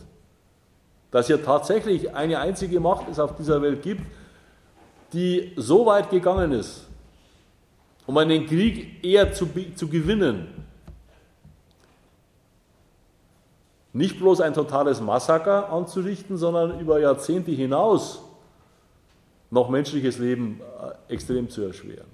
[1.10, 4.02] Dass hier tatsächlich eine einzige Macht es auf dieser Welt gibt,
[5.12, 6.86] die so weit gegangen ist,
[8.06, 10.65] um einen Krieg eher zu, zu gewinnen,
[13.97, 18.23] nicht bloß ein totales Massaker anzurichten, sondern über Jahrzehnte hinaus
[19.51, 20.60] noch menschliches Leben
[21.09, 22.06] äh, extrem zu erschweren.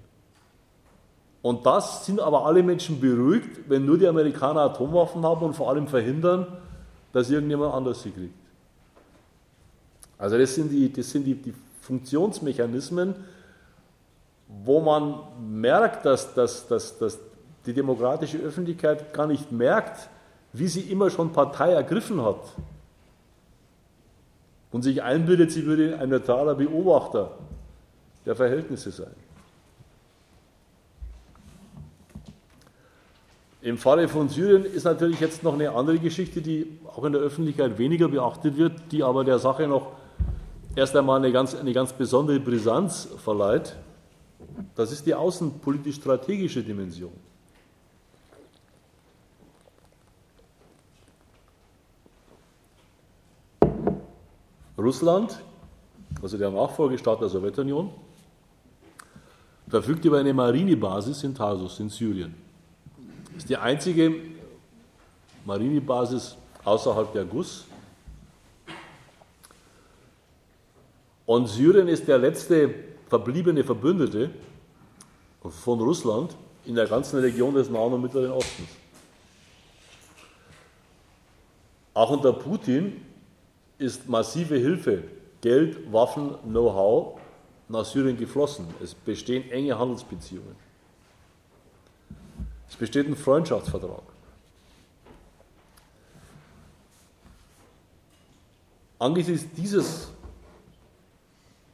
[1.43, 5.71] Und das sind aber alle Menschen beruhigt, wenn nur die Amerikaner Atomwaffen haben und vor
[5.71, 6.47] allem verhindern,
[7.13, 8.35] dass irgendjemand anders sie kriegt.
[10.19, 13.17] Also das sind die, das sind die, die Funktionsmechanismen,
[14.65, 17.19] wo man merkt, dass, dass, dass, dass
[17.67, 20.09] die demokratische Öffentlichkeit gar nicht merkt,
[20.53, 22.41] wie sie immer schon Partei ergriffen hat
[24.70, 27.33] und sich einbildet, sie würde ein neutraler Beobachter
[28.27, 29.15] der Verhältnisse sein.
[33.62, 37.23] Im Falle von Syrien ist natürlich jetzt noch eine andere Geschichte, die auch in der
[37.23, 39.93] Öffentlichkeit weniger beachtet wird, die aber der Sache noch
[40.74, 43.77] erst einmal eine ganz, eine ganz besondere Brisanz verleiht.
[44.74, 47.12] Das ist die außenpolitisch-strategische Dimension.
[54.78, 55.39] Russland,
[56.23, 57.90] also der Nachfolgestaat der Sowjetunion,
[59.69, 62.35] verfügt über eine Marinebasis in Tarsus in Syrien.
[63.27, 64.15] Das ist die einzige
[65.44, 67.66] Marinebasis außerhalb der GUS.
[71.27, 72.74] Und Syrien ist der letzte
[73.09, 74.31] verbliebene Verbündete
[75.43, 78.69] von Russland in der ganzen Region des Nahen und Mittleren Ostens.
[81.94, 83.01] Auch unter Putin
[83.83, 85.03] ist massive Hilfe,
[85.41, 87.19] Geld, Waffen, Know-how
[87.69, 88.67] nach Syrien geflossen.
[88.83, 90.55] Es bestehen enge Handelsbeziehungen.
[92.69, 94.03] Es besteht ein Freundschaftsvertrag.
[98.99, 100.09] Angesichts dieses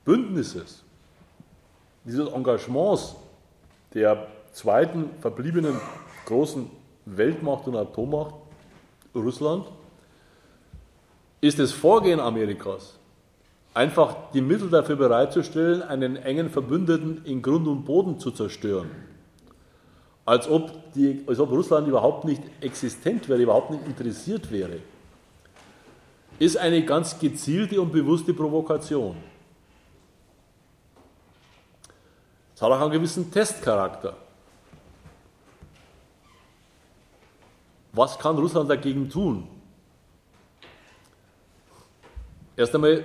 [0.05, 0.83] Bündnisses,
[2.05, 3.15] dieses Engagements
[3.93, 5.79] der zweiten verbliebenen
[6.25, 6.71] großen
[7.05, 8.35] Weltmacht und Atommacht,
[9.15, 9.67] Russland,
[11.41, 12.95] ist das Vorgehen Amerikas,
[13.75, 18.91] einfach die Mittel dafür bereitzustellen, einen engen Verbündeten in Grund und Boden zu zerstören.
[20.25, 24.81] Als ob, die, als ob Russland überhaupt nicht existent wäre, überhaupt nicht interessiert wäre,
[26.39, 29.17] ist eine ganz gezielte und bewusste Provokation.
[32.55, 34.17] Es hat auch einen gewissen Testcharakter.
[37.93, 39.49] Was kann Russland dagegen tun?
[42.59, 43.05] Erst einmal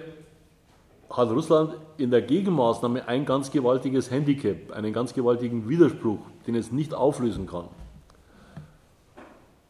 [1.12, 6.72] hat Russland in der Gegenmaßnahme ein ganz gewaltiges Handicap, einen ganz gewaltigen Widerspruch, den es
[6.72, 7.68] nicht auflösen kann.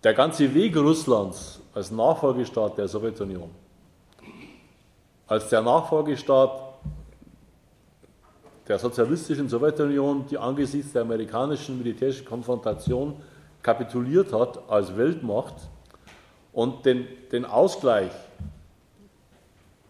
[0.01, 3.49] Der ganze Weg Russlands als Nachfolgestaat der Sowjetunion,
[5.27, 6.61] als der Nachfolgestaat
[8.69, 13.15] der sozialistischen Sowjetunion, die angesichts der amerikanischen militärischen Konfrontation
[13.61, 15.55] kapituliert hat als Weltmacht
[16.53, 18.11] und den, den Ausgleich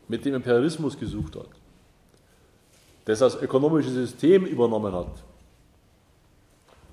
[0.07, 1.49] mit dem Imperialismus gesucht hat,
[3.05, 5.23] das als ökonomisches System übernommen hat,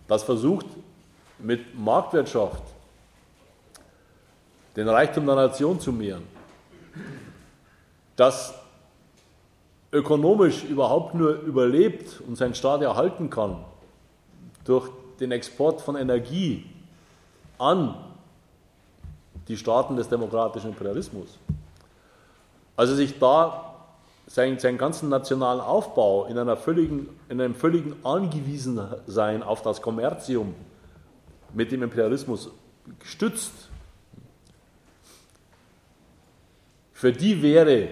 [0.08, 0.66] das versucht
[1.38, 2.62] mit Marktwirtschaft
[4.76, 6.22] den Reichtum der Nation zu mehren,
[8.16, 8.54] das
[9.92, 13.64] ökonomisch überhaupt nur überlebt und seinen Staat erhalten kann
[14.64, 14.88] durch
[15.18, 16.64] den Export von Energie
[17.58, 17.94] an
[19.48, 21.38] die Staaten des demokratischen Imperialismus.
[22.80, 23.74] Also sich da
[24.26, 30.54] seinen, seinen ganzen nationalen Aufbau in, einer völligen, in einem völligen Angewiesensein auf das Kommerzium
[31.52, 32.48] mit dem Imperialismus
[32.98, 33.52] gestützt,
[36.94, 37.88] für die wäre,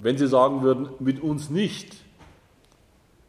[0.00, 1.96] wenn sie sagen würden, mit uns nicht,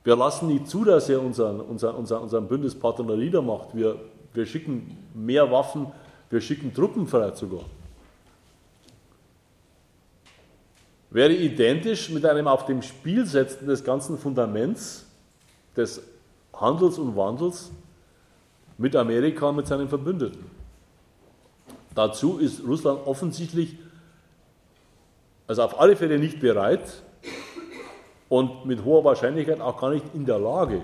[0.05, 3.99] wir lassen nicht zu, dass er unseren, unseren, unseren, unseren Bündnispartner niedermacht, wir,
[4.33, 5.87] wir schicken mehr Waffen,
[6.29, 7.65] wir schicken Truppen vielleicht sogar.
[11.17, 15.03] Wäre identisch mit einem auf dem Spiel setzen des ganzen Fundaments
[15.75, 15.99] des
[16.53, 17.71] Handels und Wandels
[18.77, 20.45] mit Amerika und mit seinen Verbündeten.
[21.95, 23.77] Dazu ist Russland offensichtlich,
[25.47, 27.01] also auf alle Fälle nicht bereit
[28.29, 30.83] und mit hoher Wahrscheinlichkeit auch gar nicht in der Lage,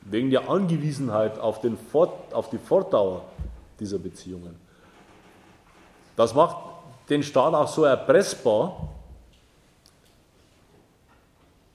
[0.00, 3.24] wegen der Angewiesenheit auf, den Fort, auf die Fortdauer
[3.78, 4.56] dieser Beziehungen.
[6.16, 6.71] Das macht
[7.12, 8.88] den Staat auch so erpressbar,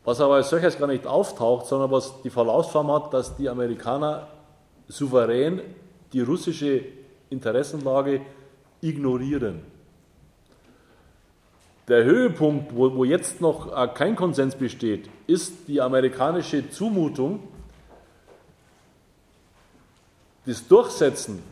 [0.04, 4.28] was aber als solches gar nicht auftaucht, sondern was die Verlaufsform hat, dass die Amerikaner
[4.88, 5.62] souverän
[6.12, 6.82] die russische
[7.30, 8.22] Interessenlage
[8.82, 9.62] ignorieren.
[11.88, 17.44] Der Höhepunkt, wo, wo jetzt noch äh, kein Konsens besteht, ist die amerikanische Zumutung,
[20.46, 21.44] das Durchsetzen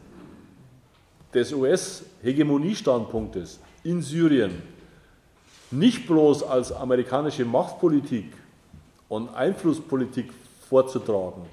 [1.34, 4.62] des US-Hegemoniestandpunktes in Syrien
[5.72, 8.34] nicht bloß als amerikanische Machtpolitik
[9.08, 10.32] und Einflusspolitik
[10.68, 11.44] vorzutragen,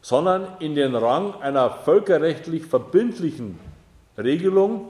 [0.00, 3.58] sondern in den Rang einer völkerrechtlich verbindlichen
[4.16, 4.86] Regelung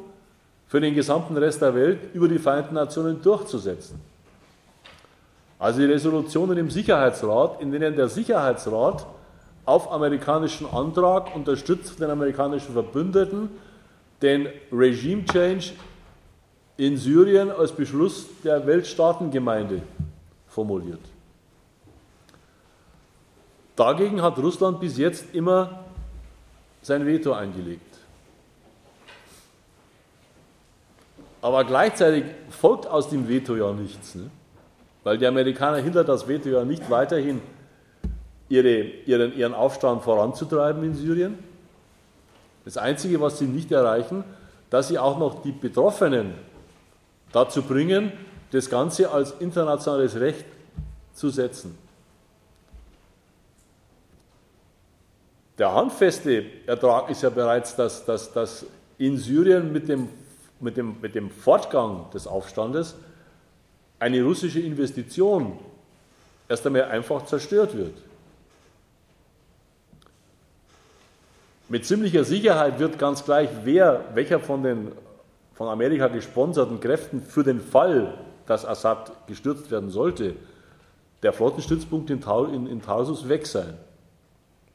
[0.69, 4.01] für den gesamten Rest der Welt über die Vereinten Nationen durchzusetzen.
[5.59, 9.07] Also die Resolutionen im Sicherheitsrat, in denen der Sicherheitsrat
[9.65, 13.49] auf amerikanischen Antrag unterstützt den amerikanischen Verbündeten
[14.21, 15.73] den Regime Change
[16.77, 19.83] in Syrien als Beschluss der Weltstaatengemeinde
[20.49, 21.01] formuliert.
[23.75, 25.85] Dagegen hat Russland bis jetzt immer
[26.83, 27.83] sein Veto eingelegt.
[31.43, 34.31] Aber gleichzeitig folgt aus dem Veto ja nichts, ne?
[35.05, 37.41] weil die Amerikaner hindern das Veto ja nicht weiterhin,
[38.49, 41.39] ihre, ihren, ihren Aufstand voranzutreiben in Syrien.
[42.65, 44.25] Das Einzige, was sie nicht erreichen,
[44.71, 46.35] dass sie auch noch die Betroffenen
[47.33, 48.13] dazu bringen,
[48.51, 50.45] das Ganze als internationales Recht
[51.15, 51.77] zu setzen.
[55.59, 58.67] Der handfeste Ertrag ist ja bereits, dass, dass, dass
[58.99, 60.09] in Syrien mit dem,
[60.61, 62.95] mit, dem, mit dem Fortgang des Aufstandes
[63.99, 65.59] eine russische Investition
[66.49, 67.95] erst einmal einfach zerstört wird.
[71.69, 74.93] Mit ziemlicher Sicherheit wird ganz gleich, wer, welcher von den
[75.57, 78.13] von Amerika gesponserten Kräften für den Fall,
[78.47, 80.37] dass Assad gestürzt werden sollte,
[81.23, 82.23] der Flottenstützpunkt in,
[82.53, 83.75] in, in Tarsus weg sein.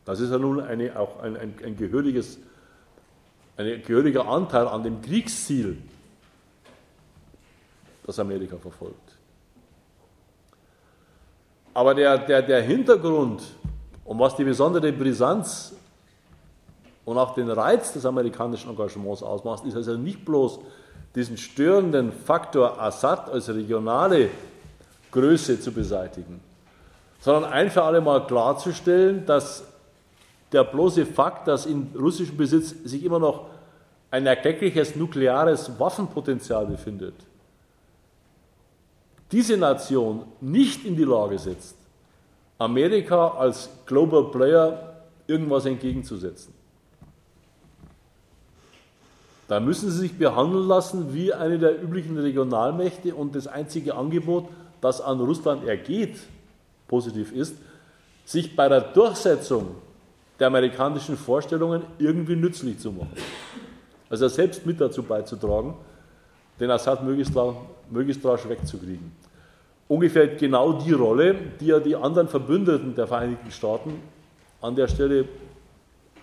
[0.05, 2.39] Das ist ja nun eine, auch ein, ein, ein gehöriges,
[3.57, 5.77] ein gehöriger Anteil an dem Kriegsziel,
[8.03, 9.17] das Amerika verfolgt.
[11.75, 13.43] Aber der, der, der Hintergrund,
[14.03, 15.75] um was die besondere Brisanz
[17.05, 20.59] und auch den Reiz des amerikanischen Engagements ausmacht, ist also nicht bloß
[21.15, 24.29] diesen störenden Faktor Assad als regionale
[25.11, 26.39] Größe zu beseitigen,
[27.19, 29.63] sondern ein für alle Mal klarzustellen, dass
[30.51, 33.47] der bloße Fakt, dass in russischem Besitz sich immer noch
[34.09, 37.15] ein erkleckliches nukleares Waffenpotenzial befindet,
[39.31, 41.77] diese Nation nicht in die Lage setzt,
[42.57, 46.53] Amerika als Global Player irgendwas entgegenzusetzen.
[49.51, 54.47] Da müssen sie sich behandeln lassen wie eine der üblichen Regionalmächte und das einzige Angebot,
[54.79, 56.15] das an Russland ergeht,
[56.87, 57.57] positiv ist,
[58.23, 59.75] sich bei der Durchsetzung
[60.39, 63.11] der amerikanischen Vorstellungen irgendwie nützlich zu machen.
[64.09, 65.73] Also selbst mit dazu beizutragen,
[66.57, 67.33] den Assad möglichst,
[67.89, 69.11] möglichst rasch wegzukriegen.
[69.89, 74.01] Ungefähr genau die Rolle, die ja die anderen Verbündeten der Vereinigten Staaten
[74.61, 75.25] an der Stelle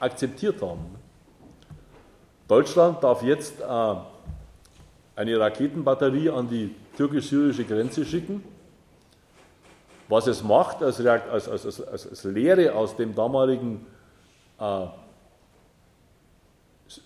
[0.00, 0.97] akzeptiert haben.
[2.48, 3.94] Deutschland darf jetzt äh,
[5.14, 8.42] eine Raketenbatterie an die türkisch-syrische Grenze schicken.
[10.08, 13.84] Was es macht als, als, als, als Lehre aus dem damaligen
[14.58, 14.86] äh,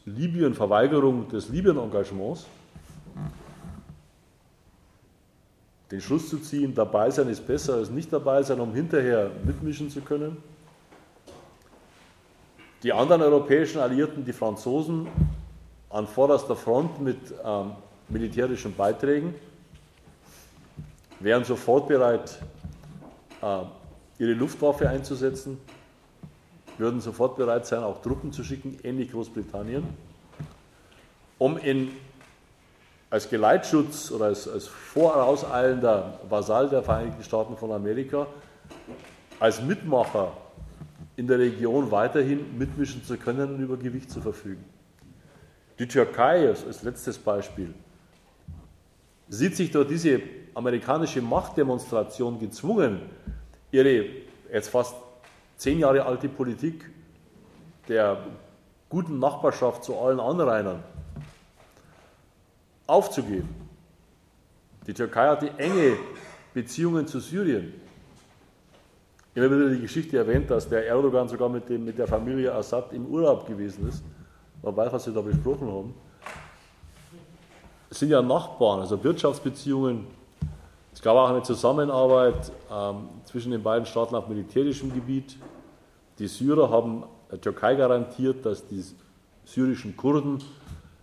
[0.04, 2.46] Libyen-Verweigerung des Libyen-Engagements,
[5.90, 9.90] den Schluss zu ziehen, dabei sein ist besser als nicht dabei sein, um hinterher mitmischen
[9.90, 10.36] zu können.
[12.82, 15.06] Die anderen europäischen Alliierten, die Franzosen,
[15.88, 17.72] an vorderster Front mit ähm,
[18.08, 19.36] militärischen Beiträgen,
[21.20, 22.40] wären sofort bereit,
[23.40, 23.58] äh,
[24.18, 25.60] ihre Luftwaffe einzusetzen,
[26.76, 29.84] würden sofort bereit sein, auch Truppen zu schicken, ähnlich Großbritannien,
[31.38, 31.92] um in,
[33.10, 38.26] als Geleitschutz oder als, als vorauseilender Vasall der Vereinigten Staaten von Amerika
[39.38, 40.32] als Mitmacher
[41.22, 44.64] in der Region weiterhin mitmischen zu können und über Gewicht zu verfügen.
[45.78, 47.72] Die Türkei als letztes Beispiel
[49.28, 50.20] sieht sich durch diese
[50.52, 53.02] amerikanische Machtdemonstration gezwungen,
[53.70, 54.04] ihre
[54.52, 54.96] jetzt fast
[55.58, 56.90] zehn Jahre alte Politik
[57.86, 58.26] der
[58.88, 60.82] guten Nachbarschaft zu allen Anrainern
[62.88, 63.48] aufzugeben.
[64.88, 65.98] Die Türkei hatte enge
[66.52, 67.74] Beziehungen zu Syrien.
[69.34, 72.92] Immer wieder die Geschichte erwähnt, dass der Erdogan sogar mit, dem, mit der Familie Assad
[72.92, 74.04] im Urlaub gewesen ist.
[74.62, 75.94] Man weiß, was sie da besprochen haben.
[77.88, 80.06] Es sind ja Nachbarn, also Wirtschaftsbeziehungen.
[80.92, 85.36] Es gab auch eine Zusammenarbeit ähm, zwischen den beiden Staaten auf militärischem Gebiet.
[86.18, 88.84] Die Syrer haben der Türkei garantiert, dass die
[89.46, 90.42] syrischen Kurden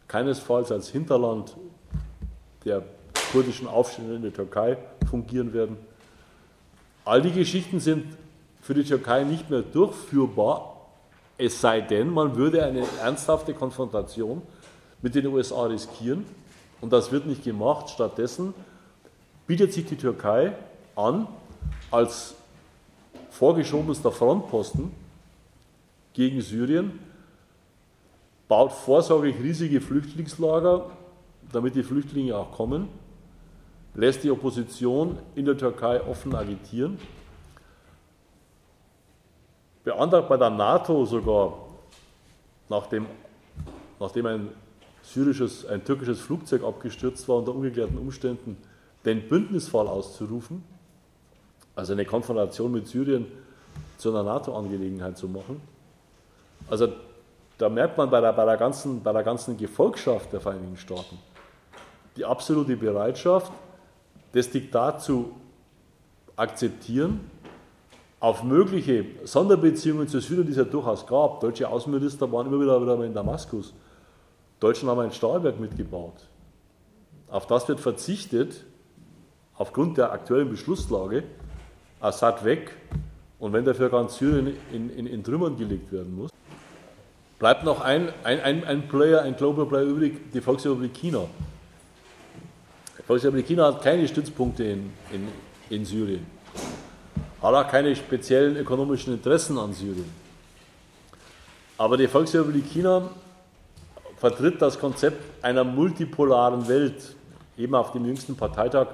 [0.08, 1.58] keinesfalls als Hinterland
[2.64, 2.84] der
[3.32, 4.78] kurdischen Aufstände in der Türkei
[5.10, 5.78] fungieren werden.
[7.06, 8.06] All die Geschichten sind
[8.62, 10.76] für die Türkei nicht mehr durchführbar,
[11.38, 14.42] es sei denn, man würde eine ernsthafte Konfrontation
[15.02, 16.26] mit den USA riskieren.
[16.82, 17.90] Und das wird nicht gemacht.
[17.90, 18.54] Stattdessen
[19.48, 20.54] bietet sich die Türkei
[20.98, 21.28] an,
[21.92, 22.36] als
[23.32, 24.92] vorgeschobenster Frontposten
[26.14, 27.00] gegen Syrien,
[28.50, 30.90] baut vorsorglich riesige Flüchtlingslager,
[31.54, 32.90] damit die Flüchtlinge auch kommen,
[33.94, 37.00] lässt die Opposition in der Türkei offen agitieren,
[39.84, 41.54] beantragt bei der NATO sogar,
[42.70, 43.06] nachdem,
[44.00, 44.50] nachdem ein
[45.02, 48.58] syrisches, ein türkisches Flugzeug abgestürzt war, unter ungeklärten Umständen
[49.06, 50.64] den Bündnisfall auszurufen,
[51.76, 53.26] also eine Konfrontation mit Syrien
[53.98, 55.62] zu einer NATO-Angelegenheit zu machen.
[56.70, 56.90] Also
[57.58, 61.18] da merkt man bei der, bei, der ganzen, bei der ganzen Gefolgschaft der Vereinigten Staaten
[62.20, 63.52] die absolute Bereitschaft,
[64.32, 65.32] das Diktat zu
[66.36, 67.20] akzeptieren,
[68.20, 71.40] auf mögliche Sonderbeziehungen zu Syrien, die es ja durchaus gab.
[71.40, 73.74] Deutsche Außenminister waren immer wieder, in Damaskus.
[74.60, 76.28] Deutschland haben ein Stahlwerk mitgebaut.
[77.30, 78.66] Auf das wird verzichtet,
[79.56, 81.24] aufgrund der aktuellen Beschlusslage.
[82.02, 82.76] Assad weg
[83.40, 86.32] und wenn dafür ganz Syrien in, in, in Trümmern gelegt werden muss.
[87.40, 91.26] Bleibt noch ein, ein, ein, ein Player, ein Global Player übrig, die Volksrepublik China.
[93.10, 95.28] Volksrepublik China hat keine Stützpunkte in, in,
[95.72, 96.28] in Syrien,
[97.42, 100.14] hat auch keine speziellen ökonomischen Interessen an Syrien.
[101.76, 103.10] Aber die Volksrepublik China
[104.18, 107.16] vertritt das Konzept einer multipolaren Welt,
[107.58, 108.90] eben auf dem jüngsten Parteitag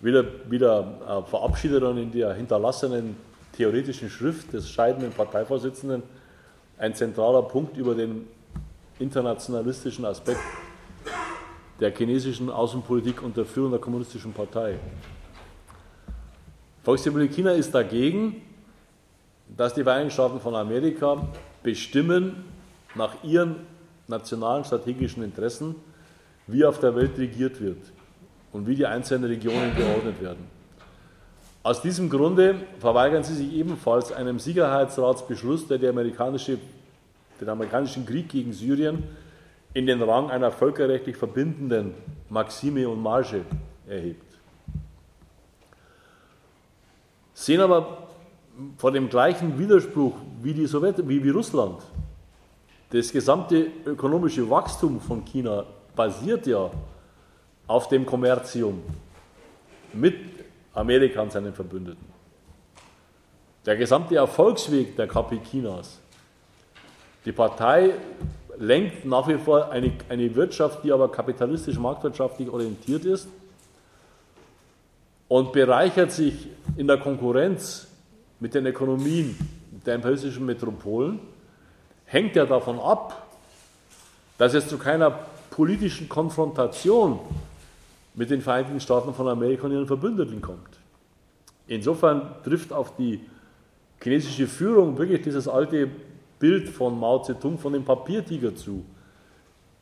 [0.00, 3.16] wieder, wieder äh, verabschiedet und in der hinterlassenen
[3.56, 6.02] theoretischen Schrift des scheidenden Parteivorsitzenden.
[6.76, 8.28] Ein zentraler Punkt über den
[8.98, 10.40] internationalistischen Aspekt
[11.80, 14.78] der chinesischen Außenpolitik unter Führung der Kommunistischen Partei.
[16.82, 18.42] Volksrepublik China ist dagegen,
[19.56, 21.28] dass die Vereinigten Staaten von Amerika
[21.62, 22.44] bestimmen
[22.94, 23.56] nach ihren
[24.08, 25.74] nationalen strategischen Interessen,
[26.46, 27.78] wie auf der Welt regiert wird
[28.52, 30.46] und wie die einzelnen Regionen geordnet werden.
[31.62, 36.58] Aus diesem Grunde verweigern sie sich ebenfalls einem Sicherheitsratsbeschluss, der, die amerikanische,
[37.40, 39.02] den amerikanischen Krieg gegen Syrien
[39.76, 41.92] in den Rang einer völkerrechtlich verbindenden
[42.30, 43.42] Maxime und Marge
[43.86, 44.24] erhebt.
[47.34, 48.08] Sehen aber
[48.78, 51.82] vor dem gleichen Widerspruch wie die Sowjet, wie, wie Russland.
[52.88, 56.70] Das gesamte ökonomische Wachstum von China basiert ja
[57.66, 58.82] auf dem Kommerzium
[59.92, 60.16] mit
[60.72, 62.06] Amerika und seinen Verbündeten.
[63.66, 65.98] Der gesamte Erfolgsweg der KP Chinas.
[67.26, 67.92] Die Partei
[68.58, 73.28] lenkt nach wie vor eine, eine Wirtschaft, die aber kapitalistisch marktwirtschaftlich orientiert ist
[75.28, 77.86] und bereichert sich in der Konkurrenz
[78.40, 79.36] mit den Ökonomien
[79.84, 81.20] der imperialistischen Metropolen,
[82.04, 83.26] hängt ja davon ab,
[84.38, 85.10] dass es zu keiner
[85.50, 87.18] politischen Konfrontation
[88.14, 90.78] mit den Vereinigten Staaten von Amerika und ihren Verbündeten kommt.
[91.66, 93.20] Insofern trifft auf die
[94.02, 95.88] chinesische Führung wirklich dieses alte
[96.38, 98.84] Bild von Mao Zedong, von dem Papiertiger zu.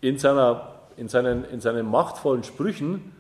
[0.01, 3.13] In, seiner, in, seinen, in seinen machtvollen Sprüchen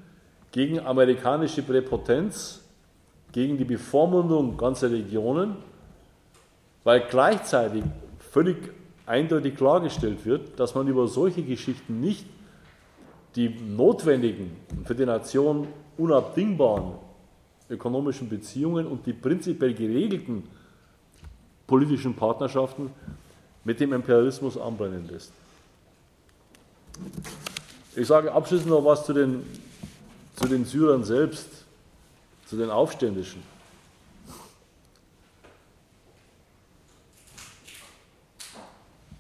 [0.52, 2.62] gegen amerikanische Präpotenz,
[3.32, 5.56] gegen die Bevormundung ganzer Regionen,
[6.84, 7.82] weil gleichzeitig
[8.18, 8.56] völlig
[9.06, 12.26] eindeutig klargestellt wird, dass man über solche Geschichten nicht
[13.34, 15.66] die notwendigen, für die Nation
[15.96, 16.92] unabdingbaren
[17.68, 20.44] ökonomischen Beziehungen und die prinzipiell geregelten
[21.66, 22.90] politischen Partnerschaften
[23.64, 25.32] mit dem Imperialismus anbrennen lässt.
[27.96, 29.44] Ich sage abschließend noch was zu den,
[30.36, 31.48] zu den Syrern selbst,
[32.46, 33.42] zu den Aufständischen.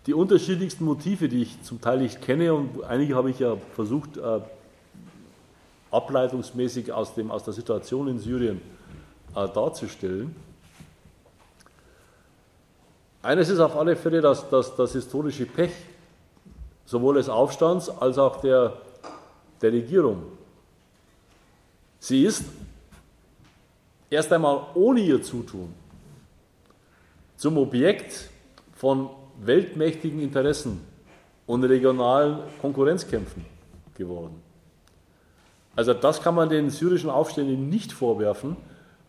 [0.06, 4.18] Die unterschiedlichsten Motive, die ich zum Teil nicht kenne, und einige habe ich ja versucht,
[4.18, 4.40] äh,
[5.90, 8.60] ableitungsmäßig aus, dem, aus der Situation in Syrien
[9.34, 10.36] äh, darzustellen.
[13.24, 15.72] Eines ist auf alle Fälle das, das, das historische Pech,
[16.84, 18.74] sowohl des Aufstands als auch der,
[19.62, 20.24] der Regierung.
[21.98, 22.44] Sie ist
[24.10, 25.72] erst einmal ohne ihr Zutun
[27.38, 28.28] zum Objekt
[28.74, 29.08] von
[29.40, 30.86] weltmächtigen Interessen
[31.46, 33.46] und regionalen Konkurrenzkämpfen
[33.94, 34.42] geworden.
[35.74, 38.58] Also das kann man den syrischen Aufständen nicht vorwerfen,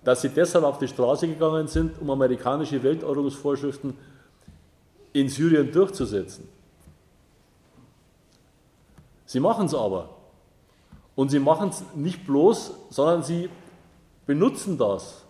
[0.05, 3.97] dass sie deshalb auf die Straße gegangen sind, um amerikanische Weltordnungsvorschriften
[5.13, 6.47] in Syrien durchzusetzen.
[9.25, 10.09] Sie machen es aber.
[11.15, 13.49] Und sie machen es nicht bloß, sondern sie
[14.27, 15.23] benutzen das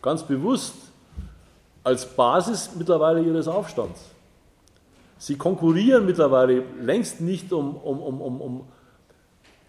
[0.00, 0.74] ganz bewusst
[1.82, 4.10] als Basis mittlerweile ihres Aufstands.
[5.18, 8.68] Sie konkurrieren mittlerweile längst nicht um, um, um, um,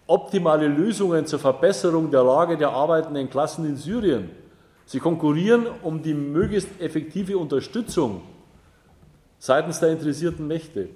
[0.06, 4.41] optimale Lösungen zur Verbesserung der Lage der arbeitenden Klassen in Syrien.
[4.86, 8.22] Sie konkurrieren um die möglichst effektive Unterstützung
[9.38, 10.88] seitens der interessierten Mächte.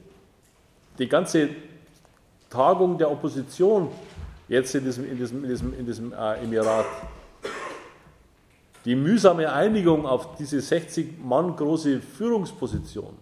[0.99, 1.49] Die ganze
[2.51, 3.89] Tagung der Opposition
[4.49, 6.87] jetzt in diesem, in diesem, in diesem, in diesem äh, Emirat,
[8.85, 13.15] die mühsame Einigung auf diese 60 Mann große Führungsposition,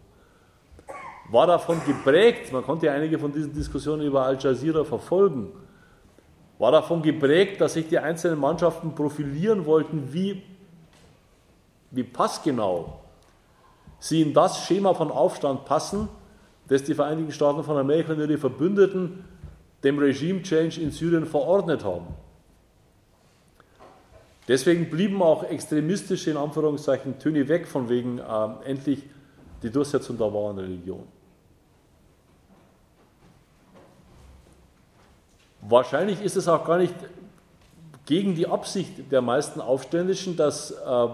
[1.31, 5.49] war davon geprägt, man konnte einige von diesen Diskussionen über Al Jazeera verfolgen,
[6.59, 10.43] war davon geprägt, dass sich die einzelnen Mannschaften profilieren wollten, wie,
[11.95, 13.01] wie passgenau
[13.99, 16.09] sie in das Schema von Aufstand passen,
[16.69, 19.25] das die Vereinigten Staaten von Amerika und ihre Verbündeten
[19.83, 22.07] dem Regime-Change in Syrien verordnet haben.
[24.47, 28.23] Deswegen blieben auch extremistische, in Anführungszeichen, Töne weg, von wegen äh,
[28.67, 29.03] endlich
[29.63, 31.05] die Durchsetzung der wahren Religion.
[35.63, 36.95] Wahrscheinlich ist es auch gar nicht
[38.05, 41.09] gegen die Absicht der meisten Aufständischen, dass äh,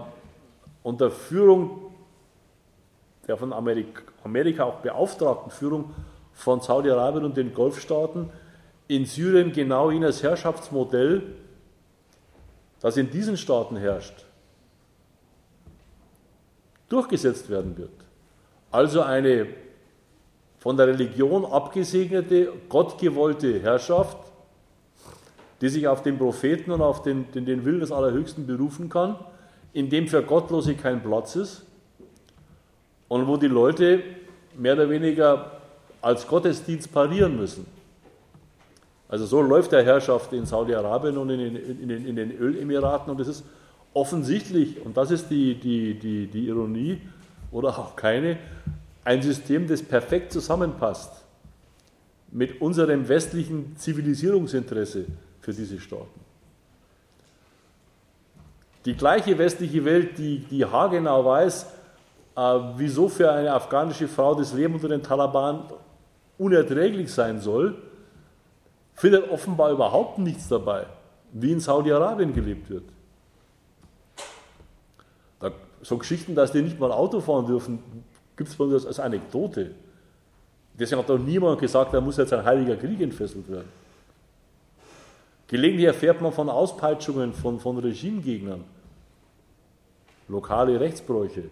[0.83, 1.91] unter Führung
[3.27, 5.93] der von Amerika, Amerika auch beauftragten Führung
[6.33, 8.29] von Saudi-Arabien und den Golfstaaten
[8.87, 11.23] in Syrien genau jenes Herrschaftsmodell,
[12.79, 14.25] das in diesen Staaten herrscht,
[16.89, 17.91] durchgesetzt werden wird.
[18.71, 19.47] Also eine
[20.57, 24.17] von der Religion abgesegnete, gottgewollte Herrschaft,
[25.61, 29.15] die sich auf den Propheten und auf den, den, den Willen des Allerhöchsten berufen kann,
[29.73, 31.63] in dem für Gottlose kein Platz ist
[33.07, 34.03] und wo die Leute
[34.57, 35.51] mehr oder weniger
[36.01, 37.65] als Gottesdienst parieren müssen.
[39.07, 43.19] Also so läuft der Herrschaft in Saudi-Arabien und in den, in, in den, Ölemiraten und
[43.19, 43.43] es ist
[43.93, 47.01] offensichtlich, und das ist die, die, die, die Ironie
[47.51, 48.37] oder auch keine,
[49.03, 51.11] ein System, das perfekt zusammenpasst
[52.31, 55.05] mit unserem westlichen Zivilisierungsinteresse
[55.41, 56.20] für diese Staaten.
[58.85, 61.65] Die gleiche westliche Welt, die, die haargenau weiß,
[62.35, 65.63] äh, wieso für eine afghanische Frau das Leben unter den Taliban
[66.37, 67.75] unerträglich sein soll,
[68.95, 70.85] findet offenbar überhaupt nichts dabei,
[71.31, 72.83] wie in Saudi-Arabien gelebt wird.
[75.39, 75.51] Da,
[75.81, 77.79] so Geschichten, dass die nicht mal Auto fahren dürfen,
[78.35, 79.71] gibt es bei uns als Anekdote.
[80.73, 83.69] Deswegen hat doch niemand gesagt, da muss jetzt ein heiliger Krieg entfesselt werden.
[85.51, 88.63] Gelegentlich erfährt man von Auspeitschungen von, von Regimegegnern,
[90.29, 91.43] lokale Rechtsbräuche.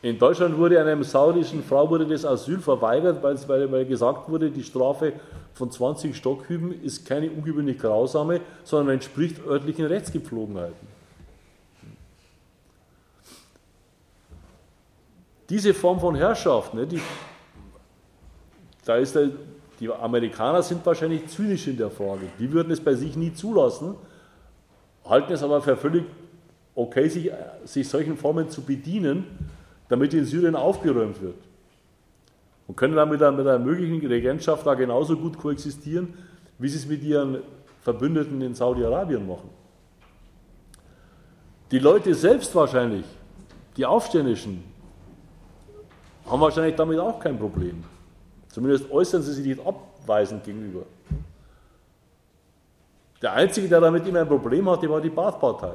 [0.00, 4.62] In Deutschland wurde einer saudischen Frau wurde das Asyl verweigert, weil, weil gesagt wurde, die
[4.62, 5.14] Strafe
[5.54, 10.86] von 20 Stockhüben ist keine ungewöhnlich grausame, sondern entspricht örtlichen Rechtsgepflogenheiten.
[15.48, 17.00] Diese Form von Herrschaft, ne, die,
[18.84, 19.30] da ist der,
[19.80, 22.26] die Amerikaner sind wahrscheinlich zynisch in der Frage.
[22.38, 23.94] Die würden es bei sich nie zulassen,
[25.04, 26.04] halten es aber für völlig
[26.74, 27.30] okay, sich,
[27.64, 29.24] sich solchen Formen zu bedienen,
[29.88, 31.36] damit in Syrien aufgeräumt wird.
[32.66, 36.14] Und können dann mit einer, mit einer möglichen Regentschaft da genauso gut koexistieren,
[36.58, 37.38] wie sie es mit ihren
[37.82, 39.50] Verbündeten in Saudi-Arabien machen.
[41.70, 43.04] Die Leute selbst wahrscheinlich,
[43.76, 44.64] die Aufständischen,
[46.26, 47.84] haben wahrscheinlich damit auch kein Problem.
[48.54, 50.82] Zumindest äußern sie sich nicht abweisend gegenüber.
[53.20, 55.74] Der Einzige, der damit immer ein Problem hatte, war die Baath-Partei.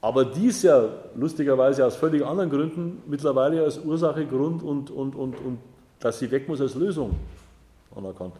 [0.00, 5.16] Aber die ist ja lustigerweise aus völlig anderen Gründen mittlerweile als Ursache, Grund und, und,
[5.16, 5.58] und, und
[5.98, 7.16] dass sie weg muss als Lösung
[7.96, 8.34] anerkannt.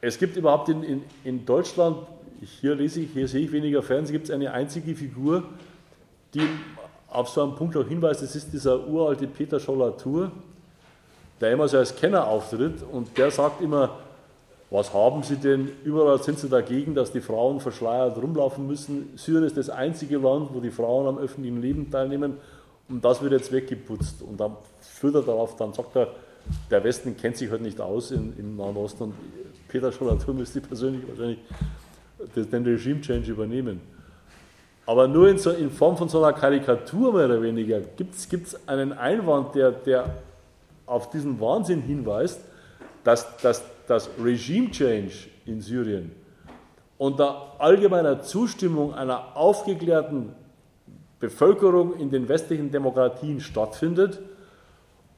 [0.00, 1.98] Es gibt überhaupt in, in, in Deutschland,
[2.40, 5.44] hier lese ich, hier sehe ich weniger Fernsehen, gibt es eine einzige Figur,
[6.34, 6.42] die
[7.06, 10.32] auf so einen Punkt auch hinweist, das ist dieser uralte Peter Scholler-Tour,
[11.40, 13.90] der immer so als Kenner auftritt und der sagt immer,
[14.70, 15.70] was haben Sie denn?
[15.84, 19.10] Überall sind Sie dagegen, dass die Frauen verschleiert rumlaufen müssen.
[19.16, 22.34] Syrien ist das einzige Land, wo die Frauen am öffentlichen Leben teilnehmen
[22.88, 24.22] und das wird jetzt weggeputzt.
[24.22, 26.08] Und dann führt er darauf, dann sagt er,
[26.70, 29.14] der Westen kennt sich halt nicht aus in, im Nahen Osten und
[29.68, 31.38] Peter Schollatur müsste persönlich wahrscheinlich
[32.34, 33.80] den Regime-Change übernehmen.
[34.86, 38.68] Aber nur in, so, in, Form von so einer Karikatur mehr oder weniger gibt es
[38.68, 40.14] einen Einwand, der, der
[40.88, 42.40] auf diesen Wahnsinn hinweist,
[43.04, 46.12] dass, dass das Regime-Change in Syrien
[46.98, 50.34] unter allgemeiner Zustimmung einer aufgeklärten
[51.20, 54.20] Bevölkerung in den westlichen Demokratien stattfindet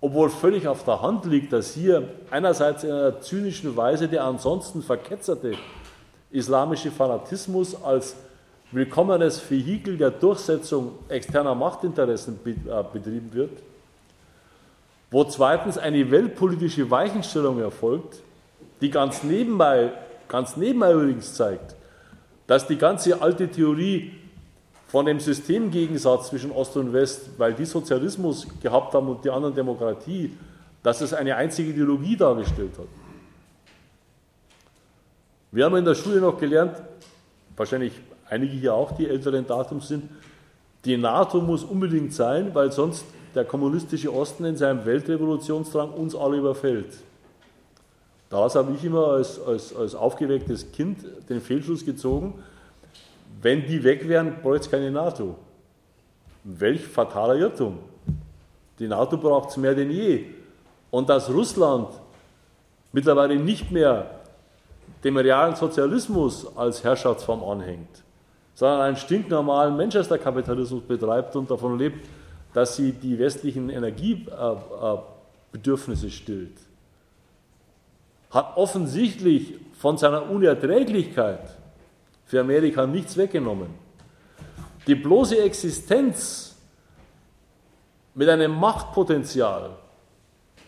[0.00, 4.82] obwohl völlig auf der Hand liegt, dass hier einerseits in einer zynischen Weise der ansonsten
[4.82, 5.52] verketzerte
[6.30, 8.16] islamische Fanatismus als
[8.72, 13.50] willkommenes Vehikel der Durchsetzung externer Machtinteressen äh, betrieben wird,
[15.10, 18.20] wo zweitens eine weltpolitische Weichenstellung erfolgt,
[18.80, 19.92] die ganz nebenbei,
[20.28, 21.74] ganz nebenbei übrigens zeigt,
[22.46, 24.12] dass die ganze alte Theorie
[24.86, 29.54] von dem Systemgegensatz zwischen Ost und West, weil die Sozialismus gehabt haben und die anderen
[29.54, 30.36] Demokratie,
[30.82, 32.88] dass es eine einzige Ideologie dargestellt hat.
[35.52, 36.80] Wir haben in der Schule noch gelernt,
[37.56, 37.92] wahrscheinlich
[38.28, 40.08] einige hier auch, die älteren Datums sind,
[40.84, 43.04] die NATO muss unbedingt sein, weil sonst
[43.34, 46.92] der kommunistische Osten in seinem Weltrevolutionsdrang uns alle überfällt.
[48.28, 50.98] Daraus habe ich immer als, als, als aufgewecktes Kind
[51.28, 52.34] den Fehlschluss gezogen,
[53.42, 55.34] wenn die weg wären, bräuchte es keine NATO.
[56.44, 57.78] Welch fataler Irrtum.
[58.78, 60.26] Die NATO braucht es mehr denn je.
[60.90, 61.88] Und dass Russland
[62.92, 64.10] mittlerweile nicht mehr
[65.04, 68.02] dem realen Sozialismus als Herrschaftsform anhängt,
[68.54, 72.06] sondern einen stinknormalen Manchester-Kapitalismus betreibt und davon lebt,
[72.52, 76.58] dass sie die westlichen Energiebedürfnisse stillt,
[78.30, 81.56] hat offensichtlich von seiner Unerträglichkeit
[82.26, 83.68] für Amerika nichts weggenommen.
[84.86, 86.54] Die bloße Existenz
[88.14, 89.70] mit einem Machtpotenzial,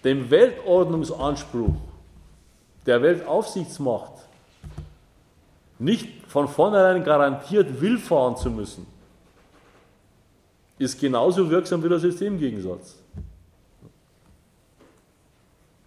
[0.05, 1.75] dem Weltordnungsanspruch
[2.87, 4.13] der Weltaufsichtsmacht
[5.79, 8.87] nicht von vornherein garantiert willfahren zu müssen,
[10.79, 12.97] ist genauso wirksam wie der Systemgegensatz.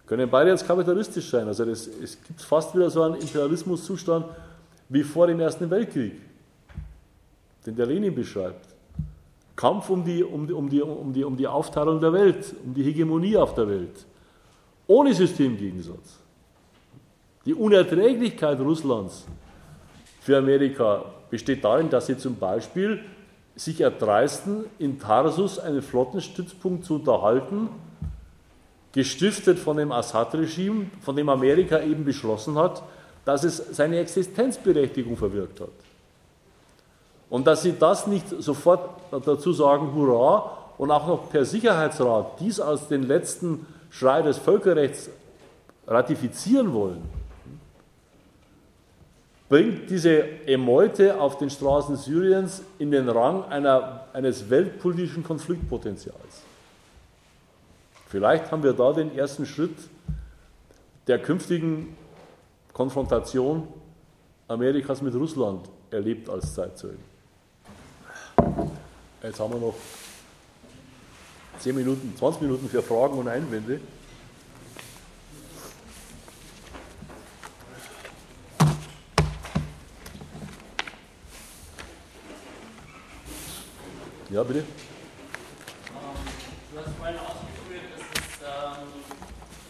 [0.06, 1.48] Können beide jetzt kapitalistisch sein.
[1.48, 4.26] Also das, es gibt fast wieder so einen Imperialismuszustand,
[4.88, 6.14] wie vor dem Ersten Weltkrieg,
[7.66, 8.68] den der Lenin beschreibt.
[9.56, 12.84] Kampf um die, um, um, die, um, die, um die Aufteilung der Welt, um die
[12.84, 14.06] Hegemonie auf der Welt,
[14.86, 16.20] ohne Systemgegensatz.
[17.44, 19.26] Die Unerträglichkeit Russlands
[20.20, 23.00] für Amerika besteht darin, dass sie zum Beispiel
[23.56, 27.70] sich erdreisten, in Tarsus einen Flottenstützpunkt zu unterhalten,
[28.92, 32.82] gestiftet von dem Assad-Regime, von dem Amerika eben beschlossen hat,
[33.24, 35.68] dass es seine Existenzberechtigung verwirkt hat.
[37.28, 42.60] Und dass sie das nicht sofort dazu sagen, hurra, und auch noch per Sicherheitsrat dies
[42.60, 45.08] als den letzten Schrei des Völkerrechts
[45.86, 47.02] ratifizieren wollen,
[49.48, 56.42] bringt diese Emeute auf den Straßen Syriens in den Rang einer, eines weltpolitischen Konfliktpotenzials.
[58.08, 59.76] Vielleicht haben wir da den ersten Schritt
[61.06, 61.96] der künftigen
[62.72, 63.68] Konfrontation
[64.48, 67.16] Amerikas mit Russland erlebt als Zeitzeugen.
[69.22, 69.74] Jetzt haben wir noch
[71.58, 73.80] 10 Minuten, 20 Minuten für Fragen und Einwände.
[84.28, 84.64] Ja, bitte.
[86.72, 88.90] du hast vorhin ausgeführt, dass es ähm,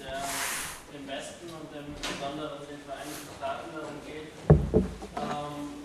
[0.01, 0.17] der,
[0.97, 4.33] dem Westen und dem besonderen den Vereinigten Staaten darum geht,
[4.73, 5.85] ähm,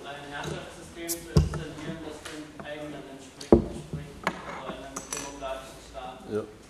[0.00, 6.24] ein Herrschaftssystem zu installieren, das dem eigenen entspricht, sprich also einem demokratischen Staat.
[6.32, 6.63] Ja.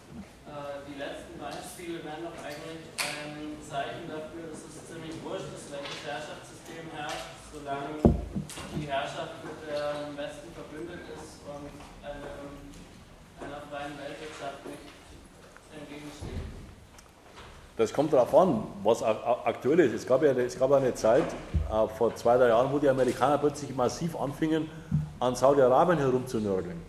[17.92, 19.94] Kommt darauf an, was aktuell ist.
[19.94, 23.38] Es gab ja es gab eine Zeit äh, vor zwei, drei Jahren, wo die Amerikaner
[23.38, 24.68] plötzlich massiv anfingen,
[25.18, 26.80] an Saudi-Arabien herumzunörgeln.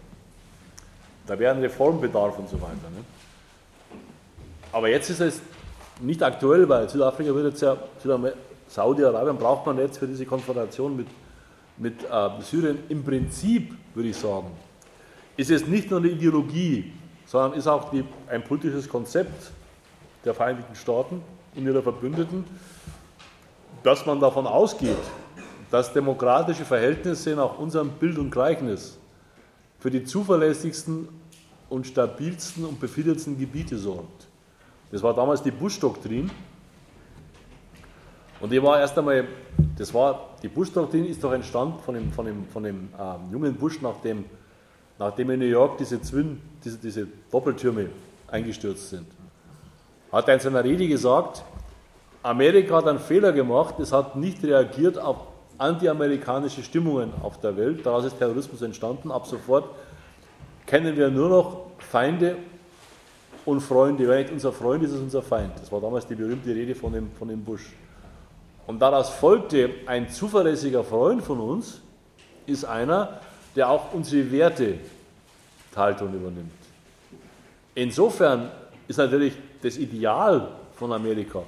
[1.26, 2.90] Da wäre ein Reformbedarf und so weiter.
[2.96, 3.04] Ne?
[4.72, 5.42] Aber jetzt ist es
[6.02, 7.78] nicht aktuell, weil Südafrika wird jetzt ja,
[8.68, 11.08] Saudi-Arabien braucht man jetzt für diese Konfrontation mit,
[11.78, 14.52] mit äh, Syrien im Prinzip, würde ich sagen,
[15.38, 16.94] ist es nicht nur eine Ideologie,
[17.26, 19.52] sondern ist auch die, ein politisches Konzept
[20.26, 21.22] der Vereinigten Staaten
[21.56, 22.44] und ihrer Verbündeten,
[23.84, 24.98] dass man davon ausgeht,
[25.72, 28.98] dass demokratische Verhältnisse nach unserem Bild und Gleichnis
[29.80, 31.08] für die zuverlässigsten
[31.70, 34.28] und stabilsten und befriedigsten Gebiete sorgt.
[34.92, 36.32] Das war damals die Bush-Doktrin.
[38.40, 39.28] Und die war erst einmal,
[39.78, 43.56] das war, die Bush-Doktrin ist doch entstanden von dem, von dem, von dem äh, jungen
[43.56, 44.26] Bush, nachdem,
[45.00, 47.90] nachdem in New York diese, Zwin, diese, diese Doppeltürme
[48.28, 49.08] eingestürzt sind
[50.16, 51.44] hat er in seiner Rede gesagt,
[52.24, 55.18] Amerika hat einen Fehler gemacht, es hat nicht reagiert auf
[55.58, 59.66] antiamerikanische Stimmungen auf der Welt, daraus ist Terrorismus entstanden, ab sofort
[60.66, 62.38] kennen wir nur noch Feinde
[63.44, 64.08] und Freunde.
[64.08, 65.52] Wer nicht unser Freund ist, ist unser Feind.
[65.60, 67.74] Das war damals die berühmte Rede von dem, von dem Bush.
[68.68, 71.82] Und daraus folgte, ein zuverlässiger Freund von uns
[72.46, 73.20] ist einer,
[73.56, 74.76] der auch unsere Werte
[75.76, 76.52] Haltung übernimmt.
[77.76, 78.50] Insofern
[78.88, 79.34] ist natürlich
[79.66, 81.42] das Ideal von Amerika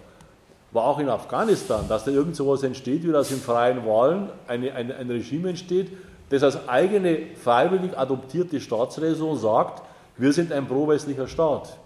[0.72, 4.30] war auch in Afghanistan, dass da irgend so etwas entsteht, wie das in freien Wahlen
[4.48, 5.92] eine, eine, ein Regime entsteht,
[6.30, 9.84] das als eigene freiwillig adoptierte Staatsräson sagt,
[10.18, 11.78] wir sind ein pro-westlicher Staat.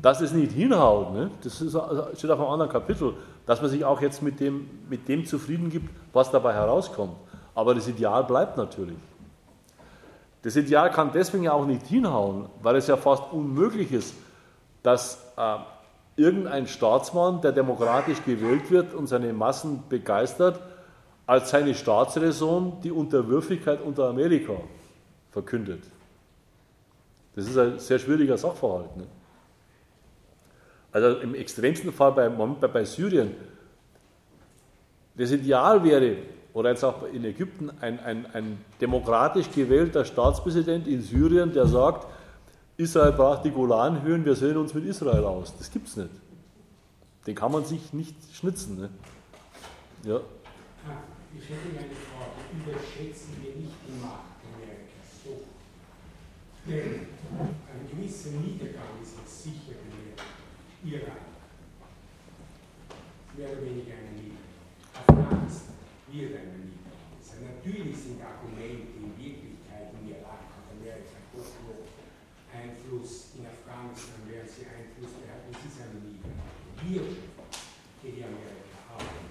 [0.00, 1.76] Dass es nicht hinhaut, ne, das ist,
[2.16, 3.14] steht auf einem anderen Kapitel,
[3.46, 7.14] dass man sich auch jetzt mit dem, mit dem zufrieden gibt, was dabei herauskommt.
[7.54, 8.98] Aber das Ideal bleibt natürlich.
[10.42, 14.14] Das Ideal kann deswegen auch nicht hinhauen, weil es ja fast unmöglich ist,
[14.84, 15.56] dass äh,
[16.14, 20.60] irgendein Staatsmann, der demokratisch gewählt wird und seine Massen begeistert,
[21.26, 24.52] als seine Staatsräson die Unterwürfigkeit unter Amerika
[25.32, 25.82] verkündet.
[27.34, 28.96] Das ist ein sehr schwieriger Sachverhalt.
[28.96, 29.06] Ne?
[30.92, 33.34] Also im extremsten Fall bei, bei Syrien,
[35.16, 36.18] das Ideal wäre,
[36.52, 42.06] oder jetzt auch in Ägypten, ein, ein, ein demokratisch gewählter Staatspräsident in Syrien, der sagt,
[42.76, 45.56] Israel braucht die Golanhöhen, wir sehen uns mit Israel aus.
[45.56, 46.10] Das gibt es nicht.
[47.26, 48.76] Den kann man sich nicht schnitzen.
[48.76, 48.90] Ne?
[50.02, 50.20] Ja.
[51.36, 52.34] Ich hätte eine Frage.
[52.52, 55.42] Überschätzen wir nicht die Macht Amerikas so?
[56.66, 60.20] Denn ein gewisser Niedergang ist jetzt sicher gelehrt.
[60.84, 61.24] Iran.
[63.36, 64.54] Mehr oder weniger ein Niedergang.
[64.94, 65.74] Afghanistan
[66.10, 66.84] wird ein Niedergang.
[67.34, 71.94] Natürlich sind Argumente in Wirklichkeit in Irak und Amerika hochgehoben
[72.84, 75.48] Einfluss in Afghanistan werden sie Einfluss behalten.
[75.52, 76.04] Es ist eine
[76.84, 77.64] Wirtschaft,
[78.02, 79.24] die Amerika haben.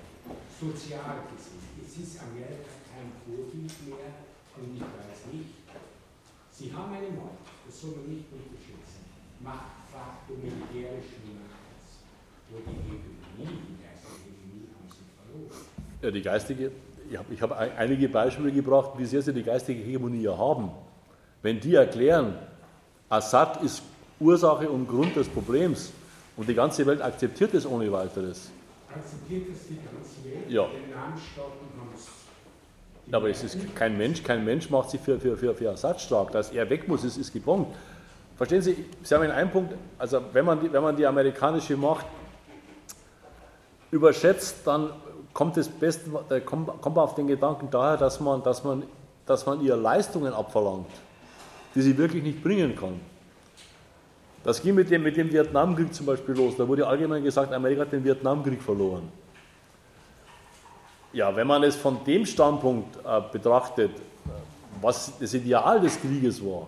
[0.49, 4.25] Sozial gesehen, es ist Amerika kein Vorbild mehr
[4.57, 5.53] und ich weiß nicht.
[6.49, 9.05] Sie haben eine Macht, das soll man nicht unterschätzen.
[9.41, 12.01] Machtfaktor militärischen Machts.
[12.49, 15.65] Wo die Hegemonie, die geistige Hegemonie haben sie verloren.
[16.01, 16.71] Ja, die geistige,
[17.09, 20.71] ich habe hab einige Beispiele gebracht, wie sehr sie die geistige Hegemonie haben.
[21.41, 22.38] Wenn die erklären,
[23.09, 23.84] Assad ist
[24.19, 25.91] Ursache und Grund des Problems
[26.38, 28.49] und die ganze Welt akzeptiert es ohne weiteres.
[28.89, 30.49] Akzeptiert es die ganze Welt?
[30.49, 30.67] Ja.
[33.07, 35.99] Ja, aber es ist kein Mensch, kein Mensch macht sich für, für, für, für Assad
[35.99, 36.31] stark.
[36.31, 37.67] Dass er weg muss, ist, ist gewohnt.
[38.38, 42.05] Verstehen Sie, Sie haben einen Punkt, also wenn man, die, wenn man die amerikanische Macht
[43.91, 44.89] überschätzt, dann
[45.34, 46.09] kommt, das Beste,
[46.45, 48.84] kommt, kommt man auf den Gedanken daher, dass man, dass, man,
[49.25, 50.88] dass man ihr Leistungen abverlangt
[51.76, 53.00] die sie wirklich nicht bringen kann.
[54.44, 56.56] Das ging mit dem, mit dem Vietnamkrieg zum Beispiel los.
[56.58, 59.08] Da wurde allgemein gesagt, Amerika hat den Vietnamkrieg verloren.
[61.14, 63.91] Ja, wenn man es von dem Standpunkt äh, betrachtet,
[64.82, 66.68] was das Ideal des Krieges war,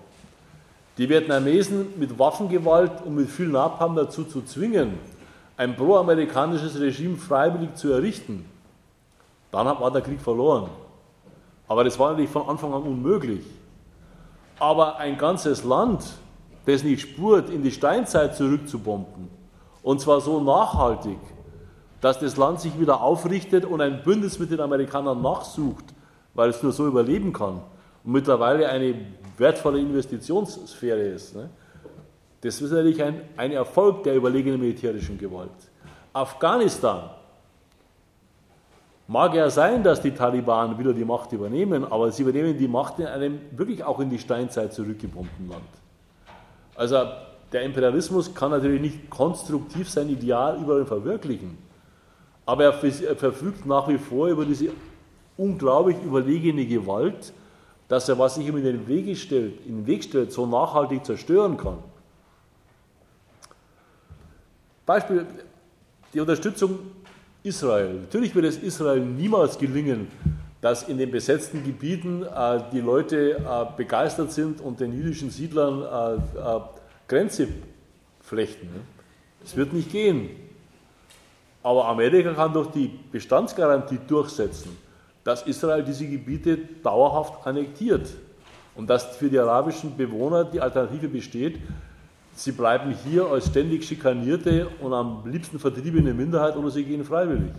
[0.97, 4.97] die Vietnamesen mit Waffengewalt und mit viel Napalm dazu zu zwingen,
[5.57, 8.45] ein pro-amerikanisches Regime freiwillig zu errichten,
[9.51, 10.69] dann war der Krieg verloren.
[11.67, 13.45] Aber das war natürlich von Anfang an unmöglich.
[14.59, 16.03] Aber ein ganzes Land,
[16.65, 19.29] das nicht spurt, in die Steinzeit zurückzubomben,
[19.83, 21.19] und zwar so nachhaltig,
[22.01, 25.85] dass das Land sich wieder aufrichtet und ein Bündnis mit den Amerikanern nachsucht,
[26.33, 27.61] weil es nur so überleben kann
[28.03, 28.95] und mittlerweile eine
[29.37, 31.35] wertvolle Investitionssphäre ist.
[31.35, 31.49] Ne?
[32.41, 35.49] Das ist natürlich ein, ein Erfolg der überlegenen militärischen Gewalt.
[36.13, 37.09] Afghanistan
[39.07, 42.97] Mag ja sein, dass die Taliban wieder die Macht übernehmen, aber sie übernehmen die Macht
[42.99, 45.63] in einem wirklich auch in die Steinzeit zurückgebombten Land.
[46.75, 47.05] Also
[47.51, 51.57] der Imperialismus kann natürlich nicht konstruktiv sein Ideal überall verwirklichen,
[52.47, 54.69] aber er, er verfügt nach wie vor über diese
[55.37, 57.31] unglaublich überlegene Gewalt,
[57.87, 61.05] dass er, was sich ihm in den Weg stellt, in den Weg stellt, so nachhaltig
[61.05, 61.77] zerstören kann.
[64.85, 65.25] Beispiel,
[66.13, 66.79] die Unterstützung
[67.45, 67.93] Israel.
[68.01, 70.07] Natürlich wird es Israel niemals gelingen,
[70.61, 75.81] dass in den besetzten Gebieten äh, die Leute äh, begeistert sind und den jüdischen Siedlern
[75.81, 76.61] äh, äh
[77.07, 77.47] Grenze
[78.19, 78.67] flechten.
[79.43, 80.31] Es wird nicht gehen.
[81.61, 84.75] Aber Amerika kann durch die Bestandsgarantie durchsetzen,
[85.23, 88.09] dass Israel diese Gebiete dauerhaft annektiert
[88.75, 91.59] und dass für die arabischen Bewohner die Alternative besteht,
[92.35, 97.53] sie bleiben hier als ständig schikanierte und am liebsten vertriebene Minderheit oder sie gehen freiwillig.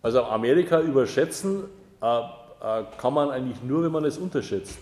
[0.00, 1.64] Also Amerika überschätzen
[2.00, 4.78] äh, äh, kann man eigentlich nur, wenn man es unterschätzt.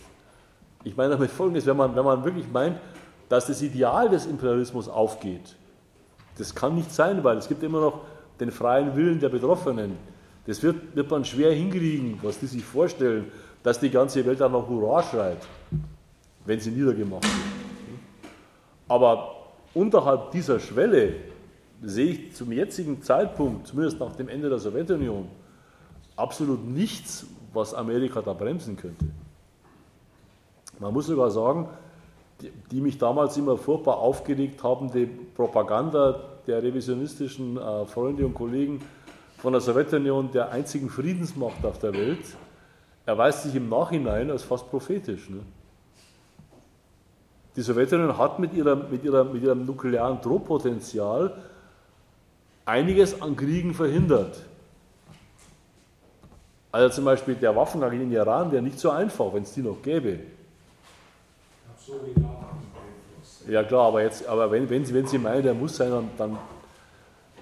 [0.85, 2.79] Ich meine damit folgendes, wenn man, wenn man wirklich meint,
[3.29, 5.57] dass das Ideal des Imperialismus aufgeht,
[6.39, 8.01] das kann nicht sein, weil es gibt immer noch
[8.39, 9.97] den freien Willen der Betroffenen.
[10.47, 13.33] Das wird, wird man schwer hinkriegen, was die sich vorstellen,
[13.63, 15.39] dass die ganze Welt dann noch Hurra schreit,
[16.45, 17.66] wenn sie niedergemacht wird.
[18.89, 19.35] Aber
[19.75, 21.15] unterhalb dieser Schwelle
[21.83, 25.29] sehe ich zum jetzigen Zeitpunkt, zumindest nach dem Ende der Sowjetunion,
[26.17, 29.07] absolut nichts, was Amerika da bremsen könnte.
[30.79, 31.69] Man muss sogar sagen,
[32.41, 38.35] die, die mich damals immer furchtbar aufgeregt haben, die Propaganda der revisionistischen äh, Freunde und
[38.35, 38.81] Kollegen
[39.39, 42.25] von der Sowjetunion, der einzigen Friedensmacht auf der Welt,
[43.05, 45.31] erweist sich im Nachhinein als fast prophetisch.
[45.31, 45.41] Ne?
[47.57, 51.33] Die Sowjetunion hat mit, ihrer, mit, ihrer, mit ihrem nuklearen Drohpotenzial
[52.67, 54.37] einiges an Kriegen verhindert.
[56.71, 59.81] Also zum Beispiel der Waffengang in Iran wäre nicht so einfach, wenn es die noch
[59.83, 60.19] gäbe.
[63.49, 66.11] Ja klar, aber, jetzt, aber wenn, wenn, Sie, wenn Sie meinen, der muss sein, dann,
[66.19, 66.39] dann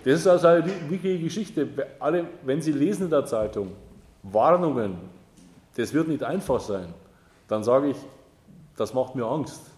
[0.04, 1.66] das ist also eine wichtige Geschichte.
[1.98, 3.72] Alle, wenn Sie lesen in der Zeitung
[4.22, 4.96] Warnungen,
[5.76, 6.92] das wird nicht einfach sein,
[7.48, 7.96] dann sage ich,
[8.76, 9.73] das macht mir Angst.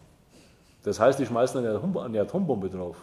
[0.86, 2.96] Das heißt, die schmeißen eine Atombombe drauf.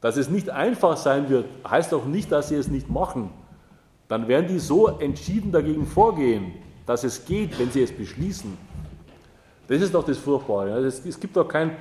[0.00, 3.28] Dass es nicht einfach sein wird, heißt auch nicht, dass sie es nicht machen.
[4.08, 6.54] Dann werden die so entschieden dagegen vorgehen,
[6.86, 8.56] dass es geht, wenn sie es beschließen.
[9.68, 10.70] Das ist doch das Furchtbare.
[10.78, 11.76] Es gibt doch kein,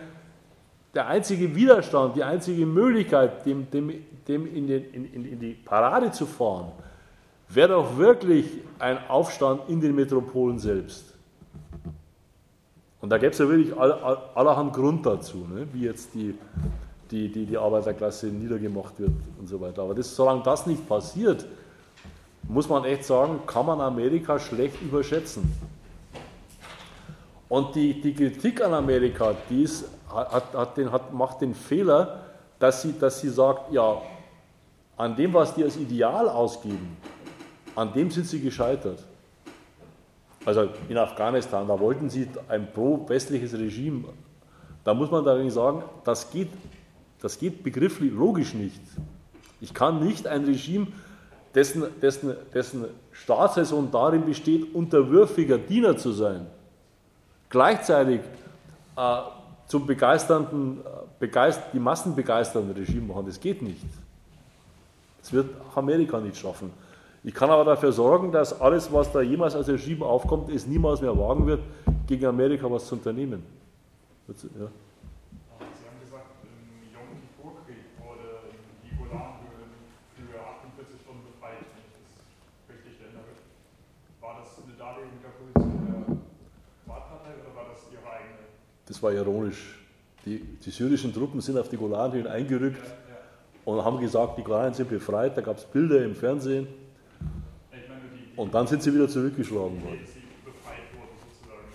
[0.93, 3.89] der einzige Widerstand, die einzige Möglichkeit, dem, dem,
[4.27, 6.73] dem in, den, in, in, die Parade zu fahren,
[7.47, 8.47] wäre doch wirklich
[8.79, 11.12] ein Aufstand in den Metropolen selbst.
[13.03, 15.67] Und da gäbe es ja wirklich all, all, allerhand Grund dazu, ne?
[15.73, 16.35] wie jetzt die,
[17.11, 19.81] die, die, die Arbeiterklasse niedergemacht wird und so weiter.
[19.81, 21.45] Aber das, solange das nicht passiert,
[22.43, 25.53] muss man echt sagen, kann man Amerika schlecht überschätzen.
[27.49, 32.21] Und die, die Kritik an Amerika, die ist, hat, hat den, hat, macht den Fehler,
[32.57, 34.01] dass sie, dass sie sagt, ja,
[34.95, 36.95] an dem, was die als Ideal ausgeben,
[37.75, 39.03] an dem sind sie gescheitert.
[40.45, 44.05] Also in Afghanistan, da wollten sie ein pro-westliches Regime.
[44.83, 46.49] Da muss man dagegen sagen, das geht,
[47.21, 48.81] das geht begrifflich logisch nicht.
[49.61, 50.87] Ich kann nicht ein Regime,
[51.55, 56.47] dessen, dessen, dessen Staatsräson darin besteht, unterwürfiger Diener zu sein,
[57.49, 58.19] gleichzeitig
[58.97, 59.21] äh,
[59.67, 60.81] zum begeisternden,
[61.19, 63.25] begeist, die Massen begeisternden Regime machen.
[63.25, 63.85] Das geht nicht.
[65.21, 66.71] Das wird Amerika nicht schaffen.
[67.25, 71.01] Ich kann aber dafür sorgen, dass alles, was da jemals als Regime aufkommt, es niemals
[71.01, 71.61] mehr wagen wird,
[72.05, 73.43] gegen Amerika was zu unternehmen.
[74.27, 74.35] Ja.
[74.35, 78.51] Sie haben gesagt, im Yom Kippur-Krieg wurde
[78.83, 79.71] die Golanhöhen
[80.11, 83.31] für 48 Stunden befreit, wenn ich das richtig erinnere.
[84.19, 88.51] War das eine Darlegung der Position der Baath-Partei oder war das Ihre eigene?
[88.85, 89.79] Das war ironisch.
[90.25, 93.63] Die, die syrischen Truppen sind auf die Golanhöhen eingerückt ja, ja.
[93.63, 95.37] und haben gesagt, die Golanhöhen sind befreit.
[95.37, 96.82] Da gab es Bilder im Fernsehen
[98.35, 100.07] und dann sind sie wieder zurückgeschlagen worden.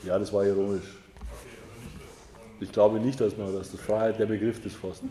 [0.04, 0.96] Ja, das war ironisch.
[2.60, 5.02] Ich glaube nicht, dass man das, das Freiheit der Begriff des fast.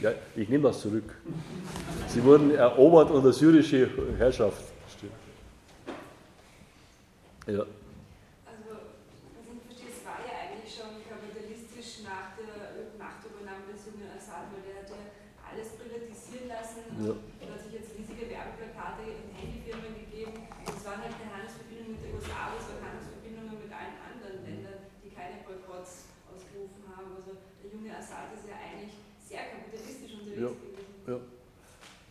[0.00, 1.16] Ja, ich nehme das zurück.
[2.08, 3.88] Sie wurden erobert unter syrische
[4.18, 4.62] Herrschaft.
[7.46, 7.60] Ja.
[7.60, 7.66] Also,
[10.04, 14.98] ja eigentlich schon kapitalistisch nach der Machtübernahme des jungen Assad, weil der hat ja
[15.46, 17.06] alles privatisieren lassen.
[17.06, 17.14] Ja.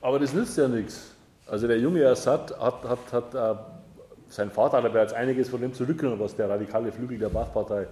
[0.06, 1.15] Aber das nützt ja nichts.
[1.48, 3.60] Also der junge Assad hat, hat, hat äh,
[4.30, 7.88] sein Vater hat bereits einiges von dem zurückgenommen, was der radikale Flügel der Baath-Partei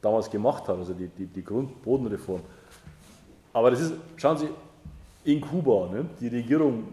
[0.00, 2.42] damals gemacht hat, also die, die, die Grundbodenreform.
[3.52, 4.48] Aber das ist, schauen Sie,
[5.24, 6.84] in Kuba, ne, die Regierung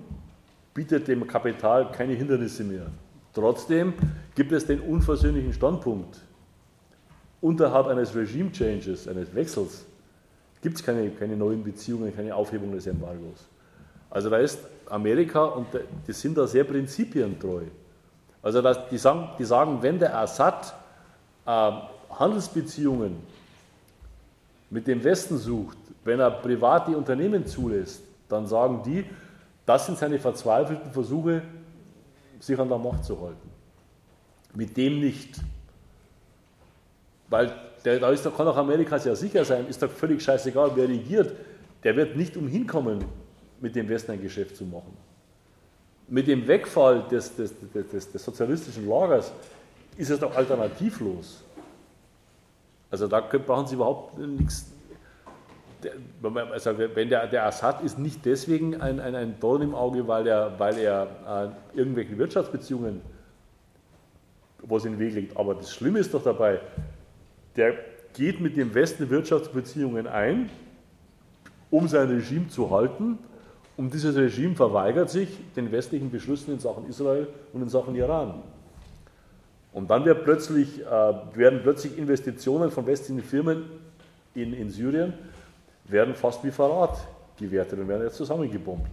[0.74, 2.88] bietet dem Kapital keine Hindernisse mehr.
[3.36, 3.94] Trotzdem
[4.34, 6.20] gibt es den unversöhnlichen Standpunkt.
[7.40, 9.86] Unterhalb eines Regime-Changes, eines Wechsels,
[10.60, 13.53] gibt es keine, keine neuen Beziehungen, keine Aufhebung des Embargos.
[14.14, 14.60] Also da ist
[14.92, 15.66] Amerika und
[16.08, 17.64] die sind da sehr prinzipientreu.
[18.44, 18.62] Also
[18.92, 20.72] die, sagen, die sagen, wenn der Assad
[21.48, 21.72] äh,
[22.12, 23.16] Handelsbeziehungen
[24.70, 29.04] mit dem Westen sucht, wenn er private Unternehmen zulässt, dann sagen die,
[29.66, 31.42] das sind seine verzweifelten Versuche,
[32.40, 33.50] sich an der Macht zu halten.
[34.54, 35.40] Mit dem nicht.
[37.30, 37.52] Weil
[37.84, 41.34] der, da, ist, kann auch Amerika sehr sicher sein, ist doch völlig scheißegal, wer regiert.
[41.84, 43.04] Der wird nicht umhin kommen,
[43.64, 44.92] mit dem Westen ein Geschäft zu machen.
[46.10, 49.32] Mit dem Wegfall des, des, des, des sozialistischen Lagers
[49.96, 51.42] ist es doch alternativlos.
[52.92, 54.70] Also da brauchen Sie überhaupt nichts.
[56.52, 60.28] Also wenn der, der Assad ist nicht deswegen ein, ein, ein Dorn im Auge, weil
[60.28, 63.02] er, weil er äh, irgendwelche Wirtschaftsbeziehungen
[64.66, 65.38] was in den Weg liegt.
[65.38, 66.60] Aber das Schlimme ist doch dabei,
[67.56, 67.76] der
[68.14, 70.50] geht mit dem Westen Wirtschaftsbeziehungen ein,
[71.70, 73.20] um sein Regime zu halten.
[73.76, 78.44] Und dieses Regime verweigert sich den westlichen Beschlüssen in Sachen Israel und in Sachen Iran.
[79.74, 83.66] Und dann wird plötzlich, äh, werden plötzlich Investitionen von westlichen Firmen
[84.36, 85.14] in, in Syrien
[85.86, 86.98] werden fast wie Verrat
[87.38, 88.90] gewertet und werden jetzt zusammengebombt.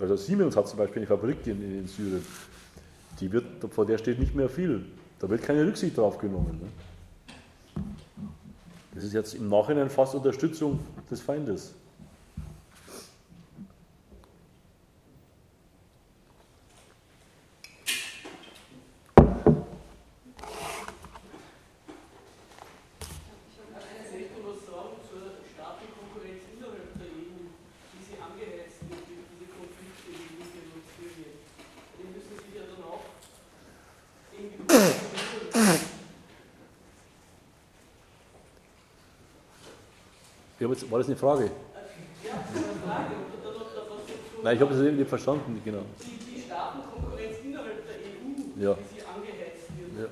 [0.00, 2.26] Also Siemens hat zum Beispiel eine Fabrik in, in Syrien.
[3.20, 4.84] Die wird, vor der steht nicht mehr viel.
[5.20, 6.60] Da wird keine Rücksicht drauf genommen.
[6.60, 7.84] Ne?
[8.94, 10.80] Das ist jetzt im Nachhinein fast Unterstützung
[11.10, 11.74] des Feindes.
[40.72, 41.44] Jetzt, war das eine Frage?
[41.44, 41.50] Ja,
[42.30, 43.14] eine Frage.
[44.44, 45.78] Nein, ich habe das nicht verstanden, genau.
[46.02, 48.76] Die, die Staatenkonkurrenz innerhalb der EU, ja.
[48.92, 50.10] sie angeheizt wird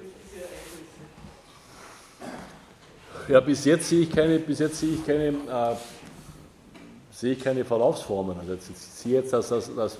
[3.28, 3.34] ja.
[3.34, 5.76] Ja, bis jetzt sehe ich keine, bis jetzt sehe ich keine, äh,
[7.10, 8.38] sehe ich keine Verlaufsformen.
[8.38, 9.98] Also jetzt, ich sehe jetzt, dass, dass, dass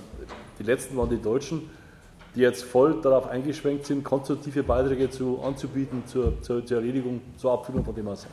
[0.58, 1.68] die letzten waren die Deutschen,
[2.34, 7.52] die jetzt voll darauf eingeschränkt sind, konstruktive Beiträge zu, anzubieten zur, zur, zur Erledigung, zur
[7.52, 8.30] Abführung von dem Assad.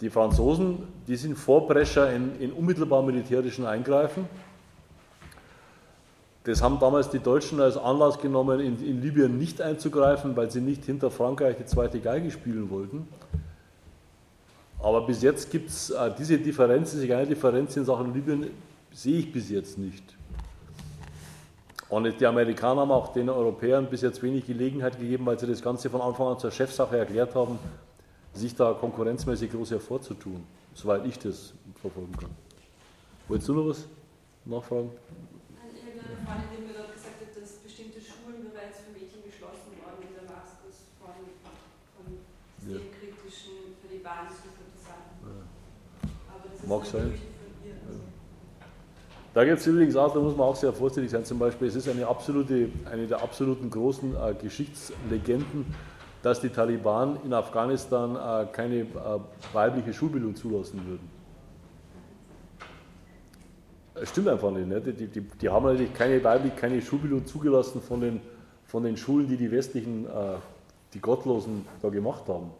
[0.00, 4.26] Die Franzosen, die sind Vorprescher in, in unmittelbar militärischen Eingreifen.
[6.44, 10.62] Das haben damals die Deutschen als Anlass genommen, in, in, Libyen nicht einzugreifen, weil sie
[10.62, 13.06] nicht hinter Frankreich die zweite Geige spielen wollten.
[14.82, 18.46] Aber bis jetzt gibt es äh, diese Differenz, diese kleine Differenz in Sachen Libyen,
[18.92, 20.02] sehe ich bis jetzt nicht.
[21.90, 25.60] Und die Amerikaner haben auch den Europäern bis jetzt wenig Gelegenheit gegeben, weil sie das
[25.60, 27.58] Ganze von Anfang an zur Chefsache erklärt haben,
[28.32, 30.44] sich da konkurrenzmäßig groß hervorzutun,
[30.74, 32.30] soweit ich das verfolgen kann.
[33.28, 33.86] Wolltest du noch was
[34.44, 34.90] nachfragen?
[35.74, 39.22] Ich habe eine Frage, die mir gerade gesagt hat, dass bestimmte Schulen bereits für Mädchen
[39.24, 41.14] geschlossen worden in Damaskus von,
[41.96, 42.18] von
[42.58, 45.14] systemkritischen, für die Bahnsympathisanten.
[45.22, 45.46] Ja.
[46.30, 47.14] Aber das ist Mag sein.
[47.86, 48.00] Also.
[49.32, 51.76] Da gibt es übrigens auch, da muss man auch sehr vorsichtig sein, zum Beispiel, es
[51.76, 55.72] ist eine absolute, eine der absoluten großen äh, Geschichtslegenden,
[56.22, 58.86] dass die Taliban in Afghanistan äh, keine äh,
[59.52, 61.20] weibliche Schulbildung zulassen würden.
[63.94, 64.68] Das stimmt einfach nicht.
[64.68, 64.80] Ne?
[64.80, 68.20] Die, die, die, haben natürlich keine weibliche, keine Schulbildung zugelassen von den,
[68.66, 70.36] von den Schulen, die die westlichen, äh,
[70.94, 72.50] die Gottlosen da gemacht haben.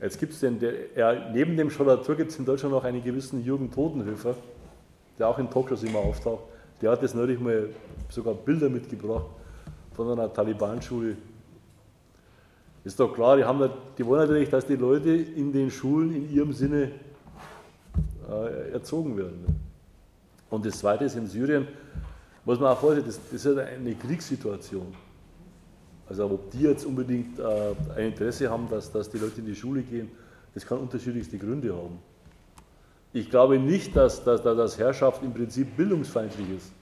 [0.00, 3.02] Jetzt gibt es den, der, ja, neben dem Scholatur gibt es in Deutschland noch einen
[3.02, 4.34] gewissen Jürgen Totenhöfer,
[5.18, 6.44] der auch in Talkshows immer auftaucht.
[6.82, 7.70] Der hat jetzt neulich mal
[8.10, 9.26] sogar Bilder mitgebracht
[9.92, 11.16] von einer Taliban-Schule,
[12.84, 16.30] ist doch klar, die, haben, die wollen natürlich, dass die Leute in den Schulen in
[16.30, 16.92] ihrem Sinne
[18.28, 19.44] äh, erzogen werden.
[20.50, 21.66] Und das Zweite ist in Syrien,
[22.44, 24.94] muss man auch vorstellen, das, das ist eine Kriegssituation.
[26.08, 27.42] Also ob die jetzt unbedingt äh,
[27.96, 30.10] ein Interesse haben, dass, dass die Leute in die Schule gehen,
[30.52, 31.98] das kann unterschiedlichste Gründe haben.
[33.14, 36.72] Ich glaube nicht, dass, dass, dass Herrschaft im Prinzip bildungsfeindlich ist.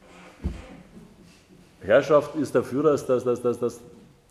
[1.80, 3.80] Herrschaft ist dafür, dass, dass, dass, dass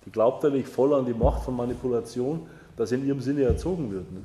[0.06, 4.12] die glaubt natürlich voll an die Macht von Manipulation, dass in ihrem Sinne erzogen wird.
[4.12, 4.22] Ne?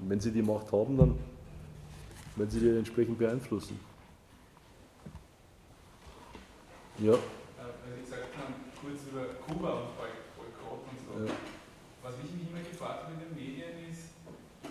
[0.00, 1.18] Und wenn sie die Macht haben, dann
[2.36, 3.78] werden sie die entsprechend beeinflussen.
[6.98, 7.12] Ja.
[7.12, 11.26] Wenn Sie gesagt haben, kurz über Kuba und Boykott und so.
[11.26, 11.32] Ja.
[12.02, 14.14] Was ich mich immer gefragt habe in den Medien ist,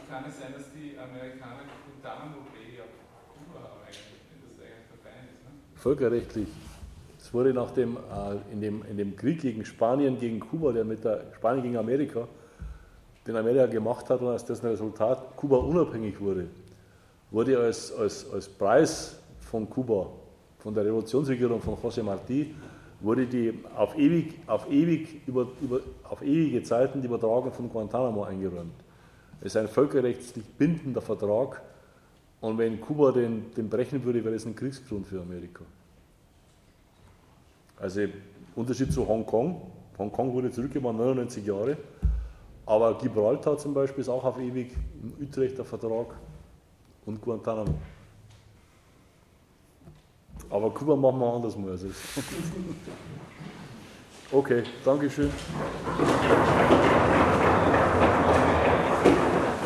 [0.08, 2.94] kann es sein, dass die Amerikaner Guantanamo Bay auf
[3.34, 5.52] Kuba haben eigentlich, wenn das eigentlich Feind ist, ne?
[5.76, 6.48] Völkerrechtlich.
[7.34, 10.86] Es wurde nach dem, äh, in, dem, in dem Krieg gegen Spanien, gegen Kuba, der
[10.86, 12.28] mit der Spanien gegen Amerika,
[13.26, 16.46] den Amerika gemacht hat und als dessen Resultat Kuba unabhängig wurde,
[17.32, 20.12] wurde als, als, als Preis von Kuba,
[20.60, 22.52] von der Revolutionsregierung von José Martí,
[23.02, 28.26] wurde die auf ewig, auf ewig, über, über, auf ewige Zeiten die Übertragung von Guantanamo
[28.26, 28.76] eingeräumt.
[29.40, 31.64] Es ist ein völkerrechtlich bindender Vertrag
[32.42, 35.66] und wenn Kuba den, den brechen würde, wäre es ein Kriegsgrund für Amerika.
[37.84, 38.00] Also
[38.56, 39.62] Unterschied zu Hongkong.
[40.00, 41.76] Hongkong wurde zurückgemacht 99 Jahre,
[42.66, 46.16] aber Gibraltar zum Beispiel ist auch auf ewig im Utrechter Vertrag
[47.06, 47.76] und Guantanamo.
[50.50, 51.72] Aber Kuba machen wir anders mal.
[51.72, 51.88] Also.
[54.32, 55.30] Okay, Dankeschön.